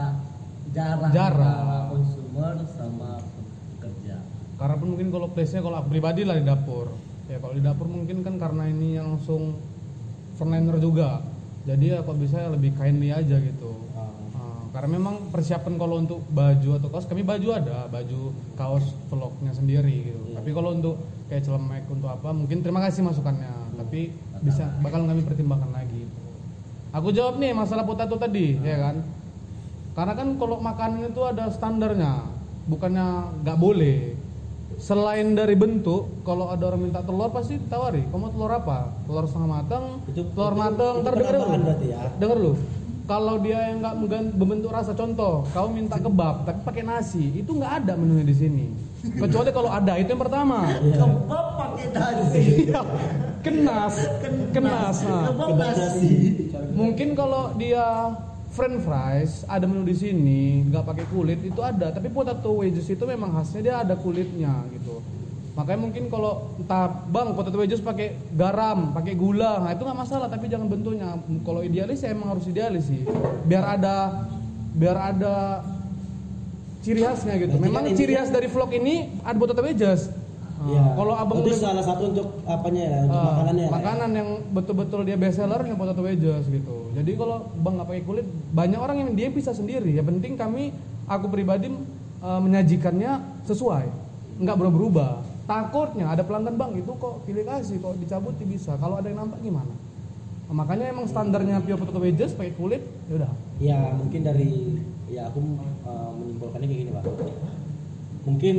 jarak 0.72 1.10
Jarak. 1.12 1.92
konsumer 1.92 2.54
sama 2.68 3.20
pekerja. 3.76 4.16
Karena 4.56 4.74
pun 4.76 4.88
mungkin 4.96 5.08
kalau 5.12 5.28
place 5.32 5.52
nya 5.56 5.60
kalau 5.64 5.76
aku 5.80 5.88
pribadi 5.92 6.22
lah 6.24 6.36
di 6.36 6.44
dapur. 6.44 6.92
Ya 7.32 7.40
kalau 7.40 7.54
di 7.56 7.62
dapur 7.64 7.88
mungkin 7.88 8.22
kan 8.22 8.36
karena 8.36 8.68
ini 8.68 9.00
yang 9.00 9.16
langsung 9.16 9.56
frontliner 10.36 10.76
juga. 10.80 11.24
Jadi 11.66 11.90
ya 11.90 12.04
kok 12.04 12.16
bisa 12.20 12.46
lebih 12.52 12.76
kindly 12.78 13.10
aja 13.10 13.42
gitu. 13.42 13.72
Ah, 13.98 14.05
karena 14.76 14.92
memang 14.92 15.32
persiapan 15.32 15.80
kalau 15.80 15.96
untuk 15.96 16.20
baju 16.28 16.76
atau 16.76 16.92
kaos 16.92 17.08
kami 17.08 17.24
baju 17.24 17.48
ada 17.48 17.88
baju 17.88 18.28
kaos 18.60 18.84
vlognya 19.08 19.56
sendiri 19.56 20.12
gitu. 20.12 20.20
Iya. 20.28 20.36
tapi 20.36 20.52
kalau 20.52 20.76
untuk 20.76 21.00
kayak 21.32 21.48
celemek 21.48 21.88
untuk 21.88 22.12
apa 22.12 22.28
mungkin 22.36 22.60
terima 22.60 22.84
kasih 22.84 23.00
masukannya. 23.00 23.72
Tapi 23.80 24.12
bisa 24.44 24.68
bakal 24.84 25.08
kami 25.08 25.24
pertimbangkan 25.24 25.72
lagi. 25.72 26.04
Aku 26.92 27.08
jawab 27.08 27.40
nih 27.40 27.56
masalah 27.56 27.88
potato 27.88 28.20
tadi 28.20 28.60
ya 28.60 28.76
kan? 28.76 29.00
Karena 29.96 30.12
kan 30.12 30.28
kalau 30.36 30.60
makanan 30.60 31.08
itu 31.08 31.24
ada 31.24 31.48
standarnya 31.48 32.28
bukannya 32.68 33.32
nggak 33.48 33.56
boleh. 33.56 34.12
Selain 34.76 35.32
dari 35.32 35.56
bentuk 35.56 36.20
kalau 36.20 36.52
ada 36.52 36.68
orang 36.68 36.92
minta 36.92 37.00
telur 37.00 37.32
pasti 37.32 37.56
tawari 37.64 38.04
kamu 38.12 38.28
telur 38.28 38.52
apa? 38.52 38.92
Telur 39.08 39.24
setengah 39.24 39.48
matang 39.56 39.84
Itu- 40.04 40.28
telur 40.36 40.52
itu- 40.52 40.60
matang 40.60 40.92
itu 40.92 41.00
ntar 41.00 41.14
denger 41.16 41.32
penambahan 41.40 41.60
lu 41.64 41.88
ya? 41.88 42.00
denger 42.20 42.38
lu 42.44 42.52
kalau 43.06 43.38
dia 43.38 43.70
yang 43.70 43.78
nggak 43.86 43.94
membentuk 44.34 44.74
rasa 44.74 44.90
contoh 44.90 45.46
kau 45.54 45.70
minta 45.70 45.94
kebab 45.96 46.42
tapi 46.42 46.58
pakai 46.66 46.82
nasi 46.82 47.38
itu 47.38 47.50
nggak 47.54 47.72
ada 47.82 47.92
menunya 47.94 48.26
di 48.26 48.36
sini. 48.36 48.66
Kecuali 49.06 49.54
kalau 49.54 49.70
ada 49.70 49.94
itu 49.94 50.10
yang 50.10 50.22
pertama. 50.26 50.66
Kebab 50.74 51.46
pakai 51.54 51.86
nasi. 51.94 52.44
Iya, 52.66 52.82
kenas. 53.46 53.94
Kenas. 54.50 54.96
Nah. 55.06 55.30
kebab 55.30 55.48
Kebab 55.54 55.70
nasi. 55.70 56.14
Mungkin 56.74 57.08
kalau 57.14 57.54
dia 57.54 58.10
french 58.50 58.82
fries 58.82 59.32
ada 59.46 59.64
menu 59.70 59.86
di 59.86 59.94
sini 59.94 60.66
nggak 60.66 60.84
pakai 60.84 61.06
kulit 61.14 61.38
itu 61.46 61.62
ada. 61.62 61.94
Tapi 61.94 62.10
potato 62.10 62.58
wedges 62.58 62.90
itu 62.90 63.04
memang 63.06 63.38
khasnya 63.38 63.60
dia 63.62 63.74
ada 63.86 63.94
kulitnya 63.94 64.66
gitu 64.74 65.15
makanya 65.56 65.80
mungkin 65.80 66.04
kalau 66.06 66.52
entah 66.60 67.08
bang 67.08 67.32
potato 67.32 67.56
wedges 67.56 67.80
pakai 67.80 68.12
garam 68.30 68.92
pakai 68.92 69.16
gula 69.16 69.64
nah 69.64 69.72
itu 69.72 69.82
nggak 69.82 69.98
masalah 69.98 70.28
tapi 70.28 70.46
jangan 70.46 70.68
bentuknya. 70.68 71.16
Kalau 71.42 71.64
idealis 71.64 72.04
ya 72.04 72.12
emang 72.12 72.36
harus 72.36 72.44
idealis 72.44 72.84
sih. 72.86 73.02
Biar 73.48 73.64
ada 73.64 74.28
biar 74.76 75.16
ada 75.16 75.64
ciri 76.84 77.00
khasnya 77.00 77.34
gitu. 77.40 77.56
Berarti 77.56 77.66
memang 77.66 77.82
kan 77.88 77.96
ciri 77.96 78.12
khas 78.14 78.28
dari 78.28 78.46
vlog 78.46 78.70
ini 78.70 78.94
ada 79.24 79.36
potato 79.36 79.64
wedges 79.64 80.12
Iya. 80.56 80.96
Kalau 80.96 81.12
abang 81.12 81.44
itu 81.44 81.52
salah 81.52 81.84
satu 81.84 82.16
untuk 82.16 82.40
apanya 82.48 82.82
ya, 82.88 82.98
untuk 83.04 83.20
Ah, 83.20 83.28
makanannya. 83.28 83.64
ya? 83.64 83.70
makanan 83.70 84.10
yang 84.16 84.28
betul-betul 84.56 85.00
dia 85.04 85.16
best 85.20 85.36
seller 85.36 85.60
yang 85.62 85.76
potato 85.76 86.00
wedges 86.00 86.48
gitu. 86.48 86.90
Jadi 86.96 87.12
kalau 87.12 87.52
bang 87.60 87.76
nggak 87.76 87.88
pakai 87.92 88.04
kulit 88.08 88.26
banyak 88.56 88.80
orang 88.80 88.96
yang 89.04 89.10
dia 89.12 89.28
bisa 89.28 89.52
sendiri. 89.52 89.92
Ya 89.92 90.00
penting 90.00 90.32
kami 90.34 90.72
aku 91.04 91.28
pribadi 91.28 91.68
eh, 91.68 92.40
menyajikannya 92.40 93.44
sesuai. 93.44 93.84
Nggak 94.40 94.56
berubah-ubah 94.56 95.12
takutnya 95.46 96.10
ada 96.10 96.22
pelanggan 96.26 96.58
bang 96.58 96.82
itu 96.82 96.92
kok 96.98 97.22
pilih 97.24 97.46
kasih 97.46 97.78
kok 97.78 97.94
dicabut 98.02 98.34
bisa 98.42 98.74
kalau 98.76 98.98
ada 98.98 99.08
yang 99.08 99.26
nampak 99.26 99.40
gimana 99.42 99.74
Nah, 100.46 100.62
makanya 100.62 100.94
emang 100.94 101.10
standarnya 101.10 101.58
pure 101.58 101.74
potato 101.74 101.98
wedges 101.98 102.30
pakai 102.38 102.54
kulit 102.54 102.82
ya 103.10 103.18
udah 103.18 103.32
Ya 103.58 103.78
mungkin 103.98 104.22
dari 104.22 104.78
ya 105.10 105.26
aku 105.26 105.42
uh, 105.82 106.10
menyimpulkannya 106.14 106.66
kayak 106.70 106.80
gini 106.86 106.92
pak. 106.94 107.04
Mungkin 108.22 108.56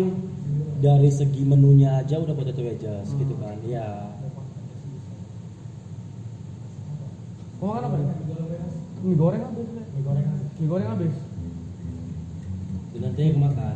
dari 0.84 1.10
segi 1.12 1.48
menunya 1.48 2.04
aja 2.04 2.20
udah 2.20 2.36
potato 2.36 2.60
wedges 2.60 3.08
gitu 3.16 3.34
kan. 3.40 3.56
Ya 3.64 4.12
mau 7.64 7.74
makan 7.74 7.88
apa 7.90 7.96
nih? 7.98 8.08
mie 8.98 9.16
goreng 9.16 9.42
habis 9.42 9.68
Mie 9.72 10.04
goreng 10.04 10.26
aja. 10.28 10.46
mie 10.60 10.68
goreng 10.68 10.90
habis 10.92 11.16
nanti 12.98 13.22
aku 13.30 13.40
makan 13.40 13.76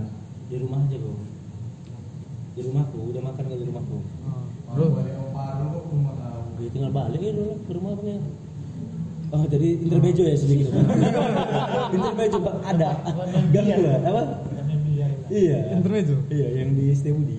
di 0.49 0.55
rumah 0.57 0.82
aja 0.82 0.97
kok. 0.97 1.30
Di 2.52 2.62
rumahku 2.62 2.97
udah 3.10 3.22
makan 3.24 3.43
nggak 3.43 3.60
di 3.60 3.66
rumahku. 3.66 3.97
Bro, 4.72 4.86
Ya, 6.62 6.70
tinggal 6.70 6.93
balik 6.93 7.18
ya 7.18 7.34
dulu 7.34 7.54
ke 7.66 7.72
rumah 7.74 7.91
bang 7.97 8.08
ya. 8.08 8.20
Oh 9.32 9.43
jadi 9.47 9.68
intermejo 9.82 10.22
ya 10.22 10.36
sedikit 10.36 10.70
Bang? 10.70 10.86
intermejo 11.95 12.38
Pak 12.38 12.56
ada 12.68 12.89
gangguan 13.49 14.02
apa? 14.04 14.22
Yang 14.54 14.68
yang 14.70 14.82
biarin 14.86 15.16
lah. 15.18 15.28
Iya. 15.32 15.60
intermezzo 15.74 16.16
Iya 16.28 16.47
yang 16.54 16.70
di 16.76 16.86
Setiabudi. 16.91 17.38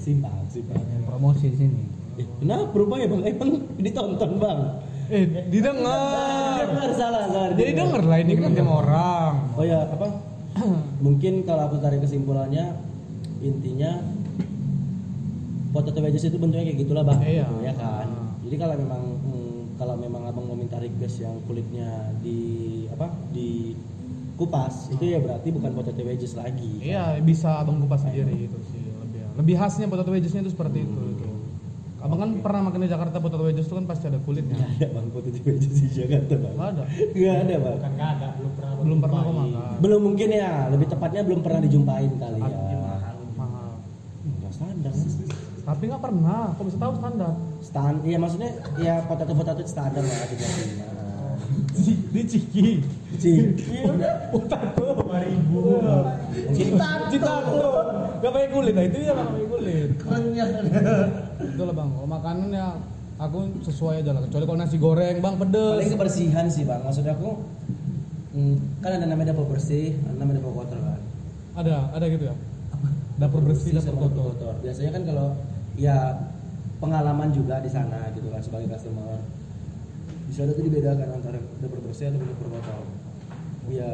Simpang, 0.00 0.34
simpang. 0.50 0.80
promosi 1.06 1.48
di 1.48 1.56
sini 1.56 1.82
Eh, 2.14 2.26
kenapa 2.38 2.70
berubah 2.70 2.98
ya 2.98 3.06
bang? 3.06 3.22
Emang 3.26 3.50
ditonton 3.76 4.30
bang? 4.38 4.60
eh 5.04 5.22
didengar 5.46 6.64
Dengar 6.64 6.90
salah, 6.96 7.24
salah. 7.28 7.52
jadi 7.54 7.70
denger 7.76 8.02
lah 8.02 8.18
ini 8.18 8.32
kan 8.34 8.50
sama 8.50 8.72
orang 8.82 9.32
Oh 9.54 9.62
ya 9.62 9.78
apa? 9.86 10.08
Mungkin 11.04 11.44
kalau 11.44 11.68
aku 11.68 11.76
tarik 11.78 12.02
kesimpulannya 12.02 12.74
intinya 13.38 14.02
potato 15.74 15.98
wedges 15.98 16.22
itu 16.30 16.38
bentuknya 16.38 16.70
kayak 16.70 16.78
gitulah 16.86 17.02
bang, 17.02 17.18
Iya. 17.18 17.44
Gitu, 17.50 17.56
ya 17.66 17.74
kan. 17.74 18.06
Jadi 18.46 18.56
kalau 18.62 18.74
memang 18.78 19.02
hmm, 19.26 19.60
kalau 19.74 19.94
memang 19.98 20.22
abang 20.30 20.46
mau 20.46 20.54
minta 20.54 20.78
request 20.78 21.26
yang 21.26 21.34
kulitnya 21.50 22.14
di 22.22 22.38
apa 22.94 23.10
di 23.34 23.74
kupas 24.38 24.90
itu 24.94 25.02
ya 25.14 25.18
berarti 25.18 25.50
bukan 25.50 25.74
potato 25.74 25.98
wedges 26.06 26.38
lagi. 26.38 26.78
Iya, 26.78 27.18
bisa 27.18 27.58
abang 27.58 27.82
kupas 27.82 28.06
sendiri 28.06 28.46
itu 28.46 28.58
sih 28.70 28.82
lebih 28.86 29.20
lebih 29.34 29.54
khasnya 29.58 29.90
potato 29.90 30.14
wedgesnya 30.14 30.46
itu 30.46 30.54
seperti 30.54 30.86
itu 30.86 31.00
gitu. 31.18 31.26
Abang 32.04 32.20
kan 32.20 32.30
pernah 32.44 32.68
makan 32.68 32.84
di 32.84 32.88
Jakarta 32.92 33.16
potato 33.16 33.42
wedges 33.42 33.64
itu 33.66 33.74
kan 33.74 33.86
pasti 33.88 34.04
ada 34.12 34.20
kulitnya. 34.22 34.54
Nggak 34.54 34.70
ada 34.78 34.86
bang 34.94 35.06
potato 35.10 35.40
wedges 35.42 35.74
di 35.74 35.88
Jakarta 35.90 36.34
bang. 36.38 36.54
Nggak 36.54 36.70
ada. 36.70 36.82
Nggak 37.16 37.36
ada 37.42 37.54
bang. 37.58 37.76
Bukan 37.80 37.92
nggak 37.96 38.10
ada, 38.14 38.26
belum 38.38 38.52
pernah 38.54 38.72
Belum 38.84 38.98
pernah 39.00 39.22
makan. 39.24 39.76
Belum 39.82 40.00
mungkin 40.06 40.28
ya, 40.30 40.50
lebih 40.70 40.86
tepatnya 40.86 41.22
belum 41.26 41.40
pernah 41.42 41.60
dijumpain 41.64 42.10
kali 42.14 42.38
ya. 42.38 42.58
Mahal. 43.34 43.74
Enggak 44.22 44.52
standar. 44.52 44.94
Tapi 45.74 45.90
nggak 45.90 46.02
pernah. 46.06 46.54
Kok 46.54 46.64
bisa 46.70 46.78
tahu 46.78 46.92
standar? 47.02 47.32
Stand, 47.58 47.96
iya 48.06 48.16
maksudnya 48.22 48.50
ya 48.78 49.02
potato 49.10 49.34
potato 49.34 49.60
standar 49.66 50.06
lah 50.06 50.26
tiga 50.30 50.46
lima. 50.46 50.86
Di 52.14 52.22
Ciki. 52.22 52.66
Ciki 53.18 53.78
Potato. 54.30 54.86
Dua 55.02 55.18
ribu. 55.26 55.82
Cita 56.54 57.10
tuh. 57.10 57.74
Gak 58.22 58.32
pakai 58.32 58.48
kulit, 58.54 58.72
nah 58.72 58.84
itu 58.86 58.96
ya 59.04 59.12
nggak 59.12 59.28
pakai 59.34 59.48
kulit. 59.50 59.88
Itulah 61.42 61.74
bang. 61.74 61.88
Kalau 61.92 62.08
makanan 62.08 62.48
ya 62.54 62.68
aku 63.18 63.38
sesuai 63.66 64.06
aja 64.06 64.10
lah. 64.14 64.22
Kecuali 64.24 64.44
kalau 64.46 64.58
nasi 64.62 64.76
goreng 64.78 65.18
bang 65.18 65.34
paling 65.34 65.50
pedes. 65.50 65.92
kebersihan 65.92 66.46
sih 66.48 66.62
bang. 66.62 66.80
Maksud 66.86 67.04
aku 67.04 67.42
hmm, 68.38 68.80
kan 68.80 68.90
ada 68.94 69.06
namanya 69.10 69.34
dapur 69.34 69.50
bersih, 69.50 69.98
ada 70.06 70.16
namanya 70.16 70.38
dapur 70.40 70.62
kotor 70.62 70.78
kan. 70.78 71.00
Ada, 71.58 71.76
ada 71.98 72.04
gitu 72.06 72.24
ya. 72.30 72.34
Dapur 73.18 73.42
bersih, 73.42 73.74
dapur 73.74 73.98
sama 73.98 74.00
kotor. 74.08 74.54
Biasanya 74.62 74.90
kan 74.94 75.02
kalau 75.04 75.28
ya 75.74 75.96
pengalaman 76.78 77.30
juga 77.30 77.58
di 77.58 77.68
sana 77.68 78.10
gitu 78.12 78.28
kan 78.28 78.40
sebagai 78.40 78.70
customer. 78.70 79.18
Di 80.24 80.32
sana 80.32 80.50
tuh 80.50 80.64
dibedakan 80.64 81.08
antara 81.12 81.38
dapur 81.58 81.80
bersih 81.80 82.10
atau 82.10 82.20
dapur 82.20 82.48
kotor. 82.50 82.84
Iya. 83.66 83.90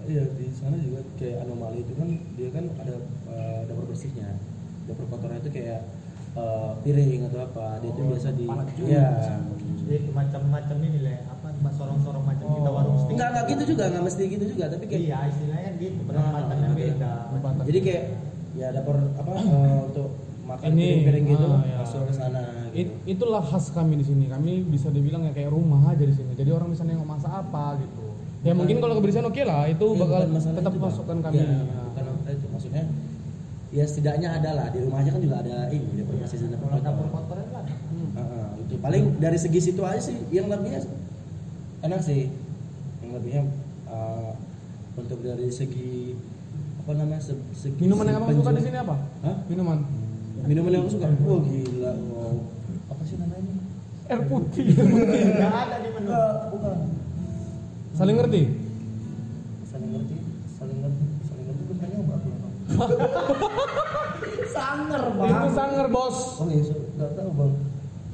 Iya 0.00 0.22
di 0.32 0.48
sana 0.50 0.80
juga 0.80 1.04
kayak 1.16 1.44
anomali 1.44 1.84
itu 1.84 1.92
kan 1.94 2.08
dia 2.34 2.48
kan 2.50 2.64
ada 2.76 2.94
eh, 3.30 3.60
dapur 3.68 3.84
bersihnya. 3.86 4.40
Dapur 4.88 5.06
kotornya 5.06 5.38
itu 5.38 5.50
kayak 5.52 5.80
eh, 6.34 6.70
piring 6.82 7.20
atau 7.28 7.40
apa. 7.44 7.66
Dia 7.78 7.88
itu 7.88 8.00
Oh, 8.00 8.08
biasa 8.10 8.28
di. 8.32 8.44
Iya. 8.88 9.08
Jadi 9.90 10.06
macam-macam 10.14 10.76
ini 10.86 10.98
lah, 11.02 11.18
apa 11.28 11.46
sorong-sorong 11.74 12.22
macam 12.22 12.46
Oh. 12.46 12.56
kita 12.62 12.70
warung 12.70 12.96
steak. 12.96 13.14
Enggak 13.18 13.28
enggak 13.30 13.44
gitu 13.50 13.62
juga, 13.74 13.84
enggak 13.90 14.04
mesti 14.06 14.22
gitu 14.24 14.44
juga, 14.46 14.64
tapi 14.70 14.84
kayak 14.86 15.02
Iya, 15.02 15.18
istilahnya 15.28 15.70
gitu, 15.82 16.00
penempatannya 16.06 16.68
oke. 16.70 16.78
beda. 16.78 17.12
Penempatan. 17.30 17.62
Jadi 17.66 17.78
kayak 17.82 18.04
ya 18.52 18.68
dapur 18.70 18.96
apa 19.14 19.30
eh, 19.40 19.80
untuk 19.86 20.08
makan 20.42 20.66
Ini, 20.72 20.82
piring-piring 21.06 21.24
gitu 21.30 21.46
ah, 21.46 21.62
ya. 21.62 21.76
masuk 21.78 22.00
ke 22.04 22.12
sana 22.12 22.40
It- 22.70 22.90
gitu. 22.90 22.92
itulah 23.06 23.38
khas 23.40 23.70
kami 23.70 23.94
di 23.94 24.04
sini. 24.04 24.26
Kami 24.26 24.66
bisa 24.66 24.90
dibilang 24.90 25.22
ya 25.22 25.32
kayak 25.32 25.50
rumah 25.50 25.86
aja 25.86 26.02
di 26.02 26.10
sini. 26.10 26.34
Jadi 26.34 26.50
orang 26.50 26.70
bisa 26.70 26.82
nengok 26.82 27.06
masak 27.06 27.30
apa 27.30 27.78
gitu. 27.78 28.02
Ya 28.40 28.50
Bukan- 28.50 28.56
mungkin 28.58 28.76
kalau 28.78 28.94
kebersihan 28.96 29.26
oke 29.26 29.42
lah, 29.44 29.62
itu 29.66 29.86
Ya, 29.86 29.98
bakal 30.00 30.20
tetap 30.32 30.72
itu, 30.72 30.80
masukkan 30.80 31.16
kami. 31.20 31.38
Ya, 31.38 31.46
Ya. 31.46 31.80
bukan 31.86 32.04
itu 32.30 32.46
maksudnya 32.48 32.84
ya 33.70 33.84
setidaknya 33.86 34.28
ada 34.34 34.50
lah 34.54 34.66
di 34.70 34.78
rumah 34.82 34.98
aja 34.98 35.14
kan 35.14 35.22
juga 35.22 35.36
ada 35.38 35.70
ini 35.70 35.86
dapur 35.94 36.14
bersih 36.18 36.38
dan 36.42 36.50
dapur 36.58 36.68
dapur 36.74 37.06
kotor. 37.10 37.38
kan. 37.46 37.64
Hmm. 37.70 38.10
Heeh, 38.18 38.46
itu 38.66 38.74
paling 38.78 39.02
dari 39.18 39.38
segi 39.38 39.60
situ 39.62 39.82
aja 39.82 40.00
sih 40.00 40.18
yang 40.30 40.46
lebihnya 40.46 40.82
enak 41.80 42.00
sih 42.02 42.30
yang 43.02 43.10
lebihnya 43.14 43.42
eh, 43.86 44.30
untuk 44.94 45.22
dari 45.22 45.46
segi 45.48 46.18
apa 46.80 46.90
namanya 46.94 47.20
se- 47.20 47.36
segi 47.52 47.76
Minuman 47.78 48.04
yang 48.04 48.16
abang 48.18 48.32
suka 48.34 48.50
di 48.50 48.62
sini 48.62 48.78
apa? 48.78 48.96
Hah? 49.20 49.36
Minuman. 49.46 49.78
minuman 50.40 50.70
yang 50.70 50.82
aku 50.82 50.90
suka 50.90 51.06
oh 51.20 51.40
gila 51.42 51.92
wow 52.10 52.34
apa 52.88 53.02
sih 53.04 53.16
namanya 53.16 53.54
Air 54.08 54.20
putih. 54.24 54.64
Enggak 54.72 55.54
ada 55.62 55.76
di 55.78 55.90
menu. 55.92 56.10
bukan 56.50 56.76
Saling 57.92 58.16
ngerti? 58.16 58.42
saling 59.62 59.90
ngerti 59.92 60.16
saling 60.50 60.78
ngerti 60.80 61.04
saling 61.22 61.44
ngerti 61.46 61.62
pun 61.62 61.76
kayaknya 61.76 61.96
nyoba 61.96 62.14
aku 62.16 62.28
sanger 64.50 65.02
Itu 65.20 65.48
sanger 65.52 65.86
bos. 65.88 66.18
oh 66.36 66.48
iya 66.48 66.62
so, 66.64 66.74
nggak 66.94 67.10
tahu 67.14 67.30
bang 67.34 67.52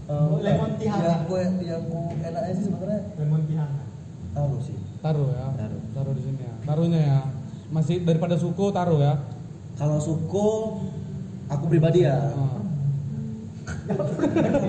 Oh, 0.06 0.38
lemon 0.38 0.70
tea 0.76 0.86
yang 0.86 1.02
hangat. 1.02 1.26
aku 1.26 1.34
yang 1.34 1.54
aku 1.82 1.98
enaknya 2.16 2.52
sih 2.52 2.64
sebenarnya 2.64 3.00
Lemon 3.16 3.42
tea 3.42 3.58
hangat. 3.58 3.86
taruh 4.32 4.60
sih 4.60 4.76
Taruh 4.96 5.28
ya. 5.28 5.46
Taruh. 5.52 5.82
Taruh 5.92 6.12
di 6.12 6.22
sini 6.24 6.40
ya. 6.40 6.54
Taruhnya 6.62 7.00
ya. 7.00 7.18
Masih 7.66 8.02
daripada 8.02 8.38
suku 8.38 8.70
taruh 8.70 9.00
ya. 9.00 9.14
kalau 9.76 10.00
suko 10.00 10.80
aku 11.46 11.64
pribadi 11.68 12.08
ya 12.08 12.16
Ah. 12.32 12.64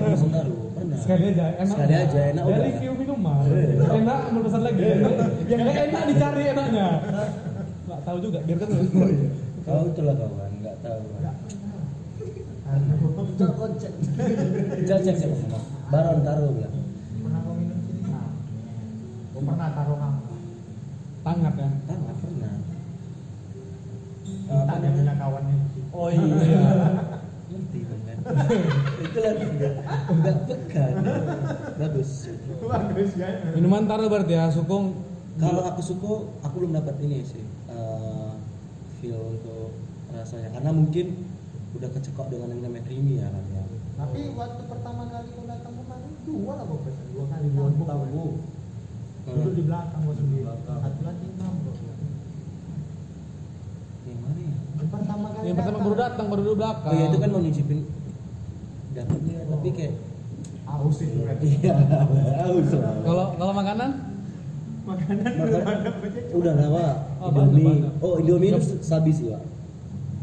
langsung 0.04 0.28
taruh 0.28 0.68
pernah 0.74 0.98
Sekali 0.98 1.24
aja, 1.32 1.46
enak. 1.56 1.72
Sekali 1.72 1.94
aja, 1.96 2.20
enak 2.34 2.42
Dari 2.44 2.52
udah. 2.52 2.66
review 2.68 2.92
minuman. 2.92 3.42
Iya. 3.46 3.86
Enak, 3.98 4.20
mau 4.30 4.40
pesan 4.42 4.62
lagi. 4.62 4.82
Yang 5.48 5.60
nggak 5.64 5.78
enak 5.88 6.02
dicari 6.06 6.42
enaknya. 6.50 6.88
Nggak 7.86 8.00
tahu 8.04 8.18
juga, 8.20 8.38
biar 8.44 8.58
kan. 8.58 8.68
kau 9.64 9.84
itulah 9.86 10.14
kawan 10.16 10.50
nggak 10.58 10.76
tahu 10.80 11.02
cek 13.78 13.92
cek 14.84 15.00
cek 15.04 15.16
cek 15.16 15.30
baron 15.88 16.20
taruh 16.20 16.50
bilang 16.52 16.74
Pernah 17.18 17.40
kau 17.40 17.54
minum 17.56 17.78
sini? 17.80 18.00
Nah. 18.04 18.28
Pernah 19.32 19.68
taruh 19.72 19.96
hangat. 19.96 20.24
Tangat 21.24 21.54
ya. 21.56 21.68
Tamat 21.86 22.16
pernah. 22.18 22.52
Kita 24.48 24.72
ada 24.72 24.88
punya 24.88 25.14
kawannya. 25.14 25.56
Oh 25.92 26.08
iya. 26.08 26.64
Ngerti 27.52 27.80
kan. 27.84 27.98
Itulah 29.04 29.32
dia. 29.36 29.70
Enggak 30.08 30.36
pekan. 30.48 30.94
Bagus. 31.76 32.10
Bagus 32.64 33.10
kan? 33.16 33.34
Minuman 33.52 33.84
taruh 33.84 34.08
berarti 34.08 34.32
ya, 34.32 34.48
sukung. 34.48 35.04
Kalau 35.38 35.62
aku 35.62 35.80
suka, 35.84 36.12
aku 36.42 36.54
belum 36.64 36.74
dapat 36.74 36.98
ini 37.04 37.22
sih. 37.22 37.44
eh, 37.70 38.32
feel 38.98 39.38
untuk 39.38 39.70
rasanya 40.10 40.50
karena 40.50 40.70
mungkin 40.74 41.06
udah 41.78 41.88
kecekok 41.94 42.26
dengan 42.32 42.58
yang 42.58 42.62
namanya 42.66 42.84
creamy 42.90 43.22
ya 43.22 43.28
kan 43.30 43.44
ya. 43.54 43.62
Tapi 43.98 44.20
waktu 44.34 44.62
pertama 44.66 45.02
kali 45.06 45.28
kau 45.30 45.46
datang 45.46 45.74
kemarin 45.78 46.10
dua 46.26 46.52
lah 46.58 46.64
kau 46.66 46.80
pesan 46.82 47.06
dua 47.14 47.24
kali 47.30 47.46
dua 47.54 47.86
tahu. 47.86 48.26
Duduk 49.28 49.52
di 49.54 49.62
belakang 49.68 50.00
gua 50.02 50.14
sendiri. 50.16 50.44
Satu 50.66 51.00
lagi 51.06 51.26
enam 51.38 51.52
gua 51.62 51.72
bilang. 51.76 51.87
Yang 54.08 54.20
mana 54.20 54.38
ya? 54.38 54.54
Yang 54.74 54.88
pertama 54.90 55.26
kali. 55.28 55.44
Yang 55.44 55.56
pertama 55.56 55.78
baru 55.78 55.96
datang, 55.96 56.26
baru 56.26 56.40
duduk 56.42 56.56
belakang. 56.56 56.88
Oh 56.88 56.94
iya 56.94 57.04
itu 57.06 57.18
kan 57.18 57.28
mau 57.28 57.40
nyicipin 57.40 57.78
dapatnya 58.88 59.36
tapi 59.46 59.68
kayak 59.70 59.94
Aus 60.68 60.98
itu 61.00 61.16
berarti. 61.18 61.46
iya 61.56 61.74
haus. 62.42 62.68
Kalau 63.00 63.26
kalau 63.34 63.52
makanan? 63.54 63.90
Makanan 64.84 65.20
Makan- 65.20 65.36
belum 65.38 65.62
ada 65.62 65.90
udah 66.30 66.52
lah 66.54 66.68
pak 66.70 66.94
Oh, 67.18 67.28
Indomie 67.28 67.76
oh 67.98 68.14
Indomie 68.16 68.48
itu 68.50 68.60
sabi 68.80 69.10
sih 69.10 69.28
pak 69.28 69.42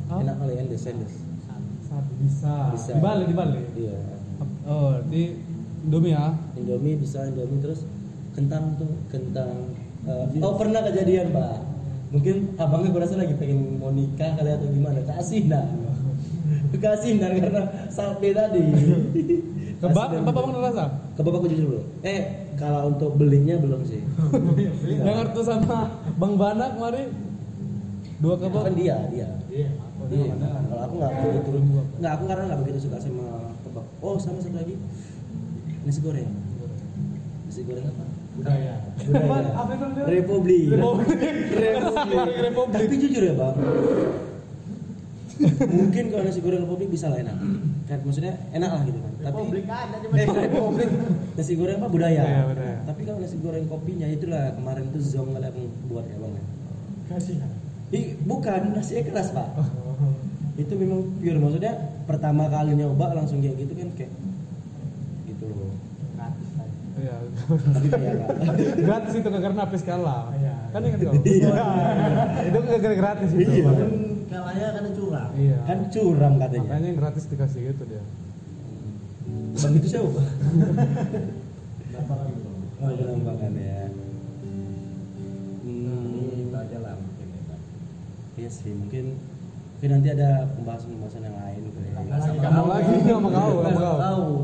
enak 0.08 0.36
kali 0.36 0.54
endes 0.56 0.86
endes 0.86 1.14
Aduh, 1.88 2.16
bisa. 2.20 2.54
Bisa. 2.74 2.92
Di 2.92 3.00
Bali, 3.00 3.24
di 3.24 3.32
Bali. 3.32 3.62
Iya. 3.74 3.98
Oh, 4.66 5.00
di 5.06 5.22
Indomie 5.82 6.12
ya. 6.12 6.34
Indomie 6.54 6.96
bisa 6.96 7.24
Indomie 7.24 7.58
terus 7.58 7.86
kentang 8.34 8.76
tuh 8.76 8.90
kentang 9.08 9.72
eh, 10.04 10.42
oh 10.42 10.54
pernah 10.56 10.84
kejadian 10.84 11.30
pak 11.32 11.56
mungkin 12.14 12.36
abangnya 12.56 12.90
gue 12.94 13.02
rasa 13.02 13.16
lagi 13.18 13.34
pengen 13.38 13.82
mau 13.82 13.90
nikah 13.90 14.38
kali 14.38 14.50
atau 14.54 14.68
gimana? 14.70 15.02
Kasih 15.06 15.50
dah. 15.50 15.66
Kasih 16.84 17.18
dah 17.18 17.30
karena 17.34 17.64
sate 17.90 18.30
tadi. 18.34 18.64
Ke 19.76 19.92
Bab, 19.92 20.08
ke 20.08 20.24
Bab 20.24 20.40
Bang 20.40 20.56
rasa? 20.56 20.88
ke 21.16 21.22
bapak 21.24 21.40
gue 21.46 21.50
jujur 21.52 21.68
dulu. 21.68 21.82
Eh 22.00 22.48
kalau 22.56 22.96
untuk 22.96 23.20
belinya 23.20 23.60
belum 23.60 23.84
sih. 23.84 24.00
Yang 25.04 25.16
kartu 25.20 25.42
sama 25.44 25.92
Bang 26.16 26.40
Bana 26.40 26.72
kemarin 26.72 27.12
dua 28.24 28.40
kebab. 28.40 28.72
kan 28.72 28.74
dia 28.80 28.96
dia. 29.12 29.28
Iya. 29.52 29.70
Iya, 30.06 30.34
kalau 30.70 30.82
aku 30.86 30.94
nggak 31.02 31.14
begitu 31.18 31.50
nggak 32.00 32.12
aku 32.14 32.24
karena 32.30 32.44
nggak 32.48 32.62
begitu 32.64 32.80
suka 32.88 32.98
sama 33.04 33.52
kebab. 33.68 33.86
Oh 34.00 34.16
sama 34.16 34.40
satu 34.40 34.56
lagi. 34.56 34.80
Nasi 35.84 36.00
goreng. 36.00 36.32
Nasi 37.52 37.62
goreng 37.68 37.84
apa 37.84 38.15
Budaya. 38.36 38.74
Apa 39.56 39.72
itu? 39.76 39.86
Republik. 40.08 40.64
Republik. 40.76 41.20
Republik. 41.56 42.36
Republik. 42.52 42.76
Tapi 42.76 42.96
jujur 43.00 43.24
ya 43.24 43.34
bang, 43.36 43.56
mungkin 45.68 46.04
kalau 46.16 46.24
nasi 46.24 46.40
goreng 46.40 46.64
Republik 46.64 46.90
bisa 46.92 47.12
lah 47.12 47.20
enak. 47.20 47.38
Kan 47.86 48.00
maksudnya 48.08 48.34
enak 48.56 48.72
lah 48.72 48.82
gitu 48.88 49.00
kan. 49.04 49.12
Tapi 49.20 49.36
Republik 49.36 49.66
ada 49.68 49.96
di 50.00 50.08
eh, 50.16 50.28
Republik 50.48 50.90
nasi 51.36 51.54
goreng 51.60 51.78
apa 51.80 51.88
budaya. 51.92 52.24
Budaya, 52.24 52.44
budaya. 52.48 52.78
Tapi 52.88 53.02
kalau 53.04 53.20
nasi 53.20 53.38
goreng 53.44 53.66
kopinya 53.68 54.08
itulah 54.08 54.44
kemarin 54.56 54.86
tuh 54.96 55.02
zong 55.04 55.30
kali 55.36 55.48
yang 55.48 55.72
buat 55.92 56.06
ya 56.08 56.18
bang. 56.20 56.32
ya. 56.32 56.44
Kasihan. 57.12 57.52
Ih, 57.94 58.06
bukan 58.24 58.62
nasinya 58.74 59.04
keras 59.04 59.30
pak. 59.36 59.48
Itu 60.56 60.74
memang 60.80 61.20
pure 61.20 61.40
maksudnya 61.40 61.74
pertama 62.08 62.48
kali 62.48 62.80
nyoba 62.80 63.12
langsung 63.12 63.44
kayak 63.44 63.60
gitu 63.60 63.74
kan 63.76 63.90
kayak 64.00 64.12
gitu 65.28 65.46
loh. 65.52 65.76
Iya. 67.06 67.18
Gratis 68.82 69.14
itu 69.14 69.28
karena 69.30 69.60
habis 69.62 69.82
kalah. 69.86 70.34
Iya. 70.34 70.56
Kan 70.74 70.82
ingat 70.82 71.00
kau? 71.06 71.14
Iya. 71.22 71.66
itu 72.50 72.58
gara 72.82 72.96
gratis 72.98 73.30
itu. 73.38 73.46
Iya. 73.46 73.70
Kan 73.70 73.90
kalahnya 74.26 74.68
karena 74.74 74.90
curang. 74.98 75.30
Iya. 75.38 75.58
Kan 75.70 75.80
curang 75.94 76.34
katanya. 76.42 76.66
Makanya 76.66 76.88
yang 76.90 76.98
gratis 76.98 77.24
dikasih 77.30 77.60
gitu 77.72 77.84
dia. 77.86 78.04
Bang 79.56 79.74
itu 79.78 79.88
siapa? 79.88 80.10
Bang? 80.12 80.26
Oh, 82.76 82.92
penampakan 82.92 83.54
ya. 83.56 83.88
Ini 85.64 85.88
Hmm, 85.88 86.44
itu 86.44 86.54
aja 86.54 86.78
lah 86.84 86.94
mungkin 87.00 87.28
ya 87.32 87.42
iya 88.36 88.50
sih, 88.52 88.72
mungkin 88.76 89.16
mungkin 89.76 89.90
nanti 89.96 90.10
ada 90.12 90.30
pembahasan-pembahasan 90.60 91.24
yang 91.24 91.38
lain 91.40 91.60
gitu 91.72 91.80
ya. 91.82 91.92
Kamu 92.36 92.68
lagi 92.68 92.94
sama 93.02 93.30
kau, 93.32 93.54
sama 93.64 93.80
kau. 93.80 93.98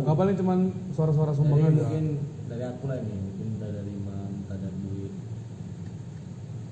kau. 0.08 0.16
Paling 0.16 0.36
cuman 0.40 0.60
suara-suara 0.96 1.32
sumbang 1.36 1.60
Dari 1.60 1.68
aja. 1.70 1.84
mungkin 1.84 2.06
aku 2.72 2.84
lah 2.88 2.98
ini, 3.04 3.16
mungkin 3.16 3.46
minta 3.56 3.68
dari 3.68 3.92
imam, 3.92 4.28
minta 4.32 4.56
dari 4.56 4.78
duit. 4.80 5.14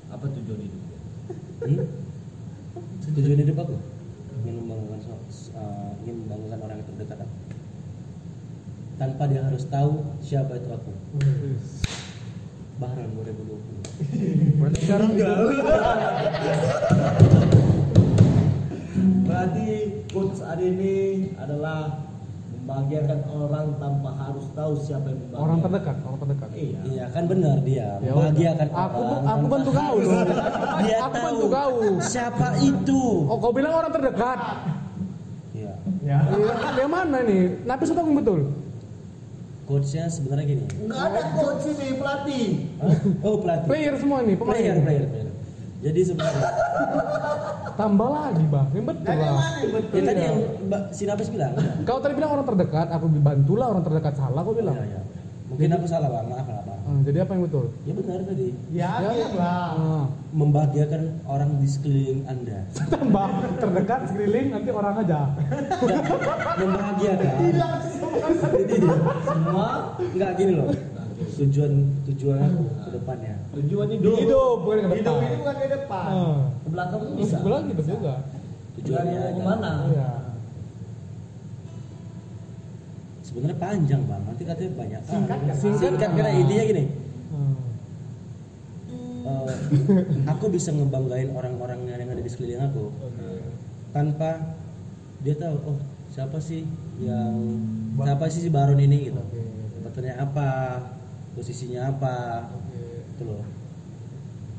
Apa 0.09 0.25
tujuan 0.31 0.59
hidup? 0.63 0.81
Hmm? 1.67 1.87
Tujuan 3.09 3.41
hidup 3.43 3.57
aku 3.59 3.75
ingin 4.39 4.55
membanggakan 4.63 4.99
so, 5.03 5.13
uh, 5.57 5.91
ingin 6.03 6.23
membanggakan 6.23 6.59
orang 6.63 6.77
yang 6.79 6.87
terdekat 6.95 7.17
aku. 7.27 7.35
Tanpa 8.99 9.23
dia 9.31 9.41
harus 9.43 9.63
tahu 9.67 9.93
siapa 10.23 10.59
itu 10.59 10.69
aku. 10.71 10.91
Bahran 12.79 13.11
2020. 13.15 14.59
Berarti 14.59 14.79
sekarang 14.87 15.09
Berarti 19.27 19.67
quotes 20.11 20.39
hari 20.43 20.65
ini 20.75 20.95
adalah 21.35 22.08
membahagiakan 22.69 23.19
orang 23.33 23.67
tanpa 23.81 24.09
harus 24.15 24.45
tahu 24.53 24.73
siapa 24.77 25.09
yang 25.09 25.17
membahagiakan. 25.19 25.41
orang 25.41 25.59
terdekat, 25.59 25.95
orang 26.05 26.19
terdekat. 26.21 26.49
Iya. 26.53 26.79
Iya 26.85 27.05
kan 27.09 27.23
benar 27.25 27.57
dia 27.65 27.87
Ya 27.97 28.11
membahagiakan. 28.13 28.67
Aku- 28.69 29.01
orang. 29.01 29.23
aku 29.25 29.45
bantu 29.49 29.69
kau 29.73 29.95
dong. 29.97 30.27
Dia 30.79 30.97
Aku 30.99 31.09
tahu 31.09 31.25
bantu 31.25 31.45
kau. 31.49 31.73
siapa 32.05 32.47
itu. 32.61 33.03
Oh, 33.25 33.37
kau 33.41 33.51
bilang 33.51 33.73
orang 33.75 33.89
terdekat. 33.91 34.39
Iya. 35.51 35.73
Ya. 36.05 36.17
Yang 36.77 36.89
mana 36.91 37.17
nih? 37.25 37.41
Napis 37.65 37.89
atau 37.89 38.05
yang 38.05 38.15
betul? 38.15 38.39
Coachnya 39.65 40.05
sebenarnya 40.07 40.45
gini. 40.47 40.65
Enggak 40.79 41.01
ada 41.07 41.21
coach 41.31 41.65
ini 41.67 41.87
pelatih. 41.95 42.45
Hah? 42.79 42.95
Oh 43.23 43.35
pelatih. 43.39 43.67
Player 43.67 43.93
semua 43.95 44.19
nih, 44.21 44.35
pemain. 44.35 44.53
player, 44.55 44.75
player, 44.79 45.05
player. 45.07 45.28
Jadi 45.79 45.99
sebenarnya 46.03 46.43
Tambah 47.79 48.09
lagi, 48.11 48.43
Bang. 48.45 48.67
Yang 48.75 48.85
betul 48.91 49.07
lah. 49.07 49.31
mana 49.31 49.55
yang 49.55 49.71
betul? 49.71 49.95
ya 49.95 50.01
tadi 50.03 50.19
Iya. 50.19 50.27
yang 50.27 50.37
Mbak 50.67 50.81
Sinapes 50.91 51.27
bilang. 51.31 51.51
Kau 51.87 51.97
tadi 51.97 52.13
bilang 52.13 52.31
orang 52.33 52.45
terdekat, 52.45 52.87
aku 52.91 53.05
bantulah 53.15 53.67
orang 53.69 53.83
terdekat 53.83 54.13
salah 54.13 54.41
kau 54.43 54.51
bilang. 54.51 54.75
Iya, 54.75 54.83
iya. 54.85 55.01
Mungkin 55.47 55.69
aku 55.73 55.85
salah 55.87 56.11
bang, 56.11 56.27
maaf 56.27 56.45
lah 56.45 56.61
bang. 56.61 56.79
Ah, 56.83 56.99
jadi 57.01 57.17
apa 57.23 57.31
yang 57.33 57.43
betul? 57.47 57.65
Ya 57.81 57.93
benar 57.95 58.19
tadi. 58.21 58.47
Ya, 58.69 58.89
Ya, 58.99 59.09
biarlah. 59.09 59.67
Ah. 59.71 60.05
Membahagiakan 60.29 61.01
orang 61.25 61.49
di 61.55 61.67
sekeliling 61.67 62.21
anda. 62.27 62.59
Tambah 62.93 63.27
terdekat 63.57 63.99
sekeliling 64.05 64.47
nanti 64.51 64.69
orang 64.69 64.95
aja. 64.99 65.19
Membahagiakan. 66.53 67.33
Jadi 68.51 68.75
semua 69.23 69.67
nggak 69.97 70.31
gini 70.35 70.51
loh. 70.53 70.67
Tujuan 71.39 71.71
tujuan 72.11 72.39
aku 72.43 72.63
ke 72.83 72.89
depannya. 72.99 73.35
Tujuan 73.55 73.87
hidup. 73.95 74.15
Hidup 74.19 74.55
bukan 74.67 74.77
ke 74.77 74.87
depan. 74.87 74.99
Hidup 74.99 75.15
ini 75.23 75.35
bukan 75.39 75.55
ke 75.55 75.67
depan. 75.71 76.07
Ah. 76.11 76.39
Ke 76.51 76.67
belakang 76.67 76.99
Bisa. 76.99 77.15
bisa. 77.15 77.35
Sebelah 77.39 77.59
hidup 77.63 77.85
juga. 77.87 78.15
Tujuannya 78.75 79.19
mau 79.19 79.31
ke 79.31 79.43
mana? 79.47 79.71
Iya. 79.87 80.09
Sebenarnya 83.23 83.57
panjang 83.61 84.01
bang. 84.03 84.21
Nanti 84.27 84.43
katanya 84.43 84.71
banyak. 84.75 85.01
kan. 85.05 85.13
Singkat 85.15 85.39
kan? 85.39 85.55
Singkat 85.55 86.11
karena 86.11 86.31
intinya 86.35 86.63
gini. 86.67 86.83
Ah. 89.29 89.45
eh, 89.47 89.57
aku 90.27 90.45
bisa 90.51 90.75
ngebanggain 90.75 91.29
orang-orang 91.31 91.79
yang 91.87 92.09
ada 92.09 92.19
di 92.19 92.31
sekeliling 92.31 92.65
aku 92.65 92.89
tanpa 93.89 94.57
dia 95.21 95.35
tahu 95.35 95.55
oh 95.65 95.77
siapa 96.09 96.37
sih 96.41 96.65
yang 97.01 97.35
siapa 97.99 98.25
sih 98.31 98.47
si 98.47 98.49
Baron 98.49 98.79
ini 98.79 99.11
gitu 99.11 99.21
jabatannya 99.77 100.13
apa 100.17 100.47
posisinya 101.33 101.81
apa 101.89 102.15
Oke. 102.53 102.81
itu 103.05 103.23
loh 103.23 103.43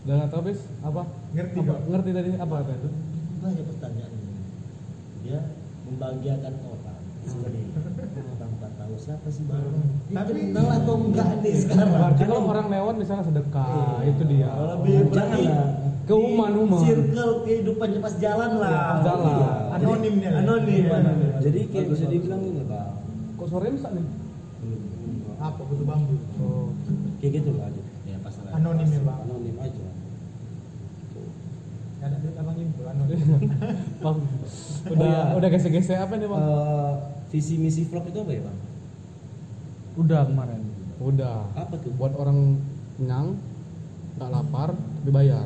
Udah 0.01 0.15
nggak 0.17 0.31
tahu 0.33 0.43
bis 0.49 0.61
apa? 0.81 1.03
Ngerti, 1.37 1.59
apa? 1.61 1.75
Ngerti 1.85 2.11
tadi 2.17 2.31
apa 2.35 2.55
kata 2.65 2.73
itu? 2.73 2.89
Banyak 3.45 3.65
pertanyaan 3.69 4.13
ini. 4.17 4.33
Dia 5.21 5.39
membahagiakan 5.85 6.55
orang. 6.65 7.01
Seperti 7.21 7.61
tanpa 8.41 8.67
tahu 8.81 8.95
siapa 8.97 9.29
sih 9.29 9.45
baru. 9.45 9.69
Tapi 9.77 10.17
Tapi- 10.17 10.33
kenal 10.41 10.67
atau 10.73 10.95
enggak 11.05 11.29
nih 11.45 11.53
sekarang? 11.53 11.89
Berarti 11.93 12.23
kalau 12.25 12.43
orang 12.49 12.67
lewat 12.73 12.95
misalnya 12.97 13.25
sedekah, 13.29 14.01
itu 14.09 14.23
dia. 14.25 14.49
Kalau 14.49 14.67
lebih 14.81 14.95
Jangan 14.97 15.13
berarti 15.13 15.43
lah. 15.47 15.69
Keuman 16.09 16.53
uman. 16.59 16.81
circle 16.81 17.33
kehidupannya 17.45 17.99
pas 18.01 18.15
jalan 18.19 18.51
lah. 18.57 18.73
Pas 18.73 19.01
jalan. 19.05 19.31
Iya. 19.37 19.53
Anonim 19.77 20.15
dia. 20.17 20.31
Anonim. 20.33 20.83
Iya. 20.89 20.97
anonim. 20.97 21.31
jadi 21.45 21.61
kayak 21.69 21.87
bisa 21.93 22.05
dibilang 22.09 22.41
gini 22.41 22.63
bang 22.65 22.89
Kok 23.37 23.47
suaranya 23.47 23.75
bisa 23.77 23.89
nih? 23.93 24.05
Apa 25.41 25.61
butuh 25.63 25.85
bambu? 25.85 26.17
Oh. 26.37 26.69
kayak 27.17 27.33
gitu 27.39 27.51
lah 27.55 27.69
gitu. 27.71 27.91
Ya 28.05 28.17
pas 28.19 28.35
lah. 28.39 28.53
Anonim 28.55 28.87
ya 28.87 29.01
bang. 29.01 29.19
anonim 29.23 29.57
aja 29.59 29.85
Ada 32.01 32.17
duit 32.17 32.33
abang 32.35 32.57
impul 32.57 32.87
anonim. 32.87 33.21
Bang, 34.01 34.17
Oh, 34.81 34.91
udah 34.91 35.05
iya. 35.07 35.37
udah 35.37 35.49
gesek-gesek 35.51 35.99
apa 35.99 36.15
nih 36.15 36.25
bang? 36.25 36.41
Eh, 36.41 36.93
visi 37.29 37.55
misi 37.57 37.85
vlog 37.85 38.05
itu 38.05 38.19
apa 38.19 38.33
ya 38.33 38.43
bang 38.43 38.59
udah 39.93 40.21
kemarin. 40.25 40.61
Udah. 40.99 41.45
apa 41.53 41.75
tuh 41.77 41.93
Buat 41.95 42.13
orang 42.15 42.57
kenyang, 42.95 43.37
nggak 44.15 44.31
lapar, 44.31 44.73
tapi 44.73 45.11
bayar. 45.11 45.45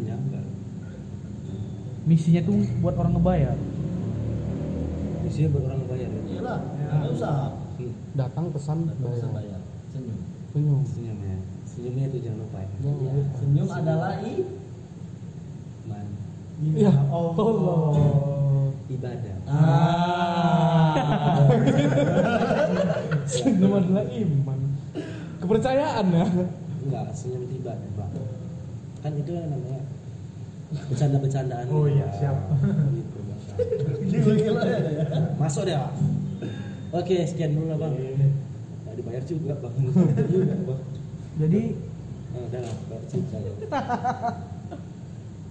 ya 0.00 0.14
enggak 0.16 0.42
Misinya 2.04 2.40
tuh 2.40 2.54
buat 2.80 2.94
orang 2.96 3.14
ngebayar. 3.14 3.56
misinya 5.20 5.48
buat 5.48 5.64
orang 5.64 5.80
bayar 5.84 6.08
ya 6.08 6.20
Iyalah, 6.28 6.58
Ya. 6.76 7.06
usaha. 7.08 7.46
Datang 8.16 8.48
pesan 8.48 8.88
Datang 8.88 9.12
bayar. 9.12 9.28
bayar. 9.30 9.60
Senyum. 9.92 10.18
Senyum. 10.50 10.80
senyum 10.84 11.18
ya 11.20 11.36
senyumnya 11.66 12.04
itu 12.08 12.18
jangan 12.22 12.38
lupa 12.40 12.58
ya 12.58 12.68
Jangan 12.78 12.96
Iya, 12.96 13.12
lupa. 13.12 13.36
Senyum 13.36 13.68
adalah 13.70 14.12
i. 14.18 14.34
Man, 15.84 16.06
Iya. 16.72 16.92
Oh. 17.06 17.30
Allah. 17.36 17.76
ibadah 18.86 19.36
Ah. 19.44 20.94
Senyum 23.28 23.72
adalah 23.74 24.04
iman. 24.06 24.58
Kepercayaan 25.36 26.06
ya. 26.08 26.26
enggak 26.80 27.06
senyum 27.12 27.42
itu 27.44 27.54
ibadah 27.58 27.90
bang 27.92 28.12
kan 28.96 29.12
itu 29.12 29.26
yang 29.28 29.48
namanya 29.48 29.80
bercanda-bercandaan 30.86 31.66
Oh 31.66 31.84
iya, 31.84 32.06
siap. 32.12 32.36
gitu 34.06 34.30
ya. 34.38 34.54
masuk 35.36 35.62
deh 35.62 35.74
Bang. 35.74 35.92
Oke 36.96 37.16
sekian 37.24 37.50
dulu 37.52 37.66
lah 37.68 37.78
bang 37.78 37.94
nggak 38.82 38.94
dibayar 38.94 39.22
juga 39.22 39.52
bang 39.56 39.74
juga 40.26 40.54
bang 40.68 40.80
Jadi 41.36 41.62
Nah, 42.26 42.44
udah 42.44 42.60
lah 42.60 42.74
cinta 43.06 43.36
ya. 43.38 43.52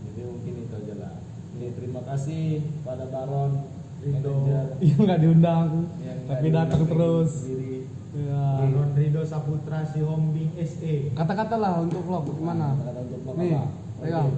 Jadi 0.04 0.22
mungkin 0.22 0.54
itu 0.60 0.76
aja 0.76 0.94
lah. 0.96 1.14
Ini 1.52 1.68
terima 1.74 2.02
kasih 2.04 2.44
pada 2.82 3.06
Baron 3.08 3.52
Rido 4.00 4.36
Iya 4.84 4.96
nggak 4.96 5.20
diundang, 5.20 5.68
Yang 5.98 6.20
tapi 6.28 6.48
datang 6.52 6.82
terus. 6.86 7.32
sendiri. 7.42 7.90
Iya. 8.14 8.70
Ron 8.70 8.92
Rido 8.94 9.22
Saputra 9.24 9.82
si 9.84 10.00
Hombing 10.00 10.54
E. 10.54 10.62
SE 10.64 10.96
Kata-kata 11.12 11.58
lah 11.58 11.82
untuk 11.82 12.00
vlog 12.02 12.30
gimana? 12.30 12.78
Kata-kata 12.78 13.00
untuk 13.04 13.20
vlog 13.24 13.36
Nih, 13.36 13.52
pegang. 13.98 14.30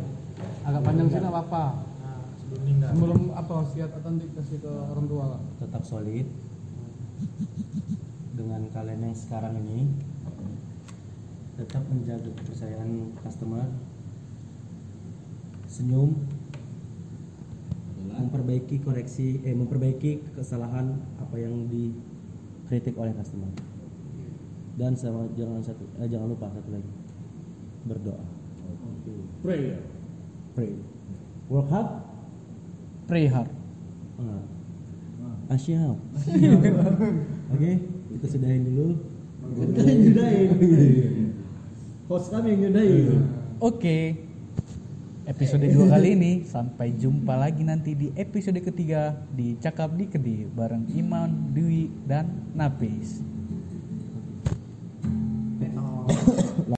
Agak 0.63 0.81
panjang 0.81 1.07
sih 1.09 1.19
nggak 1.19 1.33
apa-apa. 1.33 1.63
nah 1.99 2.19
sebelum 2.33 2.59
meninggal 2.61 2.89
Sebelum 2.91 3.19
apa 3.33 3.51
wasiat 3.57 3.89
atau 3.91 4.09
nanti 4.09 4.25
kasih 4.31 4.57
ke 4.57 4.71
orang 4.71 5.05
tua 5.05 5.23
lah. 5.29 5.41
tetap 5.59 5.83
solid 5.83 6.27
dengan 8.38 8.70
kalian 8.70 9.11
yang 9.11 9.18
sekarang 9.18 9.57
ini 9.65 9.89
tetap 11.57 11.82
menjaga 11.89 12.30
kepercayaan 12.38 13.18
customer. 13.26 13.65
Senyum. 15.65 16.13
Memperbaiki 18.18 18.82
koreksi 18.82 19.41
eh 19.45 19.53
memperbaiki 19.53 20.34
kesalahan 20.34 20.97
apa 21.22 21.36
yang 21.38 21.70
dikritik 21.70 22.97
oleh 22.97 23.13
customer. 23.13 23.49
Dan 24.78 24.93
sama 24.93 25.30
jangan 25.34 25.61
satu 25.65 25.86
eh, 26.01 26.09
jangan 26.09 26.34
lupa 26.34 26.49
satu 26.53 26.70
lagi. 26.70 26.91
Berdoa. 27.86 28.26
Prayer. 29.41 29.80
pray 30.57 30.74
work 31.47 31.70
hard. 31.70 31.89
Pray 33.05 33.30
hard. 33.30 33.49
Ah. 34.18 34.56
Asyap. 35.47 35.95
Oke, 37.55 37.71
kita 38.11 38.25
sedain 38.27 38.67
dulu. 38.67 38.99
Kita 39.47 39.79
yang 39.87 39.99
nyudain. 40.03 40.49
Iya, 40.59 40.79
iya, 40.83 41.07
iya. 41.07 41.25
Host 42.11 42.35
kami 42.35 42.55
yang 42.55 42.61
nyudain. 42.67 43.23
Oke. 43.63 44.27
Episode 45.27 45.67
dua 45.71 45.91
kali 45.91 46.15
ini 46.15 46.31
sampai 46.47 46.95
jumpa 46.95 47.35
lagi 47.35 47.59
nanti 47.63 47.91
di 47.95 48.07
episode 48.15 48.63
ketiga 48.63 49.11
di 49.35 49.59
Cakap 49.59 49.91
di 49.95 50.07
Kedi 50.07 50.47
bareng 50.47 50.87
Iman, 50.95 51.51
Dwi 51.51 51.91
dan 52.07 52.31
Napis. 52.55 53.23
Nah. 55.63 56.07